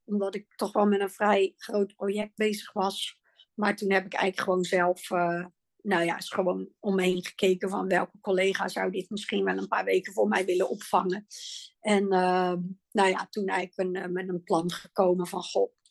Omdat 0.05 0.35
ik 0.35 0.47
toch 0.57 0.73
wel 0.73 0.87
met 0.87 1.01
een 1.01 1.11
vrij 1.11 1.55
groot 1.57 1.95
project 1.95 2.37
bezig 2.37 2.73
was. 2.73 3.19
Maar 3.55 3.77
toen 3.77 3.91
heb 3.91 4.05
ik 4.05 4.15
eigenlijk 4.15 4.43
gewoon 4.43 4.65
zelf 4.65 5.11
nou 5.83 6.05
ja, 6.05 6.17
is 6.17 6.31
gewoon 6.31 6.69
om 6.79 6.95
me 6.95 7.03
heen 7.03 7.25
gekeken 7.25 7.69
van 7.69 7.89
welke 7.89 8.21
collega 8.21 8.69
zou 8.69 8.91
dit 8.91 9.11
misschien 9.11 9.45
wel 9.45 9.57
een 9.57 9.69
paar 9.69 9.85
weken 9.85 10.13
voor 10.13 10.29
mij 10.29 10.45
willen 10.45 10.69
opvangen. 10.69 11.27
En 11.81 12.03
uh, 12.03 12.55
nou 12.91 13.09
ja, 13.09 13.27
toen 13.31 13.47
eigenlijk 13.47 13.97
een, 13.97 14.03
eh, 14.03 14.11
met 14.11 14.29
een 14.29 14.43
plan 14.43 14.71
gekomen 14.71 15.27
van 15.27 15.43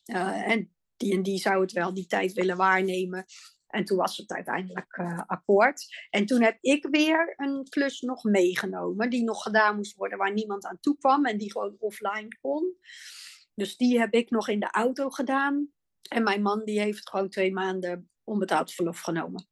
uh, 0.06 0.50
en 0.50 0.74
die 0.98 1.14
en 1.14 1.24
die 1.24 1.38
zou 1.38 1.62
het 1.62 1.72
wel 1.72 1.94
die 1.94 2.06
tijd 2.06 2.34
willen 2.34 2.58
waarnemen. 2.58 3.26
En 3.68 3.86
toen 3.86 3.98
was 3.98 4.18
het 4.18 4.32
uiteindelijk 4.32 4.98
uh, 4.98 5.22
akkoord. 5.28 6.08
En 6.10 6.26
toen 6.26 6.42
heb 6.42 6.58
ik 6.62 6.88
weer 6.92 7.34
een 7.38 7.66
klus 7.70 8.02
nog 8.02 8.24
meegenomen, 8.24 9.10
die 9.10 9.24
nog 9.24 9.44
gedaan 9.44 9.76
moest 9.76 9.96
worden, 9.96 10.18
waar 10.18 10.34
niemand 10.34 10.66
aan 10.66 10.80
toe 10.80 10.98
kwam 10.98 11.26
en 11.26 11.38
die 11.38 11.52
gewoon 11.52 11.76
offline 11.80 12.28
kon. 12.42 12.78
Dus 13.54 13.78
die 13.78 14.00
heb 14.00 14.14
ik 14.14 14.30
nog 14.30 14.48
in 14.48 14.60
de 14.60 14.72
auto 14.72 15.10
gedaan. 15.10 15.72
En 16.10 16.24
mijn 16.24 16.42
man 16.42 16.66
die 16.66 16.80
heeft 16.80 17.10
gewoon 17.10 17.30
twee 17.30 17.54
maanden 17.54 18.10
onbetaald 18.24 18.74
verlof 18.74 19.00
genomen. 19.00 19.48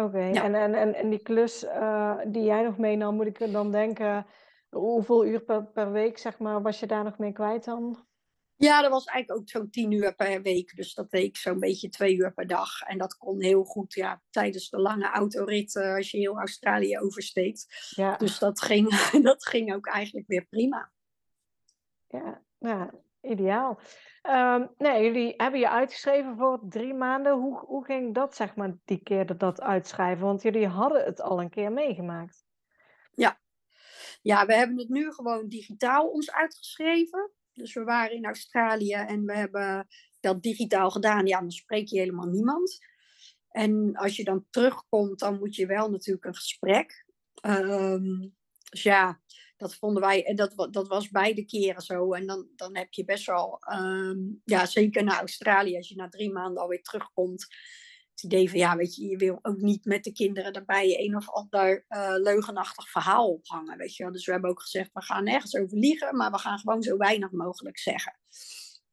Oké, 0.00 0.24
ja. 0.24 0.44
en, 0.44 0.54
en, 0.54 0.74
en, 0.74 0.94
en 0.94 1.10
die 1.10 1.22
klus 1.22 1.64
uh, 1.64 2.18
die 2.26 2.42
jij 2.42 2.62
nog 2.62 2.78
meenam, 2.78 3.14
moet 3.14 3.26
ik 3.26 3.52
dan 3.52 3.70
denken, 3.70 4.26
hoeveel 4.68 5.26
uur 5.26 5.40
per, 5.40 5.66
per 5.66 5.92
week, 5.92 6.18
zeg 6.18 6.38
maar, 6.38 6.62
was 6.62 6.80
je 6.80 6.86
daar 6.86 7.04
nog 7.04 7.18
mee 7.18 7.32
kwijt 7.32 7.64
dan? 7.64 8.08
Ja, 8.56 8.82
dat 8.82 8.90
was 8.90 9.04
eigenlijk 9.04 9.40
ook 9.40 9.48
zo'n 9.48 9.70
tien 9.70 9.92
uur 9.92 10.14
per 10.14 10.42
week. 10.42 10.76
Dus 10.76 10.94
dat 10.94 11.10
deed 11.10 11.24
ik 11.24 11.36
zo'n 11.36 11.58
beetje 11.58 11.88
twee 11.88 12.16
uur 12.16 12.32
per 12.32 12.46
dag. 12.46 12.80
En 12.80 12.98
dat 12.98 13.16
kon 13.16 13.42
heel 13.42 13.64
goed 13.64 13.94
ja, 13.94 14.22
tijdens 14.30 14.70
de 14.70 14.78
lange 14.78 15.10
autorit 15.10 15.76
als 15.76 16.10
je 16.10 16.18
heel 16.18 16.38
Australië 16.38 16.98
oversteekt. 16.98 17.92
Ja. 17.96 18.16
Dus 18.16 18.38
dat 18.38 18.60
ging, 18.60 18.88
dat 19.22 19.46
ging 19.46 19.74
ook 19.74 19.86
eigenlijk 19.86 20.26
weer 20.26 20.44
prima. 20.44 20.92
Ja, 22.08 22.42
ja 22.58 22.90
ideaal. 23.22 23.80
Um, 24.22 24.70
nee, 24.78 25.04
jullie 25.04 25.34
hebben 25.36 25.60
je 25.60 25.70
uitgeschreven 25.70 26.36
voor 26.36 26.60
drie 26.68 26.94
maanden. 26.94 27.32
Hoe, 27.32 27.58
hoe 27.58 27.84
ging 27.84 28.14
dat, 28.14 28.36
zeg 28.36 28.54
maar, 28.54 28.76
die 28.84 29.02
keer 29.02 29.26
dat, 29.26 29.40
dat 29.40 29.60
uitschrijven? 29.60 30.26
Want 30.26 30.42
jullie 30.42 30.66
hadden 30.66 31.04
het 31.04 31.20
al 31.20 31.40
een 31.40 31.50
keer 31.50 31.72
meegemaakt. 31.72 32.44
Ja. 33.14 33.40
ja, 34.22 34.46
we 34.46 34.54
hebben 34.54 34.78
het 34.78 34.88
nu 34.88 35.12
gewoon 35.12 35.48
digitaal 35.48 36.08
ons 36.08 36.32
uitgeschreven. 36.32 37.30
Dus 37.52 37.74
we 37.74 37.84
waren 37.84 38.16
in 38.16 38.24
Australië 38.24 38.92
en 38.92 39.24
we 39.24 39.36
hebben 39.36 39.86
dat 40.20 40.42
digitaal 40.42 40.90
gedaan, 40.90 41.26
ja, 41.26 41.40
dan 41.40 41.50
spreek 41.50 41.86
je 41.86 41.98
helemaal 41.98 42.26
niemand. 42.26 42.78
En 43.50 43.96
als 43.96 44.16
je 44.16 44.24
dan 44.24 44.46
terugkomt, 44.50 45.18
dan 45.18 45.38
moet 45.38 45.54
je 45.54 45.66
wel 45.66 45.90
natuurlijk 45.90 46.24
een 46.24 46.34
gesprek. 46.34 47.04
Ehm, 47.34 48.28
dus 48.70 48.82
ja, 48.82 49.20
dat 49.60 49.74
vonden 49.74 50.02
wij, 50.02 50.24
en 50.24 50.36
dat, 50.36 50.68
dat 50.70 50.88
was 50.88 51.10
beide 51.10 51.44
keren 51.44 51.82
zo. 51.82 52.12
En 52.12 52.26
dan, 52.26 52.48
dan 52.56 52.76
heb 52.76 52.92
je 52.92 53.04
best 53.04 53.26
wel, 53.26 53.58
ehm, 53.60 54.18
ja, 54.44 54.66
zeker 54.66 55.04
naar 55.04 55.18
Australië, 55.18 55.76
als 55.76 55.88
je 55.88 55.94
na 55.94 56.08
drie 56.08 56.32
maanden 56.32 56.62
alweer 56.62 56.82
terugkomt. 56.82 57.46
Het 58.10 58.22
idee 58.22 58.50
van, 58.50 58.58
ja, 58.58 58.76
weet 58.76 58.94
je, 58.94 59.06
je 59.06 59.16
wil 59.16 59.38
ook 59.42 59.60
niet 59.60 59.84
met 59.84 60.04
de 60.04 60.12
kinderen 60.12 60.52
daarbij 60.52 61.04
een 61.04 61.16
of 61.16 61.30
ander 61.30 61.84
uh, 61.88 62.14
leugenachtig 62.16 62.90
verhaal 62.90 63.28
ophangen, 63.28 63.78
weet 63.78 63.96
je 63.96 64.02
wel. 64.02 64.12
Dus 64.12 64.26
we 64.26 64.32
hebben 64.32 64.50
ook 64.50 64.62
gezegd, 64.62 64.90
we 64.92 65.02
gaan 65.02 65.24
nergens 65.24 65.56
over 65.56 65.78
liegen, 65.78 66.16
maar 66.16 66.30
we 66.30 66.38
gaan 66.38 66.58
gewoon 66.58 66.82
zo 66.82 66.96
weinig 66.96 67.30
mogelijk 67.30 67.78
zeggen. 67.78 68.18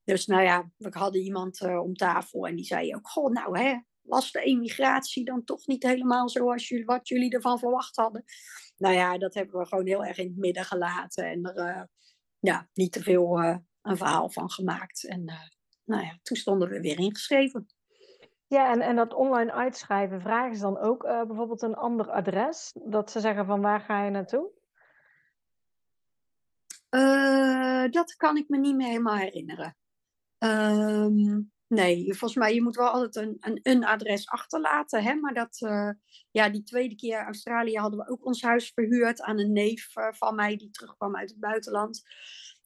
Dus 0.04 0.26
nou 0.26 0.44
ja, 0.44 0.72
we 0.78 0.90
hadden 0.92 1.22
iemand 1.22 1.62
uh, 1.62 1.82
om 1.82 1.96
tafel 1.96 2.48
en 2.48 2.56
die 2.56 2.66
zei 2.66 2.96
ook, 2.96 3.10
goh, 3.10 3.32
nou 3.32 3.60
hè, 3.60 3.78
was 4.02 4.32
de 4.32 4.42
emigratie 4.42 5.26
dan 5.26 5.44
toch 5.44 5.68
niet 5.68 5.84
helemaal 5.84 6.30
zoals 6.30 6.68
jullie, 6.68 6.86
wat 6.86 7.08
jullie 7.08 7.32
ervan 7.32 7.60
verwacht 7.60 7.96
hadden? 7.96 8.24
Nou 8.78 8.96
ja, 8.96 9.18
dat 9.18 9.34
hebben 9.34 9.60
we 9.60 9.66
gewoon 9.66 9.86
heel 9.86 10.06
erg 10.06 10.18
in 10.18 10.28
het 10.28 10.38
midden 10.38 10.66
gelaten 10.66 11.26
en 11.26 11.44
er 11.44 11.76
uh, 11.76 11.84
ja, 12.40 12.70
niet 12.74 12.92
te 12.92 13.02
veel 13.02 13.44
uh, 13.44 13.58
een 13.82 13.98
verhaal 13.98 14.30
van 14.30 14.52
gemaakt. 14.52 15.08
En 15.08 15.24
nou 15.84 16.04
ja, 16.04 16.20
toen 16.22 16.38
stonden 16.38 16.70
we 16.70 16.82
weer 16.82 17.00
ingeschreven. 17.00 17.68
Ja, 18.48 18.72
en, 18.72 18.82
en 18.82 18.96
dat 18.96 19.14
online 19.14 19.52
uitschrijven, 19.52 20.22
vragen 20.22 20.56
ze 20.56 20.62
dan 20.62 20.78
ook 20.78 21.04
bijvoorbeeld 21.04 21.62
een 21.62 21.76
ander 21.76 22.12
adres? 22.12 22.72
Dat 22.74 23.12
ze 23.12 23.20
zeggen 23.20 23.46
van 23.46 23.62
waar 23.62 23.82
ga 23.82 24.04
je 24.04 24.12
naartoe? 24.12 24.56
dat 27.92 28.16
kan 28.16 28.38
ik 28.38 28.50
me 28.50 28.58
niet 28.58 28.76
meer 28.76 28.88
helemaal 28.88 29.16
herinneren. 29.16 29.78
Um, 30.40 31.52
nee, 31.68 32.06
volgens 32.06 32.36
mij, 32.36 32.54
je 32.54 32.62
moet 32.62 32.76
wel 32.76 32.90
altijd 32.90 33.16
een, 33.16 33.38
een, 33.40 33.60
een 33.64 33.86
adres 33.86 34.28
achterlaten. 34.28 35.04
Hè? 35.04 35.16
Maar 35.16 35.34
dat, 35.34 35.62
uh, 35.62 35.90
ja, 36.32 36.50
die 36.50 36.64
tweede 36.64 36.96
keer 36.96 37.24
Australië 37.24 37.78
hadden 37.78 38.00
we 38.00 38.10
ook 38.10 38.26
ons 38.26 38.42
huis 38.42 38.72
verhuurd 38.74 39.22
aan 39.22 39.40
een 39.40 39.52
neef 39.52 39.96
uh, 39.96 40.08
van 40.12 40.36
mij 40.36 40.58
die 40.58 40.70
terugkwam 40.70 41.16
uit 41.16 41.30
het 41.30 41.40
buitenland. 41.40 42.02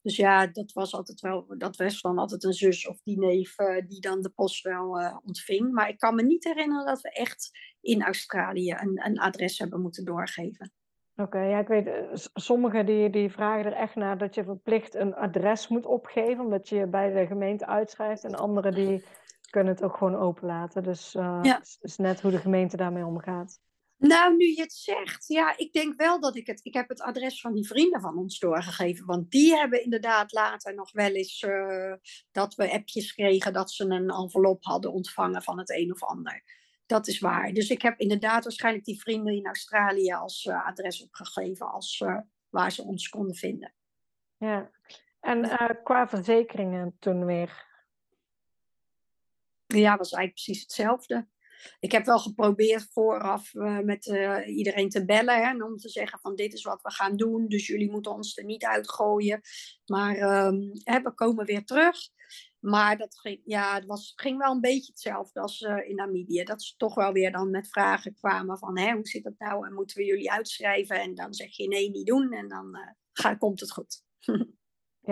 Dus 0.01 0.15
ja, 0.15 0.47
dat 0.47 0.71
was 0.71 0.93
altijd 0.93 1.19
wel, 1.19 1.45
dat 1.57 1.75
was 1.75 2.01
dan 2.01 2.17
altijd 2.17 2.43
een 2.43 2.53
zus 2.53 2.87
of 2.87 3.01
die 3.03 3.19
neef 3.19 3.59
uh, 3.59 3.87
die 3.87 3.99
dan 3.99 4.21
de 4.21 4.29
post 4.29 4.63
wel 4.63 5.21
ontving. 5.25 5.71
Maar 5.71 5.89
ik 5.89 5.97
kan 5.97 6.15
me 6.15 6.23
niet 6.23 6.43
herinneren 6.43 6.85
dat 6.85 7.01
we 7.01 7.11
echt 7.11 7.49
in 7.81 8.03
Australië 8.03 8.71
een, 8.71 9.05
een 9.05 9.19
adres 9.19 9.57
hebben 9.57 9.81
moeten 9.81 10.05
doorgeven. 10.05 10.73
Oké, 11.21 11.39
ja, 11.39 11.59
ik 11.59 11.67
weet, 11.67 11.87
eh, 11.87 11.93
sommigen 12.33 12.85
die, 12.85 13.09
die 13.09 13.31
vragen 13.31 13.65
er 13.65 13.77
echt 13.77 13.95
naar 13.95 14.17
dat 14.17 14.35
je 14.35 14.43
verplicht 14.43 14.95
een 14.95 15.15
adres 15.15 15.67
moet 15.67 15.85
opgeven, 15.85 16.43
omdat 16.43 16.69
je 16.69 16.75
je 16.75 16.87
bij 16.87 17.11
de 17.11 17.27
gemeente 17.27 17.65
uitschrijft. 17.65 18.23
En 18.23 18.35
anderen 18.35 18.73
die 18.73 19.03
kunnen 19.49 19.73
het 19.73 19.83
ook 19.83 19.97
gewoon 19.97 20.15
openlaten. 20.15 20.83
Dus 20.83 21.11
ja. 21.11 21.41
het 21.41 21.77
is 21.81 21.97
net 21.97 22.21
hoe 22.21 22.31
de 22.31 22.37
gemeente 22.37 22.77
daarmee 22.77 23.05
omgaat. 23.05 23.59
Nou, 24.01 24.35
nu 24.35 24.45
je 24.45 24.61
het 24.61 24.73
zegt, 24.73 25.27
ja, 25.27 25.57
ik 25.57 25.73
denk 25.73 25.95
wel 25.95 26.19
dat 26.19 26.35
ik 26.35 26.47
het. 26.47 26.59
Ik 26.63 26.73
heb 26.73 26.89
het 26.89 27.01
adres 27.01 27.41
van 27.41 27.53
die 27.53 27.67
vrienden 27.67 28.01
van 28.01 28.17
ons 28.17 28.39
doorgegeven. 28.39 29.05
Want 29.05 29.31
die 29.31 29.55
hebben 29.55 29.83
inderdaad 29.83 30.31
later 30.31 30.75
nog 30.75 30.91
wel 30.91 31.11
eens 31.11 31.41
uh, 31.41 31.93
dat 32.31 32.55
we 32.55 32.71
appjes 32.71 33.13
kregen 33.13 33.53
dat 33.53 33.71
ze 33.71 33.83
een 33.83 34.09
envelop 34.09 34.63
hadden 34.63 34.91
ontvangen 34.91 35.43
van 35.43 35.57
het 35.57 35.69
een 35.69 35.91
of 35.91 36.03
ander. 36.03 36.43
Dat 36.91 37.07
is 37.07 37.19
waar. 37.19 37.53
Dus 37.53 37.69
ik 37.69 37.81
heb 37.81 37.99
inderdaad 37.99 38.43
waarschijnlijk 38.43 38.85
die 38.85 38.99
vrienden 38.99 39.33
in 39.33 39.45
Australië 39.45 40.13
als 40.13 40.45
uh, 40.45 40.67
adres 40.67 41.03
opgegeven, 41.03 41.71
als, 41.71 41.99
uh, 41.99 42.19
waar 42.49 42.71
ze 42.71 42.83
ons 42.83 43.09
konden 43.09 43.35
vinden. 43.35 43.73
Ja, 44.37 44.71
en 45.19 45.45
uh, 45.45 45.69
qua 45.83 46.07
verzekeringen 46.07 46.95
toen 46.99 47.25
weer? 47.25 47.65
Ja, 49.65 49.97
was 49.97 50.11
eigenlijk 50.11 50.33
precies 50.33 50.61
hetzelfde. 50.61 51.27
Ik 51.79 51.91
heb 51.91 52.05
wel 52.05 52.19
geprobeerd 52.19 52.87
vooraf 52.91 53.53
met 53.83 54.05
iedereen 54.45 54.89
te 54.89 55.05
bellen 55.05 55.43
hè, 55.43 55.63
om 55.63 55.77
te 55.77 55.89
zeggen 55.89 56.19
van 56.19 56.35
dit 56.35 56.53
is 56.53 56.63
wat 56.63 56.81
we 56.81 56.91
gaan 56.91 57.17
doen, 57.17 57.47
dus 57.47 57.67
jullie 57.67 57.91
moeten 57.91 58.11
ons 58.11 58.37
er 58.37 58.45
niet 58.45 58.65
uitgooien. 58.65 59.41
Maar 59.85 60.15
uh, 60.15 61.03
we 61.03 61.11
komen 61.15 61.45
weer 61.45 61.65
terug. 61.65 61.97
Maar 62.61 62.97
dat 62.97 63.19
ging, 63.19 63.41
ja, 63.43 63.73
het 63.73 63.85
was, 63.85 64.13
ging 64.15 64.37
wel 64.37 64.51
een 64.51 64.61
beetje 64.61 64.91
hetzelfde 64.91 65.39
als 65.39 65.61
uh, 65.61 65.89
in 65.89 65.95
Namibië. 65.95 66.43
Dat 66.43 66.63
ze 66.63 66.75
toch 66.77 66.95
wel 66.95 67.11
weer 67.11 67.31
dan 67.31 67.49
met 67.49 67.69
vragen 67.69 68.13
kwamen 68.13 68.57
van 68.57 68.79
hè, 68.79 68.93
hoe 68.93 69.07
zit 69.07 69.23
dat 69.23 69.37
nou 69.37 69.65
en 69.67 69.73
moeten 69.73 69.97
we 69.97 70.05
jullie 70.05 70.31
uitschrijven? 70.31 71.01
En 71.01 71.15
dan 71.15 71.33
zeg 71.33 71.55
je 71.55 71.67
nee, 71.67 71.89
niet 71.89 72.05
doen 72.05 72.31
en 72.31 72.47
dan 72.47 72.75
uh, 72.75 72.91
ga, 73.11 73.35
komt 73.35 73.59
het 73.59 73.71
goed. 73.71 74.03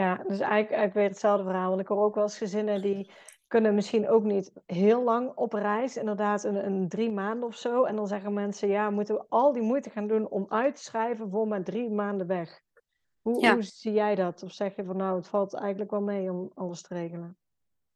ja, 0.02 0.16
dus 0.16 0.40
eigenlijk, 0.40 0.50
eigenlijk 0.50 0.94
weer 0.94 1.08
hetzelfde 1.08 1.44
verhaal. 1.44 1.70
Want 1.70 1.82
ik 1.82 1.88
hoor 1.88 2.04
ook 2.04 2.16
wel 2.16 2.24
eens 2.24 2.38
gezinnen 2.38 2.82
die 2.82 3.12
kunnen 3.48 3.76
misschien 3.76 4.10
ook 4.10 4.24
niet 4.24 4.52
heel 4.66 5.04
lang 5.04 5.32
op 5.36 5.54
reis. 5.54 5.98
Inderdaad, 5.98 6.44
een, 6.44 6.66
een 6.66 6.90
drie 6.90 7.12
maanden 7.12 7.48
of 7.48 7.56
zo. 7.56 7.84
En 7.84 7.96
dan 7.96 8.08
zeggen 8.08 8.34
mensen, 8.34 8.68
ja, 8.68 8.90
moeten 8.90 9.16
we 9.16 9.26
al 9.30 9.54
die 9.54 9.64
moeite 9.64 9.90
gaan 9.90 10.08
doen 10.08 10.30
om 10.30 10.46
uit 10.50 10.76
te 10.76 10.84
schrijven 10.84 11.30
voor 11.30 11.48
maar 11.48 11.64
drie 11.64 11.90
maanden 11.90 12.28
weg? 12.28 12.62
Hoe, 13.34 13.52
hoe, 13.52 13.62
zie 13.62 13.94
jij 13.94 14.16
dat? 14.16 14.44
Of 14.44 14.54
zeg 14.54 14.76
je 14.76 14.84
van 14.84 14.98
nou, 14.98 15.18
het 15.18 15.28
valt 15.28 15.54
eigenlijk 15.54 15.92
wel 15.92 16.02
mee 16.02 16.32
om 16.32 16.52
alles 16.54 16.82
te 16.82 16.94
regelen? 16.94 17.38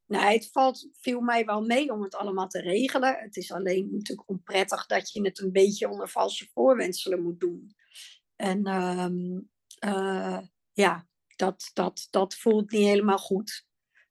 Nee, 0.06 0.34
het 0.34 0.52
valt, 0.52 0.88
viel 0.92 1.22
mij 1.22 1.46
wel 1.46 1.62
mee 1.62 1.92
om 1.92 2.02
het 2.02 2.16
allemaal 2.16 2.48
te 2.48 2.62
regelen. 2.62 3.18
Het 3.20 3.36
is 3.38 3.52
alleen 3.52 3.88
natuurlijk 3.92 4.30
onprettig 4.30 4.86
dat 4.86 5.12
je 5.12 5.22
het 5.22 5.40
een 5.40 5.52
beetje 5.52 5.90
onder 5.90 6.10
valse 6.10 6.48
voorwenselen 6.54 7.24
moet 7.24 7.40
doen. 7.40 7.76
En 8.36 8.68
uh, 8.68 9.08
uh, 9.94 10.40
ja, 10.74 11.08
dat, 11.36 11.72
dat, 11.74 12.08
dat 12.10 12.36
voelt 12.36 12.72
niet 12.72 12.88
helemaal 12.88 13.18
goed. 13.18 13.66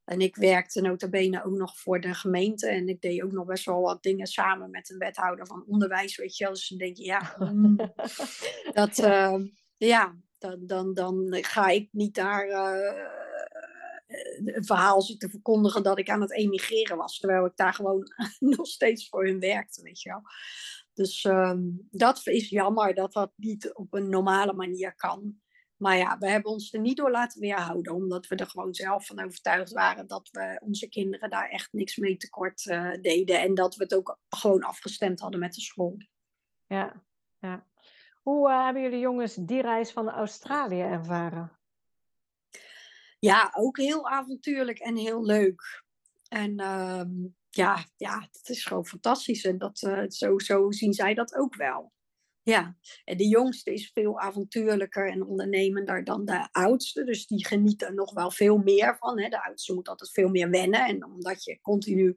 En 0.04 0.20
ik 0.20 0.36
werkte 0.36 0.80
nota 0.80 1.08
bene 1.08 1.44
ook 1.44 1.56
nog 1.56 1.78
voor 1.78 2.00
de 2.00 2.14
gemeente. 2.14 2.68
En 2.68 2.88
ik 2.88 3.00
deed 3.00 3.22
ook 3.22 3.32
nog 3.32 3.46
best 3.46 3.64
wel 3.64 3.80
wat 3.80 4.02
dingen 4.02 4.26
samen 4.26 4.70
met 4.70 4.90
een 4.90 4.98
wethouder 4.98 5.46
van 5.46 5.64
onderwijs, 5.66 6.16
weet 6.16 6.36
je 6.36 6.44
wel. 6.44 6.52
Dus 6.52 6.68
dan 6.68 6.78
denk 6.78 6.96
je, 6.96 7.04
ja, 7.04 7.36
mm, 7.38 7.76
dat, 8.72 8.98
uh, 8.98 9.34
ja, 9.76 10.16
dan, 10.43 10.66
dan, 10.66 10.95
dan 10.95 11.45
ga 11.45 11.68
ik 11.68 11.88
niet 11.93 12.14
daar 12.14 12.49
uh, 12.49 13.11
een 14.45 14.64
verhaal 14.64 15.03
zitten 15.03 15.30
verkondigen 15.30 15.82
dat 15.82 15.99
ik 15.99 16.11
aan 16.11 16.20
het 16.20 16.32
emigreren 16.32 16.97
was. 16.97 17.18
Terwijl 17.18 17.47
ik 17.47 17.57
daar 17.57 17.74
gewoon 17.74 18.12
nog 18.57 18.66
steeds 18.66 19.09
voor 19.09 19.24
hun 19.26 19.40
werkte, 19.40 19.82
weet 19.82 20.03
je 20.03 20.09
wel. 20.09 20.22
Dus 20.95 21.24
um, 21.24 21.88
dat 21.90 22.26
is 22.26 22.49
jammer 22.49 22.95
dat 22.95 23.12
dat 23.12 23.32
niet 23.36 23.74
op 23.74 23.95
een 23.95 24.09
normale 24.09 24.53
manier 24.53 24.95
kan. 24.95 25.40
Maar 25.76 25.97
ja, 25.97 26.18
we 26.18 26.28
hebben 26.28 26.51
ons 26.51 26.72
er 26.72 26.80
niet 26.80 26.97
door 26.97 27.11
laten 27.11 27.40
weerhouden, 27.40 27.95
omdat 27.95 28.26
we 28.26 28.36
er 28.36 28.47
gewoon 28.47 28.74
zelf 28.74 29.07
van 29.07 29.24
overtuigd 29.24 29.72
waren 29.72 30.07
dat 30.07 30.28
we 30.32 30.61
onze 30.64 30.88
kinderen 30.88 31.30
daar 31.30 31.49
echt 31.49 31.72
niks 31.72 31.97
mee 31.97 32.16
tekort 32.16 32.64
uh, 32.64 32.93
deden. 33.01 33.40
En 33.40 33.55
dat 33.55 33.76
we 33.76 33.82
het 33.82 33.95
ook 33.95 34.18
gewoon 34.28 34.62
afgestemd 34.62 35.20
hadden 35.20 35.40
met 35.40 35.55
de 35.55 35.61
school. 35.61 35.97
Ja, 36.66 37.03
ja. 37.38 37.66
Hoe 38.22 38.48
uh, 38.50 38.64
hebben 38.64 38.82
jullie 38.82 38.98
jongens 38.98 39.34
die 39.34 39.60
reis 39.60 39.92
van 39.92 40.10
Australië 40.10 40.80
ervaren? 40.80 41.58
Ja, 43.18 43.52
ook 43.56 43.76
heel 43.76 44.08
avontuurlijk 44.08 44.78
en 44.78 44.96
heel 44.96 45.24
leuk. 45.24 45.82
En 46.28 46.60
uh, 46.60 47.02
ja, 47.50 47.84
ja, 47.96 48.20
het 48.20 48.48
is 48.48 48.64
gewoon 48.64 48.86
fantastisch. 48.86 49.44
En 49.44 49.58
dat, 49.58 49.82
uh, 49.82 50.04
zo, 50.08 50.38
zo 50.38 50.70
zien 50.70 50.92
zij 50.92 51.14
dat 51.14 51.34
ook 51.34 51.54
wel. 51.54 51.92
Ja, 52.45 52.76
en 53.05 53.16
de 53.16 53.28
jongste 53.28 53.72
is 53.72 53.90
veel 53.93 54.20
avontuurlijker 54.20 55.11
en 55.11 55.26
ondernemender 55.26 56.05
dan 56.05 56.24
de 56.24 56.49
oudste. 56.53 57.05
Dus 57.05 57.26
die 57.26 57.47
geniet 57.47 57.82
er 57.82 57.95
nog 57.95 58.12
wel 58.12 58.30
veel 58.30 58.59
meer 58.59 58.97
van. 58.97 59.20
Hè. 59.20 59.28
De 59.28 59.45
oudste 59.45 59.74
moet 59.74 59.88
altijd 59.88 60.11
veel 60.11 60.28
meer 60.28 60.51
wennen. 60.51 60.86
En 60.86 61.05
omdat 61.05 61.45
je 61.45 61.61
continu 61.61 62.16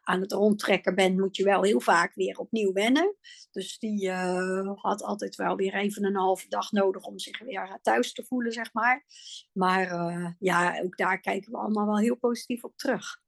aan 0.00 0.20
het 0.20 0.32
rondtrekken 0.32 0.94
bent, 0.94 1.18
moet 1.18 1.36
je 1.36 1.44
wel 1.44 1.62
heel 1.62 1.80
vaak 1.80 2.14
weer 2.14 2.38
opnieuw 2.38 2.72
wennen. 2.72 3.16
Dus 3.50 3.78
die 3.78 4.06
uh, 4.06 4.72
had 4.74 5.02
altijd 5.02 5.36
wel 5.36 5.56
weer 5.56 5.74
even 5.74 6.04
een 6.04 6.16
halve 6.16 6.48
dag 6.48 6.72
nodig 6.72 7.04
om 7.04 7.18
zich 7.18 7.38
weer 7.38 7.78
thuis 7.82 8.12
te 8.12 8.24
voelen, 8.24 8.52
zeg 8.52 8.72
maar. 8.72 9.04
Maar 9.52 9.92
uh, 9.92 10.30
ja, 10.38 10.80
ook 10.82 10.96
daar 10.96 11.20
kijken 11.20 11.52
we 11.52 11.58
allemaal 11.58 11.86
wel 11.86 11.98
heel 11.98 12.16
positief 12.16 12.64
op 12.64 12.76
terug. 12.76 13.24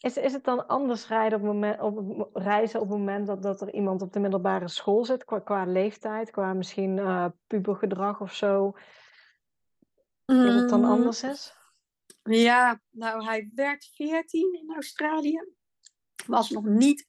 Is, 0.00 0.16
is 0.16 0.32
het 0.32 0.44
dan 0.44 0.66
anders 0.66 1.08
rijden 1.08 1.38
op, 1.38 1.44
moment, 1.44 1.80
op 1.80 2.30
reizen 2.32 2.80
op 2.80 2.88
het 2.88 2.98
moment 2.98 3.26
dat, 3.26 3.42
dat 3.42 3.60
er 3.60 3.74
iemand 3.74 4.02
op 4.02 4.12
de 4.12 4.20
middelbare 4.20 4.68
school 4.68 5.04
zit, 5.04 5.24
qua, 5.24 5.38
qua 5.38 5.64
leeftijd, 5.64 6.30
qua 6.30 6.52
misschien 6.52 6.96
uh, 6.96 7.26
pubergedrag 7.46 8.20
of 8.20 8.34
zo? 8.34 8.76
Dat 10.24 10.54
het 10.54 10.68
dan 10.68 10.80
mm. 10.80 10.90
anders 10.90 11.22
is? 11.22 11.56
Ja, 12.22 12.80
nou 12.90 13.24
hij 13.24 13.50
werd 13.54 13.90
14 13.94 14.58
in 14.60 14.74
Australië. 14.74 15.48
Was 16.26 16.50
nog 16.50 16.64
niet 16.64 17.06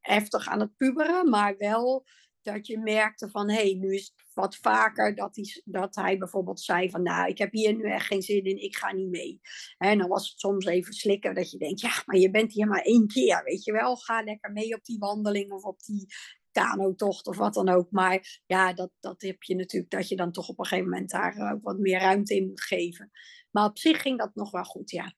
heftig 0.00 0.48
aan 0.48 0.60
het 0.60 0.76
puberen, 0.76 1.30
maar 1.30 1.56
wel 1.56 2.04
dat 2.42 2.66
je 2.66 2.78
merkte 2.78 3.30
van 3.30 3.50
hé, 3.50 3.62
hey, 3.62 3.74
nu 3.74 3.94
is 3.94 4.02
het 4.02 4.34
wat 4.34 4.56
vaker 4.56 5.14
dat 5.14 5.36
hij, 5.36 5.62
dat 5.64 5.94
hij 5.94 6.18
bijvoorbeeld 6.18 6.60
zei 6.60 6.90
van 6.90 7.02
nou, 7.02 7.28
ik 7.28 7.38
heb 7.38 7.52
hier 7.52 7.74
nu 7.74 7.90
echt 7.90 8.06
geen 8.06 8.22
zin 8.22 8.44
in, 8.44 8.62
ik 8.62 8.76
ga 8.76 8.92
niet 8.92 9.10
mee. 9.10 9.40
En 9.78 9.98
dan 9.98 10.08
was 10.08 10.30
het 10.30 10.40
soms 10.40 10.66
even 10.66 10.92
slikken 10.92 11.34
dat 11.34 11.50
je 11.50 11.58
denkt, 11.58 11.80
ja, 11.80 12.02
maar 12.06 12.16
je 12.16 12.30
bent 12.30 12.52
hier 12.52 12.66
maar 12.66 12.82
één 12.82 13.06
keer, 13.06 13.42
weet 13.44 13.64
je 13.64 13.72
wel. 13.72 13.96
Ga 13.96 14.22
lekker 14.22 14.52
mee 14.52 14.74
op 14.74 14.84
die 14.84 14.98
wandeling 14.98 15.52
of 15.52 15.62
op 15.62 15.80
die 15.82 16.06
kanotocht 16.52 17.26
of 17.26 17.36
wat 17.36 17.54
dan 17.54 17.68
ook. 17.68 17.90
Maar 17.90 18.42
ja, 18.46 18.72
dat, 18.72 18.90
dat 19.00 19.22
heb 19.22 19.42
je 19.42 19.54
natuurlijk, 19.54 19.92
dat 19.92 20.08
je 20.08 20.16
dan 20.16 20.32
toch 20.32 20.48
op 20.48 20.58
een 20.58 20.66
gegeven 20.66 20.90
moment 20.90 21.10
daar 21.10 21.52
ook 21.52 21.62
wat 21.62 21.78
meer 21.78 22.00
ruimte 22.00 22.36
in 22.36 22.46
moet 22.46 22.62
geven. 22.62 23.10
Maar 23.50 23.64
op 23.64 23.78
zich 23.78 24.02
ging 24.02 24.18
dat 24.18 24.34
nog 24.34 24.50
wel 24.50 24.64
goed, 24.64 24.90
ja. 24.90 25.14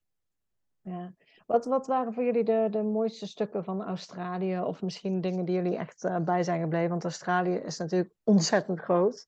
Ja, 0.81 1.15
Wat, 1.45 1.65
wat 1.65 1.87
waren 1.87 2.13
voor 2.13 2.23
jullie 2.23 2.43
de, 2.43 2.67
de 2.71 2.83
mooiste 2.83 3.27
stukken 3.27 3.63
van 3.63 3.83
Australië? 3.83 4.59
Of 4.59 4.81
misschien 4.81 5.21
dingen 5.21 5.45
die 5.45 5.55
jullie 5.55 5.77
echt 5.77 6.03
uh, 6.03 6.17
bij 6.17 6.43
zijn 6.43 6.61
gebleven? 6.61 6.89
Want 6.89 7.03
Australië 7.03 7.55
is 7.55 7.77
natuurlijk 7.77 8.13
ontzettend 8.23 8.79
groot. 8.79 9.27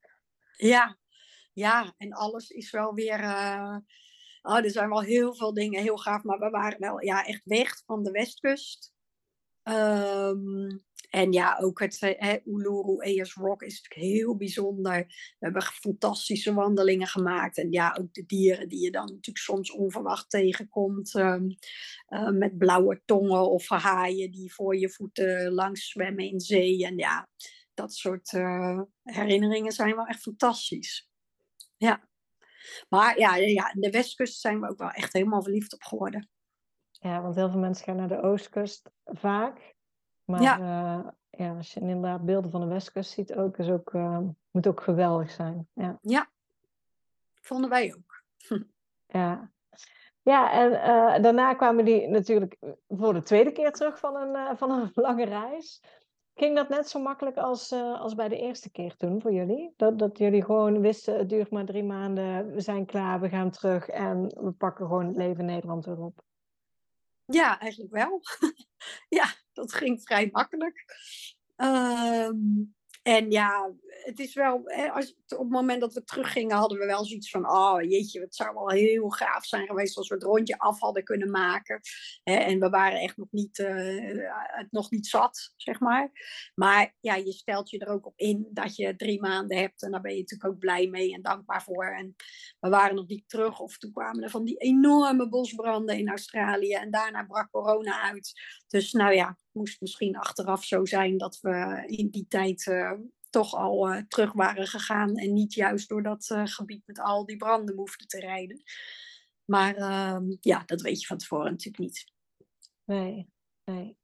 Ja, 0.57 0.97
ja, 1.53 1.93
en 1.97 2.13
alles 2.13 2.49
is 2.49 2.71
wel 2.71 2.93
weer. 2.93 3.19
Uh, 3.19 3.77
oh, 4.41 4.57
er 4.57 4.71
zijn 4.71 4.89
wel 4.89 5.01
heel 5.01 5.35
veel 5.35 5.53
dingen 5.53 5.81
heel 5.81 5.97
gaaf, 5.97 6.23
maar 6.23 6.39
we 6.39 6.49
waren 6.49 6.79
wel 6.79 7.01
ja, 7.01 7.25
echt 7.25 7.41
weg 7.43 7.81
van 7.85 8.03
de 8.03 8.11
westkust. 8.11 8.93
Um, 9.63 10.83
en 11.15 11.31
ja, 11.31 11.57
ook 11.61 11.79
het 11.79 11.99
eh, 11.99 12.33
Uluru 12.45 12.97
Ayers 12.99 13.33
Rock 13.33 13.61
is 13.61 13.81
natuurlijk 13.81 14.13
heel 14.15 14.35
bijzonder. 14.35 15.05
We 15.07 15.35
hebben 15.39 15.61
fantastische 15.61 16.53
wandelingen 16.53 17.07
gemaakt. 17.07 17.57
En 17.57 17.71
ja, 17.71 17.97
ook 17.99 18.13
de 18.13 18.25
dieren 18.25 18.69
die 18.69 18.83
je 18.83 18.91
dan 18.91 19.05
natuurlijk 19.05 19.37
soms 19.37 19.71
onverwacht 19.71 20.29
tegenkomt. 20.29 21.13
Um, 21.13 21.55
uh, 22.09 22.29
met 22.29 22.57
blauwe 22.57 23.01
tongen 23.05 23.51
of 23.51 23.69
haaien 23.69 24.31
die 24.31 24.53
voor 24.53 24.77
je 24.77 24.89
voeten 24.89 25.51
langs 25.51 25.89
zwemmen 25.89 26.25
in 26.25 26.39
zee. 26.39 26.85
En 26.85 26.97
ja, 26.97 27.29
dat 27.73 27.93
soort 27.93 28.31
uh, 28.31 28.81
herinneringen 29.03 29.71
zijn 29.71 29.95
wel 29.95 30.05
echt 30.05 30.21
fantastisch. 30.21 31.09
Ja. 31.77 32.09
Maar 32.89 33.19
ja, 33.19 33.35
ja, 33.35 33.73
de 33.73 33.89
westkust 33.89 34.39
zijn 34.39 34.59
we 34.59 34.69
ook 34.69 34.79
wel 34.79 34.91
echt 34.91 35.13
helemaal 35.13 35.43
verliefd 35.43 35.73
op 35.73 35.83
geworden. 35.83 36.29
Ja, 36.91 37.21
want 37.21 37.35
heel 37.35 37.49
veel 37.49 37.59
mensen 37.59 37.85
gaan 37.85 37.95
naar 37.95 38.07
de 38.07 38.21
oostkust 38.21 38.89
vaak. 39.03 39.74
Maar 40.25 40.41
ja. 40.41 40.59
Uh, 40.59 41.07
ja, 41.29 41.55
als 41.57 41.73
je 41.73 41.79
inderdaad 41.79 42.25
beelden 42.25 42.51
van 42.51 42.61
de 42.61 42.67
westkust 42.67 43.11
ziet 43.11 43.33
ook, 43.33 43.57
is 43.57 43.69
ook, 43.69 43.93
uh, 43.93 44.19
moet 44.51 44.67
ook 44.67 44.81
geweldig 44.81 45.31
zijn. 45.31 45.67
Ja, 45.73 45.97
ja. 46.01 46.29
vonden 47.41 47.69
wij 47.69 47.95
ook. 47.95 48.23
ja. 49.05 49.53
Ja, 50.21 50.51
en 50.51 50.71
uh, 50.71 51.23
daarna 51.23 51.53
kwamen 51.53 51.85
die 51.85 52.07
natuurlijk 52.07 52.57
voor 52.87 53.13
de 53.13 53.21
tweede 53.21 53.51
keer 53.51 53.71
terug 53.71 53.99
van 53.99 54.15
een, 54.15 54.57
van 54.57 54.71
een 54.71 54.91
lange 55.05 55.25
reis. 55.25 55.83
Ging 56.33 56.55
dat 56.55 56.69
net 56.69 56.89
zo 56.89 56.99
makkelijk 56.99 57.37
als, 57.37 57.71
als 57.71 58.15
bij 58.15 58.27
de 58.27 58.37
eerste 58.37 58.71
keer 58.71 58.95
toen 58.95 59.21
voor 59.21 59.33
jullie? 59.33 59.73
Dat, 59.75 59.99
dat 59.99 60.17
jullie 60.17 60.43
gewoon 60.43 60.81
wisten, 60.81 61.17
het 61.17 61.29
duurt 61.29 61.51
maar 61.51 61.65
drie 61.65 61.83
maanden, 61.83 62.51
we 62.51 62.61
zijn 62.61 62.85
klaar, 62.85 63.19
we 63.19 63.29
gaan 63.29 63.49
terug 63.49 63.87
en 63.87 64.23
we 64.23 64.51
pakken 64.51 64.85
gewoon 64.85 65.05
het 65.05 65.15
leven 65.15 65.39
in 65.39 65.45
Nederland 65.45 65.85
weer 65.85 65.99
op? 65.99 66.23
Ja, 67.25 67.59
eigenlijk 67.59 67.91
wel. 67.91 68.21
ja, 69.19 69.33
dat 69.53 69.73
ging 69.73 70.01
vrij 70.01 70.29
makkelijk. 70.31 70.85
Um, 71.57 72.75
en 73.03 73.31
ja, 73.31 73.71
het 74.03 74.19
is 74.19 74.33
wel, 74.33 74.61
hè, 74.65 74.91
als, 74.91 75.15
op 75.27 75.39
het 75.39 75.49
moment 75.49 75.81
dat 75.81 75.93
we 75.93 76.03
teruggingen, 76.03 76.57
hadden 76.57 76.79
we 76.79 76.85
wel 76.85 77.05
zoiets 77.05 77.29
van: 77.29 77.49
oh 77.49 77.81
jeetje, 77.81 78.19
het 78.19 78.35
zou 78.35 78.53
wel 78.53 78.69
heel 78.69 79.09
gaaf 79.09 79.45
zijn 79.45 79.67
geweest 79.67 79.97
als 79.97 80.07
we 80.07 80.15
het 80.15 80.23
rondje 80.23 80.57
af 80.57 80.79
hadden 80.79 81.03
kunnen 81.03 81.31
maken. 81.31 81.79
Hè, 82.23 82.33
en 82.33 82.59
we 82.59 82.69
waren 82.69 82.99
echt 82.99 83.17
nog 83.17 83.31
niet, 83.31 83.59
uh, 83.59 84.31
het 84.31 84.71
nog 84.71 84.91
niet 84.91 85.07
zat, 85.07 85.53
zeg 85.55 85.79
maar. 85.79 86.11
Maar 86.55 86.95
ja, 86.99 87.15
je 87.15 87.31
stelt 87.31 87.69
je 87.69 87.79
er 87.79 87.91
ook 87.91 88.05
op 88.05 88.19
in 88.19 88.47
dat 88.51 88.75
je 88.75 88.95
drie 88.95 89.21
maanden 89.21 89.57
hebt. 89.57 89.83
En 89.83 89.91
daar 89.91 90.01
ben 90.01 90.13
je 90.13 90.19
natuurlijk 90.19 90.53
ook 90.53 90.59
blij 90.59 90.87
mee 90.87 91.13
en 91.13 91.21
dankbaar 91.21 91.63
voor. 91.63 91.85
En 91.85 92.15
we 92.59 92.69
waren 92.69 92.95
nog 92.95 93.07
niet 93.07 93.29
terug, 93.29 93.59
of 93.59 93.77
toen 93.77 93.91
kwamen 93.91 94.23
er 94.23 94.29
van 94.29 94.45
die 94.45 94.57
enorme 94.57 95.29
bosbranden 95.29 95.97
in 95.97 96.09
Australië. 96.09 96.73
En 96.73 96.91
daarna 96.91 97.23
brak 97.23 97.51
corona 97.51 98.01
uit. 98.01 98.33
Dus 98.67 98.91
nou 98.91 99.13
ja, 99.13 99.37
moest 99.51 99.81
misschien 99.81 100.17
achteraf 100.17 100.63
zo 100.63 100.85
zijn 100.85 101.17
dat 101.17 101.39
we 101.41 101.83
in 101.85 102.09
die 102.09 102.25
tijd 102.27 102.65
uh, 102.65 102.91
toch 103.35 103.53
al 103.53 103.93
uh, 103.93 104.01
terug 104.07 104.33
waren 104.33 104.67
gegaan 104.67 105.15
en 105.15 105.33
niet 105.33 105.53
juist 105.53 105.89
door 105.89 106.03
dat 106.03 106.29
uh, 106.31 106.41
gebied 106.45 106.83
met 106.85 106.99
al 106.99 107.25
die 107.25 107.37
branden 107.37 107.75
hoefden 107.75 108.07
te 108.07 108.19
rijden. 108.19 108.63
Maar 109.45 109.75
ehm, 109.75 110.23
ja, 110.39 110.63
dat 110.65 110.81
weet 110.81 111.01
je 111.01 111.07
van 111.07 111.17
tevoren 111.17 111.51
natuurlijk 111.51 111.77
niet. 111.77 112.11
Nee, 112.83 113.29
nee. 113.63 113.97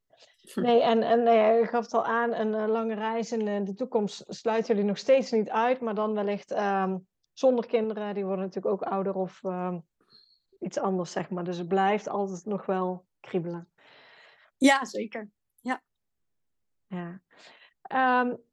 Hm. 0.54 0.62
Nee, 0.62 0.82
en, 0.82 1.04
en 1.04 1.24
nee, 1.24 1.60
je 1.60 1.68
gaf 1.68 1.84
het 1.84 1.94
al 1.94 2.06
aan, 2.06 2.34
een 2.34 2.70
lange 2.70 2.94
reis 2.94 3.32
in 3.32 3.64
de 3.64 3.74
toekomst 3.74 4.24
sluiten 4.28 4.74
jullie 4.74 4.90
nog 4.90 4.98
steeds 4.98 5.32
niet 5.32 5.50
uit, 5.50 5.80
maar 5.80 5.96
dan 5.96 6.14
wellicht 6.14 6.52
um, 6.52 7.08
zonder 7.34 7.66
kinderen, 7.66 8.14
die 8.14 8.26
worden 8.26 8.46
natuurlijk 8.46 8.74
ook 8.74 8.90
ouder 8.90 9.14
of 9.14 9.44
um, 9.44 9.86
iets 10.60 10.78
anders, 10.78 11.12
zeg 11.12 11.30
maar. 11.30 11.44
Dus 11.44 11.58
het 11.58 11.68
blijft 11.68 12.08
altijd 12.08 12.46
nog 12.46 12.66
wel 12.66 13.06
kriebelen. 13.20 13.72
Ja, 14.58 14.86
zeker. 14.86 15.30
Ja. 15.62 15.82
ja. 16.88 17.22
Um, 18.22 18.50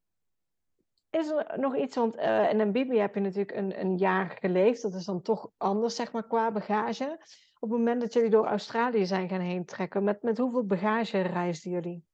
is 1.18 1.28
er 1.28 1.58
nog 1.58 1.76
iets, 1.76 1.96
want 1.96 2.16
uh, 2.16 2.50
in 2.50 2.56
Namibia 2.56 3.00
heb 3.00 3.14
je 3.14 3.20
natuurlijk 3.20 3.56
een, 3.56 3.80
een 3.80 3.96
jaar 3.96 4.36
geleefd. 4.40 4.82
Dat 4.82 4.94
is 4.94 5.04
dan 5.04 5.22
toch 5.22 5.50
anders, 5.56 5.94
zeg 5.94 6.12
maar, 6.12 6.26
qua 6.26 6.52
bagage. 6.52 7.18
Op 7.60 7.70
het 7.70 7.78
moment 7.78 8.00
dat 8.00 8.12
jullie 8.12 8.30
door 8.30 8.46
Australië 8.46 9.06
zijn 9.06 9.28
gaan 9.28 9.40
heen 9.40 9.64
trekken, 9.64 10.04
met, 10.04 10.22
met 10.22 10.38
hoeveel 10.38 10.66
bagage 10.66 11.20
reisden 11.20 11.70
jullie? 11.70 12.04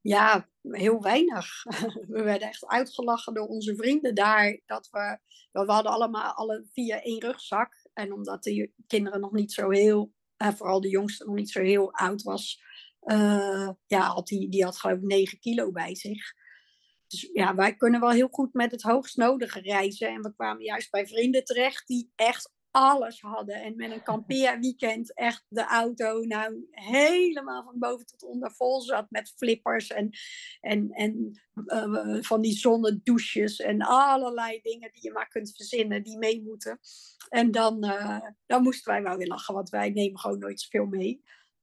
Ja, 0.00 0.48
heel 0.62 1.02
weinig. 1.02 1.62
We 2.14 2.22
werden 2.22 2.48
echt 2.48 2.66
uitgelachen 2.66 3.34
door 3.34 3.46
onze 3.46 3.76
vrienden 3.76 4.14
daar. 4.14 4.60
Dat 4.66 4.88
we, 4.90 5.18
we 5.52 5.72
hadden 5.72 5.92
allemaal 5.92 6.32
alle 6.32 6.64
vier 6.72 7.02
één 7.02 7.20
rugzak. 7.20 7.88
En 7.92 8.12
omdat 8.12 8.42
de 8.42 8.70
kinderen 8.86 9.20
nog 9.20 9.32
niet 9.32 9.52
zo 9.52 9.70
heel, 9.70 10.12
uh, 10.38 10.48
vooral 10.48 10.80
de 10.80 10.88
jongste 10.88 11.24
nog 11.24 11.34
niet 11.34 11.50
zo 11.50 11.60
heel 11.60 11.92
oud 11.92 12.22
was, 12.22 12.62
uh, 13.02 13.70
ja, 13.86 14.00
had 14.00 14.26
die, 14.26 14.48
die 14.48 14.64
had 14.64 14.78
geloof 14.78 14.98
ik 14.98 15.04
9 15.04 15.38
kilo 15.38 15.70
bij 15.70 15.94
zich. 15.94 16.34
Dus 17.12 17.30
ja, 17.32 17.54
wij 17.54 17.76
kunnen 17.76 18.00
wel 18.00 18.10
heel 18.10 18.28
goed 18.30 18.52
met 18.52 18.70
het 18.70 18.82
hoogst 18.82 19.16
nodige 19.16 19.60
reizen. 19.60 20.08
En 20.08 20.22
we 20.22 20.34
kwamen 20.34 20.64
juist 20.64 20.90
bij 20.90 21.06
vrienden 21.06 21.44
terecht 21.44 21.86
die 21.86 22.12
echt 22.14 22.52
alles 22.70 23.20
hadden. 23.20 23.54
En 23.54 23.76
met 23.76 23.90
een 23.90 24.02
kampeerweekend 24.02 25.14
echt 25.14 25.44
de 25.48 25.64
auto 25.64 26.20
nou 26.20 26.66
helemaal 26.70 27.64
van 27.64 27.78
boven 27.78 28.06
tot 28.06 28.22
onder 28.22 28.52
vol 28.52 28.80
zat 28.80 29.06
met 29.10 29.32
flippers 29.36 29.90
en, 29.90 30.10
en, 30.60 30.90
en 30.90 31.40
uh, 31.66 32.22
van 32.22 32.40
die 32.40 32.56
zonnedouches 32.56 33.60
en 33.60 33.82
allerlei 33.82 34.60
dingen 34.62 34.90
die 34.92 35.02
je 35.02 35.12
maar 35.12 35.28
kunt 35.28 35.56
verzinnen 35.56 36.02
die 36.02 36.18
mee 36.18 36.42
moeten. 36.42 36.78
En 37.28 37.50
dan, 37.50 37.84
uh, 37.84 38.20
dan 38.46 38.62
moesten 38.62 38.92
wij 38.92 39.02
wel 39.02 39.16
weer 39.16 39.26
lachen, 39.26 39.54
want 39.54 39.68
wij 39.68 39.90
nemen 39.90 40.20
gewoon 40.20 40.38
nooit 40.38 40.60
zoveel 40.60 40.86
mee. 40.86 41.22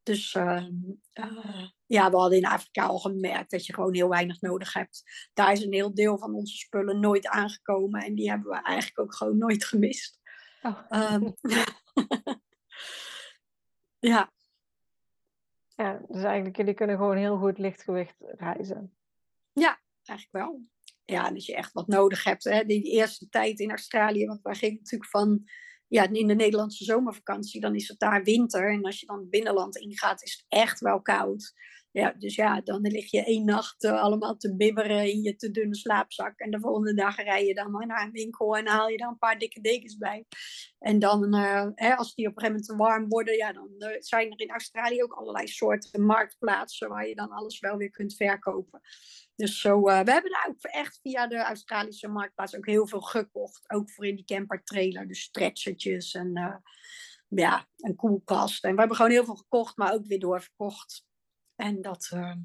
Dus 0.10 0.34
uh, 0.34 0.66
uh, 1.14 1.68
ja, 1.86 2.10
we 2.10 2.18
hadden 2.18 2.38
in 2.38 2.46
Afrika 2.46 2.86
al 2.86 3.00
gemerkt 3.00 3.52
dat 3.52 3.66
je 3.66 3.74
gewoon 3.74 3.94
heel 3.94 4.10
weinig 4.10 4.42
nodig 4.42 4.74
hebt. 4.74 5.04
Daar 5.34 5.52
is 5.52 5.64
een 5.64 5.74
heel 5.74 5.94
deel 5.94 6.18
van 6.18 6.34
onze 6.34 6.58
spullen 6.58 7.00
nooit 7.00 7.28
aangekomen 7.28 8.02
en 8.02 8.16
die 8.16 8.30
hebben 8.30 8.50
we 8.50 8.62
eigenlijk 8.64 9.00
ook 9.00 9.16
gewoon 9.16 9.38
nooit 9.38 9.66
gemist. 9.66 10.20
Oh. 10.62 11.14
Um, 11.14 11.36
ja. 14.12 14.32
Ja, 15.76 16.02
dus 16.08 16.24
eigenlijk 16.24 16.58
jullie 16.58 16.74
kunnen 16.74 16.98
gewoon 16.98 17.18
heel 17.18 17.38
goed 17.38 17.58
lichtgewicht 17.58 18.16
reizen. 18.20 18.96
Ja, 19.54 19.80
eigenlijk 20.04 20.46
wel. 20.46 20.62
Ja, 21.06 21.28
en 21.28 21.34
als 21.34 21.46
je 21.46 21.56
echt 21.56 21.74
wat 21.74 21.88
nodig 21.88 22.24
hebt, 22.24 22.44
hè, 22.44 22.66
die 22.66 22.84
eerste 22.84 23.30
tijd 23.30 23.60
in 23.60 23.70
Australië, 23.70 24.26
want 24.26 24.42
wij 24.42 24.56
gingen 24.56 24.78
natuurlijk 24.78 25.12
van 25.12 25.50
ja, 25.90 26.10
in 26.10 26.28
de 26.28 26.36
Nederlandse 26.36 26.84
zomervakantie, 26.84 27.62
dan 27.62 27.76
is 27.76 27.88
het 27.88 28.00
daar 28.00 28.24
winter. 28.24 28.72
En 28.72 28.84
als 28.84 29.00
je 29.00 29.06
dan 29.06 29.20
het 29.20 29.30
binnenland 29.30 29.78
ingaat, 29.78 30.24
is 30.24 30.32
het 30.32 30.46
echt 30.62 30.80
wel 30.80 31.02
koud. 31.02 31.54
Ja, 31.92 32.14
dus 32.18 32.36
ja, 32.36 32.62
dan 32.62 32.82
lig 32.82 33.12
je 33.12 33.24
één 33.24 33.46
nacht 33.46 33.84
uh, 33.84 34.02
allemaal 34.02 34.38
te 34.38 34.56
bibberen 34.56 35.12
in 35.12 35.22
je 35.22 35.36
te 35.36 35.52
dunne 35.52 35.76
slaapzak. 35.76 36.40
En 36.40 36.52
de 36.52 36.60
volgende 36.60 36.94
dag 36.94 37.16
rij 37.16 37.46
je 37.46 37.54
dan 37.54 37.72
naar 37.72 38.06
een 38.06 38.12
winkel 38.12 38.58
en 38.58 38.68
haal 38.68 38.88
je 38.88 38.98
dan 38.98 39.10
een 39.10 39.18
paar 39.18 39.38
dikke 39.38 39.62
dekens 39.62 39.98
bij. 39.98 40.26
En 40.80 41.00
dan, 41.00 41.36
uh, 41.36 41.68
hè, 41.76 41.96
als 41.96 42.16
die 42.16 42.28
op 42.28 42.36
een 42.36 42.42
gegeven 42.42 42.62
moment 42.62 42.66
te 42.66 42.76
warm 42.76 43.08
worden, 43.08 43.36
ja, 43.36 43.54
dan 43.54 43.70
uh, 43.78 43.96
zijn 44.00 44.32
er 44.32 44.40
in 44.40 44.50
Australië 44.50 45.04
ook 45.04 45.14
allerlei 45.14 45.48
soorten 45.48 46.06
marktplaatsen 46.06 46.90
waar 46.90 47.08
je 47.08 47.16
dan 47.16 47.30
alles 47.30 47.60
wel 47.60 47.78
weer 47.78 47.92
kunt 47.92 48.16
verkopen. 48.16 48.82
Dus 49.36 49.62
zo, 49.62 49.82
we 49.82 49.92
hebben 49.92 50.32
daar 50.32 50.48
ook 50.50 50.62
echt 50.62 51.00
via 51.02 51.28
de 51.28 51.38
Australische 51.38 52.08
marktplaats 52.08 52.56
ook 52.56 52.66
heel 52.66 52.88
veel 52.88 53.02
gekocht. 53.02 53.70
Ook 53.72 53.92
voor 53.92 54.06
in 54.06 54.16
die 54.16 54.26
camper 54.26 54.64
trailer, 54.64 55.08
dus 55.08 55.22
stretchertjes 55.22 56.14
en 56.14 56.62
ja, 57.28 57.68
een 57.78 57.96
koelkast. 57.96 58.64
En 58.64 58.72
we 58.74 58.80
hebben 58.80 58.96
gewoon 58.96 59.12
heel 59.12 59.26
veel 59.26 59.36
gekocht, 59.36 59.78
maar 59.78 59.94
ook 59.94 60.06
weer 60.06 60.20
doorverkocht. 60.20 61.08
En 61.60 61.82
dat, 61.82 62.12
uh, 62.14 62.36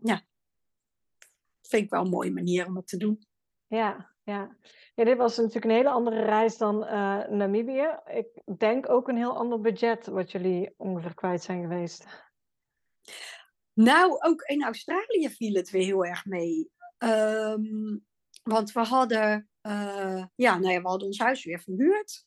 ja, 0.00 0.22
vind 1.62 1.84
ik 1.84 1.90
wel 1.90 2.04
een 2.04 2.10
mooie 2.10 2.32
manier 2.32 2.66
om 2.66 2.74
dat 2.74 2.88
te 2.88 2.96
doen. 2.96 3.26
Ja, 3.66 4.14
ja. 4.22 4.56
ja 4.94 5.04
dit 5.04 5.16
was 5.16 5.36
natuurlijk 5.36 5.64
een 5.64 5.70
hele 5.70 5.90
andere 5.90 6.22
reis 6.22 6.56
dan 6.56 6.84
uh, 6.84 7.26
Namibië. 7.28 7.98
Ik 8.06 8.58
denk 8.58 8.88
ook 8.88 9.08
een 9.08 9.16
heel 9.16 9.36
ander 9.36 9.60
budget 9.60 10.06
wat 10.06 10.32
jullie 10.32 10.74
ongeveer 10.76 11.14
kwijt 11.14 11.42
zijn 11.42 11.62
geweest. 11.62 12.06
Nou, 13.72 14.16
ook 14.18 14.42
in 14.42 14.64
Australië 14.64 15.30
viel 15.30 15.54
het 15.54 15.70
weer 15.70 15.84
heel 15.84 16.04
erg 16.04 16.24
mee. 16.24 16.70
Um, 16.98 18.06
want 18.42 18.72
we 18.72 18.80
hadden, 18.80 19.48
uh, 19.62 20.24
ja, 20.34 20.58
nou 20.58 20.72
ja, 20.72 20.80
we 20.82 20.88
hadden 20.88 21.06
ons 21.06 21.18
huis 21.18 21.44
weer 21.44 21.60
verhuurd. 21.60 22.26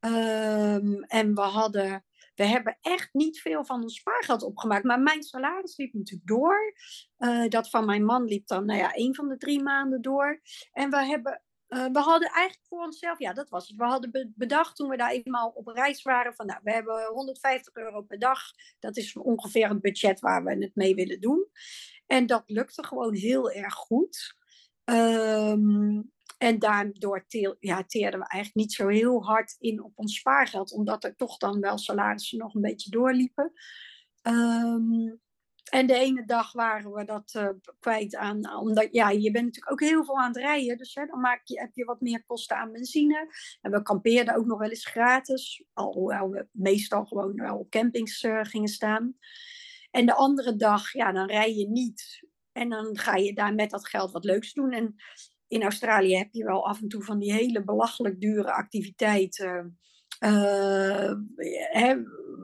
Um, 0.00 1.02
en 1.02 1.34
we 1.34 1.40
hadden 1.40 2.04
we 2.40 2.46
hebben 2.46 2.78
echt 2.80 3.08
niet 3.12 3.40
veel 3.40 3.64
van 3.64 3.82
ons 3.82 3.96
spaargeld 3.96 4.42
opgemaakt. 4.42 4.84
Maar 4.84 5.00
mijn 5.00 5.22
salaris 5.22 5.76
liep 5.76 5.92
natuurlijk 5.92 6.28
door. 6.28 6.74
Uh, 7.18 7.48
dat 7.48 7.70
van 7.70 7.84
mijn 7.84 8.04
man 8.04 8.24
liep 8.24 8.46
dan, 8.46 8.66
nou 8.66 8.78
ja, 8.78 8.92
één 8.92 9.14
van 9.14 9.28
de 9.28 9.36
drie 9.36 9.62
maanden 9.62 10.02
door. 10.02 10.40
En 10.72 10.90
we 10.90 11.04
hebben 11.04 11.42
Uh, 11.70 11.86
we 11.92 11.98
hadden 11.98 12.28
eigenlijk 12.28 12.66
voor 12.68 12.84
onszelf, 12.84 13.18
ja, 13.18 13.32
dat 13.32 13.48
was 13.48 13.68
het. 13.68 13.76
We 13.76 13.84
hadden 13.84 14.32
bedacht 14.36 14.76
toen 14.76 14.88
we 14.88 14.96
daar 14.96 15.10
eenmaal 15.10 15.48
op 15.48 15.66
reis 15.66 16.02
waren: 16.02 16.34
van 16.34 16.46
nou, 16.46 16.60
we 16.62 16.72
hebben 16.72 17.06
150 17.06 17.74
euro 17.74 18.02
per 18.02 18.18
dag. 18.18 18.40
Dat 18.78 18.96
is 18.96 19.16
ongeveer 19.16 19.68
het 19.68 19.80
budget 19.80 20.20
waar 20.20 20.44
we 20.44 20.56
het 20.64 20.74
mee 20.74 20.94
willen 20.94 21.20
doen. 21.20 21.46
En 22.06 22.26
dat 22.26 22.42
lukte 22.46 22.84
gewoon 22.84 23.14
heel 23.14 23.50
erg 23.50 23.74
goed. 23.74 24.34
Um, 24.84 26.12
en 26.40 26.58
daardoor 26.58 27.24
ja, 27.60 27.84
teerden 27.84 28.20
we 28.20 28.26
eigenlijk 28.26 28.54
niet 28.54 28.72
zo 28.72 28.88
heel 28.88 29.24
hard 29.24 29.56
in 29.58 29.82
op 29.82 29.92
ons 29.94 30.16
spaargeld, 30.16 30.72
omdat 30.72 31.04
er 31.04 31.16
toch 31.16 31.36
dan 31.36 31.60
wel 31.60 31.78
salarissen 31.78 32.38
nog 32.38 32.54
een 32.54 32.60
beetje 32.60 32.90
doorliepen. 32.90 33.52
Um, 34.22 35.20
en 35.70 35.86
de 35.86 35.94
ene 35.94 36.24
dag 36.24 36.52
waren 36.52 36.92
we 36.92 37.04
dat 37.04 37.34
uh, 37.36 37.48
kwijt 37.78 38.16
aan, 38.16 38.56
omdat 38.56 38.88
ja, 38.90 39.10
je 39.10 39.30
bent 39.30 39.44
natuurlijk 39.44 39.72
ook 39.72 39.88
heel 39.88 40.04
veel 40.04 40.18
aan 40.18 40.32
het 40.32 40.36
rijden. 40.36 40.76
Dus 40.76 40.94
dan 40.94 41.20
maak 41.20 41.40
je, 41.44 41.60
heb 41.60 41.74
je 41.74 41.84
wat 41.84 42.00
meer 42.00 42.24
kosten 42.24 42.56
aan 42.56 42.72
benzine. 42.72 43.34
En 43.60 43.70
we 43.70 43.82
kampeerden 43.82 44.34
ook 44.34 44.46
nog 44.46 44.58
wel 44.58 44.68
eens 44.68 44.86
gratis, 44.86 45.64
alhoewel 45.72 46.30
we 46.30 46.48
meestal 46.52 47.04
gewoon 47.04 47.34
wel 47.34 47.58
op 47.58 47.70
campings 47.70 48.22
uh, 48.22 48.40
gingen 48.42 48.68
staan. 48.68 49.16
En 49.90 50.06
de 50.06 50.14
andere 50.14 50.56
dag, 50.56 50.92
ja, 50.92 51.12
dan 51.12 51.26
rij 51.26 51.54
je 51.54 51.68
niet. 51.68 52.28
En 52.52 52.68
dan 52.68 52.98
ga 52.98 53.16
je 53.16 53.34
daar 53.34 53.54
met 53.54 53.70
dat 53.70 53.88
geld 53.88 54.12
wat 54.12 54.24
leuks 54.24 54.52
doen. 54.52 54.72
En 54.72 54.96
in 55.50 55.62
Australië 55.62 56.16
heb 56.16 56.28
je 56.32 56.44
wel 56.44 56.66
af 56.66 56.80
en 56.80 56.88
toe 56.88 57.02
van 57.02 57.18
die 57.18 57.32
hele 57.32 57.64
belachelijk 57.64 58.20
dure 58.20 58.52
activiteiten. 58.52 59.78
Uh, 60.20 61.12
hè, 61.70 61.94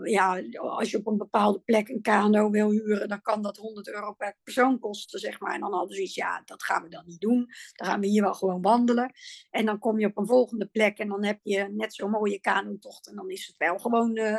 ja, 0.03 0.43
als 0.53 0.91
je 0.91 0.99
op 0.99 1.07
een 1.07 1.17
bepaalde 1.17 1.61
plek 1.61 1.89
een 1.89 2.03
kano 2.03 2.51
wil 2.51 2.71
huren, 2.71 3.09
dan 3.09 3.23
kan 3.23 3.43
dat 3.43 3.57
100 3.57 3.89
euro 3.89 4.13
per 4.13 4.37
persoon 4.43 4.79
kosten, 4.79 5.19
zeg 5.19 5.41
maar. 5.41 5.55
En 5.55 5.61
dan 5.61 5.73
hadden 5.73 5.97
ze 5.97 6.03
iets, 6.03 6.15
ja, 6.15 6.43
dat 6.45 6.63
gaan 6.63 6.83
we 6.83 6.89
dan 6.89 7.03
niet 7.07 7.21
doen. 7.21 7.47
Dan 7.73 7.87
gaan 7.87 8.01
we 8.01 8.07
hier 8.07 8.23
wel 8.23 8.35
gewoon 8.35 8.63
wandelen. 8.63 9.13
En 9.51 9.67
dan 9.67 9.79
kom 9.79 9.99
je 9.99 10.07
op 10.07 10.17
een 10.17 10.27
volgende 10.27 10.67
plek 10.67 10.99
en 10.99 11.09
dan 11.09 11.25
heb 11.25 11.41
je 11.43 11.69
net 11.73 11.95
zo'n 11.95 12.11
mooie 12.11 12.41
kanotocht. 12.41 13.09
En 13.09 13.17
dan 13.17 13.31
is 13.31 13.47
het 13.47 13.57
wel 13.57 13.79
gewoon 13.79 14.17
uh, 14.17 14.39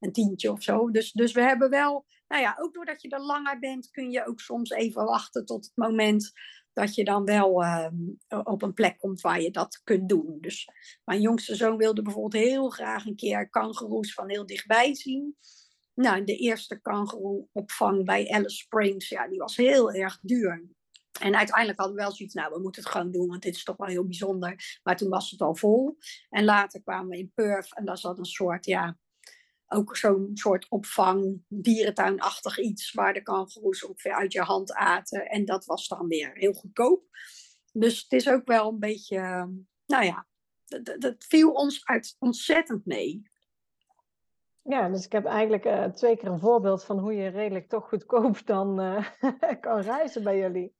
een 0.00 0.12
tientje 0.12 0.52
of 0.52 0.62
zo. 0.62 0.90
Dus, 0.90 1.12
dus 1.12 1.32
we 1.32 1.40
hebben 1.40 1.70
wel, 1.70 2.06
nou 2.28 2.42
ja, 2.42 2.56
ook 2.60 2.74
doordat 2.74 3.02
je 3.02 3.08
er 3.08 3.20
langer 3.20 3.58
bent, 3.58 3.90
kun 3.90 4.10
je 4.10 4.26
ook 4.26 4.40
soms 4.40 4.70
even 4.70 5.04
wachten 5.04 5.44
tot 5.44 5.64
het 5.64 5.76
moment 5.76 6.32
dat 6.72 6.94
je 6.94 7.04
dan 7.04 7.24
wel 7.24 7.62
ehm, 7.62 7.94
op 8.44 8.62
een 8.62 8.74
plek 8.74 8.98
komt 8.98 9.20
waar 9.20 9.40
je 9.40 9.50
dat 9.50 9.80
kunt 9.84 10.08
doen. 10.08 10.38
Dus 10.40 10.68
mijn 11.04 11.20
jongste 11.20 11.54
zoon 11.54 11.76
wilde 11.76 12.02
bijvoorbeeld 12.02 12.44
heel 12.44 12.68
graag 12.68 13.06
een 13.06 13.16
keer 13.16 13.48
kangoeroes 13.48 14.14
van 14.14 14.30
heel 14.30 14.46
dichtbij 14.46 14.94
zien. 14.94 15.36
Nou, 15.94 16.24
de 16.24 16.36
eerste 16.36 16.80
kangoeroeopvang 16.80 18.04
bij 18.04 18.30
Alice 18.30 18.56
Springs, 18.56 19.08
ja, 19.08 19.28
die 19.28 19.38
was 19.38 19.56
heel 19.56 19.92
erg 19.92 20.18
duur. 20.22 20.68
En 21.20 21.36
uiteindelijk 21.36 21.78
hadden 21.78 21.96
we 21.96 22.02
wel 22.02 22.12
zoiets, 22.12 22.34
nou, 22.34 22.52
we 22.52 22.60
moeten 22.60 22.82
het 22.82 22.90
gewoon 22.90 23.10
doen, 23.10 23.28
want 23.28 23.42
dit 23.42 23.54
is 23.54 23.64
toch 23.64 23.76
wel 23.76 23.88
heel 23.88 24.04
bijzonder. 24.04 24.78
Maar 24.82 24.96
toen 24.96 25.08
was 25.08 25.30
het 25.30 25.40
al 25.40 25.54
vol. 25.54 25.96
En 26.30 26.44
later 26.44 26.82
kwamen 26.82 27.08
we 27.08 27.18
in 27.18 27.32
Perth 27.34 27.76
en 27.76 27.84
daar 27.84 27.98
zat 27.98 28.18
een 28.18 28.24
soort, 28.24 28.66
ja, 28.66 28.98
ook 29.68 29.96
zo'n 29.96 30.30
soort 30.34 30.66
opvang, 30.68 31.42
dierentuinachtig 31.48 32.58
iets, 32.58 32.92
waar 32.92 33.12
de 33.12 33.22
kangoeroes 33.22 33.84
ongeveer 33.84 34.12
uit 34.12 34.32
je 34.32 34.40
hand 34.40 34.72
aten. 34.72 35.26
En 35.26 35.44
dat 35.44 35.64
was 35.64 35.88
dan 35.88 36.06
weer 36.06 36.30
heel 36.34 36.52
goedkoop. 36.52 37.04
Dus 37.72 38.02
het 38.02 38.12
is 38.12 38.28
ook 38.28 38.46
wel 38.46 38.68
een 38.68 38.78
beetje, 38.78 39.18
nou 39.86 40.04
ja, 40.04 40.26
dat, 40.64 41.00
dat 41.00 41.14
viel 41.18 41.52
ons 41.52 41.84
uit 41.84 42.16
ontzettend 42.18 42.86
mee. 42.86 43.22
Ja, 44.62 44.88
dus 44.88 45.04
ik 45.04 45.12
heb 45.12 45.24
eigenlijk 45.24 45.64
uh, 45.64 45.84
twee 45.84 46.16
keer 46.16 46.28
een 46.28 46.38
voorbeeld 46.38 46.84
van 46.84 46.98
hoe 46.98 47.14
je 47.14 47.28
redelijk 47.28 47.68
toch 47.68 47.88
goedkoop 47.88 48.46
dan 48.46 48.80
uh, 48.80 49.06
kan 49.60 49.80
reizen 49.80 50.22
bij 50.22 50.38
jullie. 50.38 50.74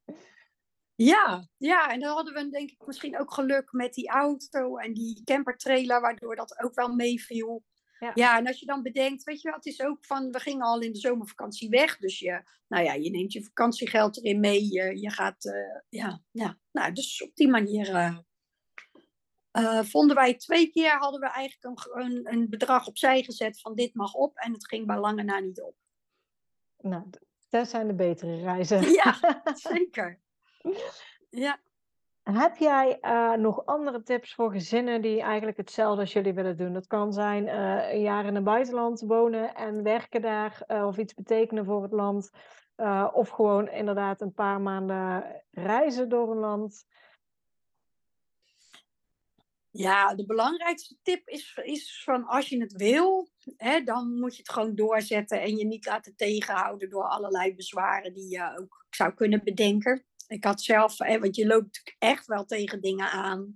Ja, 0.94 1.48
ja, 1.56 1.90
en 1.90 2.00
dan 2.00 2.14
hadden 2.14 2.34
we 2.34 2.50
denk 2.50 2.70
ik 2.70 2.86
misschien 2.86 3.18
ook 3.18 3.32
geluk 3.32 3.72
met 3.72 3.94
die 3.94 4.08
auto 4.08 4.76
en 4.76 4.92
die 4.92 5.22
campertrailer, 5.24 6.00
waardoor 6.00 6.36
dat 6.36 6.62
ook 6.62 6.74
wel 6.74 6.94
meeviel. 6.94 7.62
Ja. 7.98 8.10
ja, 8.14 8.38
en 8.38 8.46
als 8.46 8.60
je 8.60 8.66
dan 8.66 8.82
bedenkt, 8.82 9.24
weet 9.24 9.40
je 9.40 9.48
wel, 9.48 9.56
het 9.56 9.66
is 9.66 9.82
ook 9.82 10.04
van, 10.04 10.30
we 10.30 10.40
gingen 10.40 10.66
al 10.66 10.80
in 10.80 10.92
de 10.92 10.98
zomervakantie 10.98 11.68
weg. 11.68 11.96
Dus 11.96 12.18
je, 12.18 12.42
nou 12.68 12.84
ja, 12.84 12.92
je 12.92 13.10
neemt 13.10 13.32
je 13.32 13.44
vakantiegeld 13.44 14.16
erin 14.16 14.40
mee. 14.40 14.72
Je, 14.72 15.00
je 15.00 15.10
gaat, 15.10 15.44
uh, 15.44 15.80
ja, 15.88 16.20
ja. 16.30 16.58
Nou, 16.72 16.92
dus 16.92 17.22
op 17.22 17.30
die 17.34 17.48
manier 17.48 17.88
uh, 17.88 18.18
uh, 19.52 19.82
vonden 19.82 20.16
wij 20.16 20.34
twee 20.34 20.70
keer, 20.70 20.98
hadden 20.98 21.20
we 21.20 21.28
eigenlijk 21.30 21.64
een, 21.64 22.04
een, 22.04 22.32
een, 22.32 22.48
bedrag 22.48 22.86
opzij 22.86 23.22
gezet 23.22 23.60
van 23.60 23.74
dit 23.74 23.94
mag 23.94 24.14
op. 24.14 24.36
En 24.36 24.52
het 24.52 24.68
ging 24.68 24.86
bij 24.86 24.98
lange 24.98 25.22
na 25.22 25.38
niet 25.38 25.62
op. 25.62 25.74
Nou, 26.78 27.04
dat 27.48 27.68
zijn 27.68 27.86
de 27.86 27.94
betere 27.94 28.40
reizen. 28.40 28.90
Ja, 28.90 29.42
zeker. 29.72 30.20
Ja. 31.30 31.60
Heb 32.32 32.56
jij 32.56 32.98
uh, 33.02 33.32
nog 33.32 33.66
andere 33.66 34.02
tips 34.02 34.34
voor 34.34 34.50
gezinnen 34.50 35.02
die 35.02 35.22
eigenlijk 35.22 35.56
hetzelfde 35.56 36.00
als 36.00 36.12
jullie 36.12 36.32
willen 36.32 36.56
doen? 36.56 36.72
Dat 36.72 36.86
kan 36.86 37.12
zijn 37.12 37.46
uh, 37.46 37.92
een 37.92 38.00
jaar 38.00 38.26
in 38.26 38.34
het 38.34 38.44
buitenland 38.44 39.00
wonen 39.00 39.54
en 39.54 39.82
werken 39.82 40.22
daar 40.22 40.62
uh, 40.66 40.86
of 40.86 40.96
iets 40.96 41.14
betekenen 41.14 41.64
voor 41.64 41.82
het 41.82 41.92
land. 41.92 42.30
of 43.12 43.28
gewoon 43.28 43.68
inderdaad 43.68 44.20
een 44.20 44.32
paar 44.32 44.60
maanden 44.60 45.24
reizen 45.50 46.08
door 46.08 46.30
een 46.30 46.38
land. 46.38 46.86
Ja, 49.70 50.14
de 50.14 50.26
belangrijkste 50.26 50.96
tip 51.02 51.28
is, 51.28 51.60
is 51.62 52.02
van 52.04 52.24
als 52.24 52.48
je 52.48 52.60
het 52.60 52.72
wil, 52.72 53.28
hè, 53.56 53.82
dan 53.82 54.18
moet 54.18 54.32
je 54.32 54.42
het 54.42 54.52
gewoon 54.52 54.74
doorzetten 54.74 55.40
en 55.40 55.56
je 55.56 55.66
niet 55.66 55.86
laten 55.86 56.16
tegenhouden 56.16 56.90
door 56.90 57.08
allerlei 57.08 57.54
bezwaren 57.54 58.14
die 58.14 58.30
je 58.30 58.58
ook 58.58 58.86
zou 58.90 59.14
kunnen 59.14 59.44
bedenken. 59.44 60.07
Ik 60.28 60.44
had 60.44 60.62
zelf, 60.62 60.98
hè, 60.98 61.18
want 61.18 61.36
je 61.36 61.46
loopt 61.46 61.94
echt 61.98 62.26
wel 62.26 62.44
tegen 62.44 62.80
dingen 62.80 63.10
aan 63.10 63.54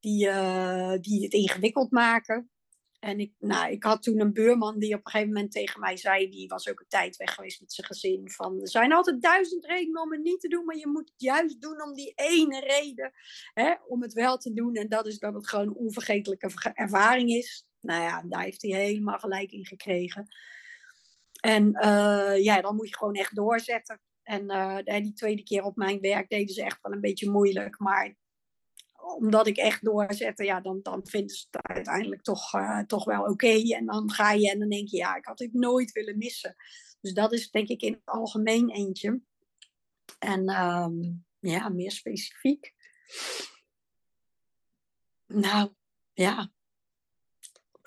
die, 0.00 0.26
uh, 0.26 0.94
die 1.00 1.22
het 1.22 1.32
ingewikkeld 1.32 1.90
maken. 1.90 2.50
En 2.98 3.20
ik, 3.20 3.32
nou, 3.38 3.70
ik 3.70 3.84
had 3.84 4.02
toen 4.02 4.20
een 4.20 4.32
buurman 4.32 4.78
die 4.78 4.94
op 4.94 5.04
een 5.04 5.10
gegeven 5.10 5.32
moment 5.32 5.52
tegen 5.52 5.80
mij 5.80 5.96
zei, 5.96 6.28
die 6.28 6.48
was 6.48 6.68
ook 6.68 6.80
een 6.80 6.88
tijd 6.88 7.16
weg 7.16 7.34
geweest 7.34 7.60
met 7.60 7.72
zijn 7.72 7.86
gezin, 7.86 8.30
van 8.30 8.60
er 8.60 8.68
zijn 8.68 8.92
altijd 8.92 9.22
duizend 9.22 9.64
redenen 9.64 10.02
om 10.02 10.12
het 10.12 10.22
niet 10.22 10.40
te 10.40 10.48
doen, 10.48 10.64
maar 10.64 10.76
je 10.76 10.86
moet 10.86 11.08
het 11.08 11.22
juist 11.22 11.60
doen 11.60 11.82
om 11.82 11.94
die 11.94 12.12
ene 12.14 12.60
reden, 12.60 13.12
hè, 13.54 13.74
om 13.88 14.02
het 14.02 14.12
wel 14.12 14.36
te 14.36 14.52
doen. 14.52 14.74
En 14.74 14.88
dat 14.88 15.06
is 15.06 15.18
dat 15.18 15.34
het 15.34 15.48
gewoon 15.48 15.66
een 15.66 15.74
onvergetelijke 15.74 16.50
ervaring 16.74 17.30
is. 17.30 17.66
Nou 17.80 18.02
ja, 18.02 18.22
daar 18.28 18.42
heeft 18.42 18.62
hij 18.62 18.70
helemaal 18.70 19.18
gelijk 19.18 19.50
in 19.50 19.66
gekregen. 19.66 20.28
En 21.40 21.76
uh, 21.84 22.44
ja, 22.44 22.60
dan 22.60 22.76
moet 22.76 22.88
je 22.88 22.96
gewoon 22.96 23.14
echt 23.14 23.34
doorzetten. 23.34 24.00
En 24.26 24.44
uh, 24.44 25.02
die 25.02 25.12
tweede 25.12 25.42
keer 25.42 25.62
op 25.62 25.76
mijn 25.76 26.00
werk 26.00 26.28
deden 26.28 26.54
ze 26.54 26.64
echt 26.64 26.78
wel 26.82 26.92
een 26.92 27.00
beetje 27.00 27.30
moeilijk. 27.30 27.78
Maar 27.78 28.16
omdat 29.18 29.46
ik 29.46 29.56
echt 29.56 29.84
doorzette, 29.84 30.44
ja, 30.44 30.60
dan, 30.60 30.80
dan 30.82 31.06
vinden 31.06 31.36
ze 31.36 31.46
het 31.50 31.66
uiteindelijk 31.66 32.22
toch, 32.22 32.54
uh, 32.54 32.80
toch 32.80 33.04
wel 33.04 33.22
oké. 33.22 33.74
En 33.74 33.86
dan 33.86 34.10
ga 34.10 34.32
je 34.32 34.50
en 34.50 34.58
dan 34.58 34.68
denk 34.68 34.88
je, 34.88 34.96
ja, 34.96 35.16
ik 35.16 35.24
had 35.24 35.38
het 35.38 35.52
nooit 35.52 35.92
willen 35.92 36.18
missen. 36.18 36.56
Dus 37.00 37.14
dat 37.14 37.32
is 37.32 37.50
denk 37.50 37.68
ik 37.68 37.82
in 37.82 37.92
het 37.92 38.02
algemeen 38.04 38.70
eentje. 38.70 39.20
En 40.18 40.62
um, 40.62 41.24
ja, 41.38 41.68
meer 41.68 41.90
specifiek. 41.90 42.74
Nou, 45.26 45.72
ja, 46.12 46.52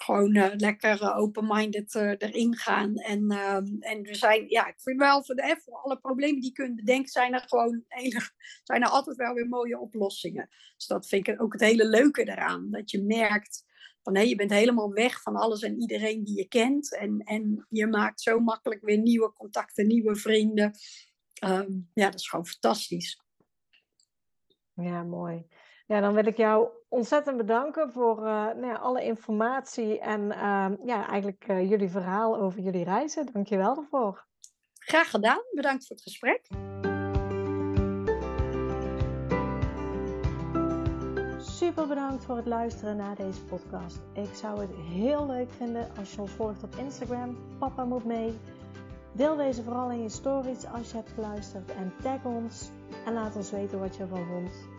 gewoon 0.01 0.35
uh, 0.35 0.47
lekker 0.57 1.01
uh, 1.01 1.17
open-minded 1.17 1.93
uh, 1.93 2.09
erin 2.17 2.55
gaan. 2.55 2.95
En, 2.95 3.31
ehm, 3.31 3.65
en 3.79 4.01
we 4.01 4.15
zijn, 4.15 4.49
ja, 4.49 4.67
ik 4.67 4.79
vind 4.81 4.99
wel 4.99 5.23
voor, 5.23 5.35
de, 5.35 5.59
voor 5.63 5.77
alle 5.77 5.99
problemen 5.99 6.41
die 6.41 6.49
je 6.49 6.55
kunt 6.55 6.75
bedenken, 6.75 7.11
zijn 7.11 7.33
er 7.33 7.43
gewoon 7.47 7.83
enig, 7.87 8.31
zijn 8.63 8.81
er 8.81 8.89
altijd 8.89 9.15
wel 9.15 9.33
weer 9.33 9.47
mooie 9.47 9.79
oplossingen. 9.79 10.49
Dus 10.77 10.87
dat 10.87 11.07
vind 11.07 11.27
ik 11.27 11.41
ook 11.41 11.53
het 11.53 11.61
hele 11.61 11.85
leuke 11.85 12.29
eraan. 12.29 12.71
Dat 12.71 12.91
je 12.91 13.03
merkt 13.03 13.65
van 14.03 14.15
hé, 14.15 14.21
je 14.21 14.35
bent 14.35 14.51
helemaal 14.51 14.93
weg 14.93 15.21
van 15.21 15.35
alles 15.35 15.61
en 15.61 15.79
iedereen 15.79 16.23
die 16.23 16.35
je 16.35 16.47
kent. 16.47 16.95
En, 16.95 17.19
en 17.19 17.65
je 17.69 17.87
maakt 17.87 18.21
zo 18.21 18.39
makkelijk 18.39 18.81
weer 18.81 18.97
nieuwe 18.97 19.33
contacten, 19.33 19.87
nieuwe 19.87 20.15
vrienden. 20.15 20.73
Um, 21.45 21.89
ja, 21.93 22.09
dat 22.09 22.19
is 22.19 22.29
gewoon 22.29 22.47
fantastisch. 22.47 23.21
Ja, 24.73 25.03
mooi. 25.03 25.45
Ja, 25.89 25.99
dan 25.99 26.13
wil 26.13 26.25
ik 26.25 26.37
jou 26.37 26.69
ontzettend 26.87 27.37
bedanken 27.37 27.91
voor 27.91 28.17
uh, 28.17 28.23
nou 28.25 28.65
ja, 28.65 28.75
alle 28.75 29.03
informatie 29.03 29.99
en 29.99 30.21
uh, 30.21 30.67
ja, 30.83 31.07
eigenlijk 31.07 31.47
uh, 31.47 31.69
jullie 31.69 31.89
verhaal 31.89 32.37
over 32.37 32.59
jullie 32.59 32.83
reizen. 32.83 33.29
Dank 33.33 33.47
je 33.47 33.57
wel 33.57 33.75
daarvoor. 33.75 34.25
Graag 34.73 35.09
gedaan. 35.09 35.41
Bedankt 35.51 35.87
voor 35.87 35.95
het 35.95 36.05
gesprek. 36.05 36.47
Super 41.41 41.87
bedankt 41.87 42.25
voor 42.25 42.35
het 42.35 42.47
luisteren 42.47 42.97
naar 42.97 43.15
deze 43.15 43.45
podcast. 43.45 43.99
Ik 44.13 44.33
zou 44.33 44.59
het 44.59 44.75
heel 44.75 45.25
leuk 45.25 45.51
vinden 45.51 45.87
als 45.97 46.13
je 46.13 46.21
ons 46.21 46.31
volgt 46.31 46.63
op 46.63 46.75
Instagram. 46.75 47.37
Papa 47.59 47.83
moet 47.83 48.05
mee. 48.05 48.39
Deel 49.11 49.35
deze 49.35 49.63
vooral 49.63 49.91
in 49.91 50.01
je 50.01 50.09
stories 50.09 50.65
als 50.65 50.91
je 50.91 50.97
hebt 50.97 51.11
geluisterd 51.11 51.71
en 51.71 51.93
tag 52.01 52.25
ons 52.25 52.69
en 53.05 53.13
laat 53.13 53.35
ons 53.35 53.51
weten 53.51 53.79
wat 53.79 53.95
je 53.95 54.01
ervan 54.01 54.25
vond. 54.25 54.78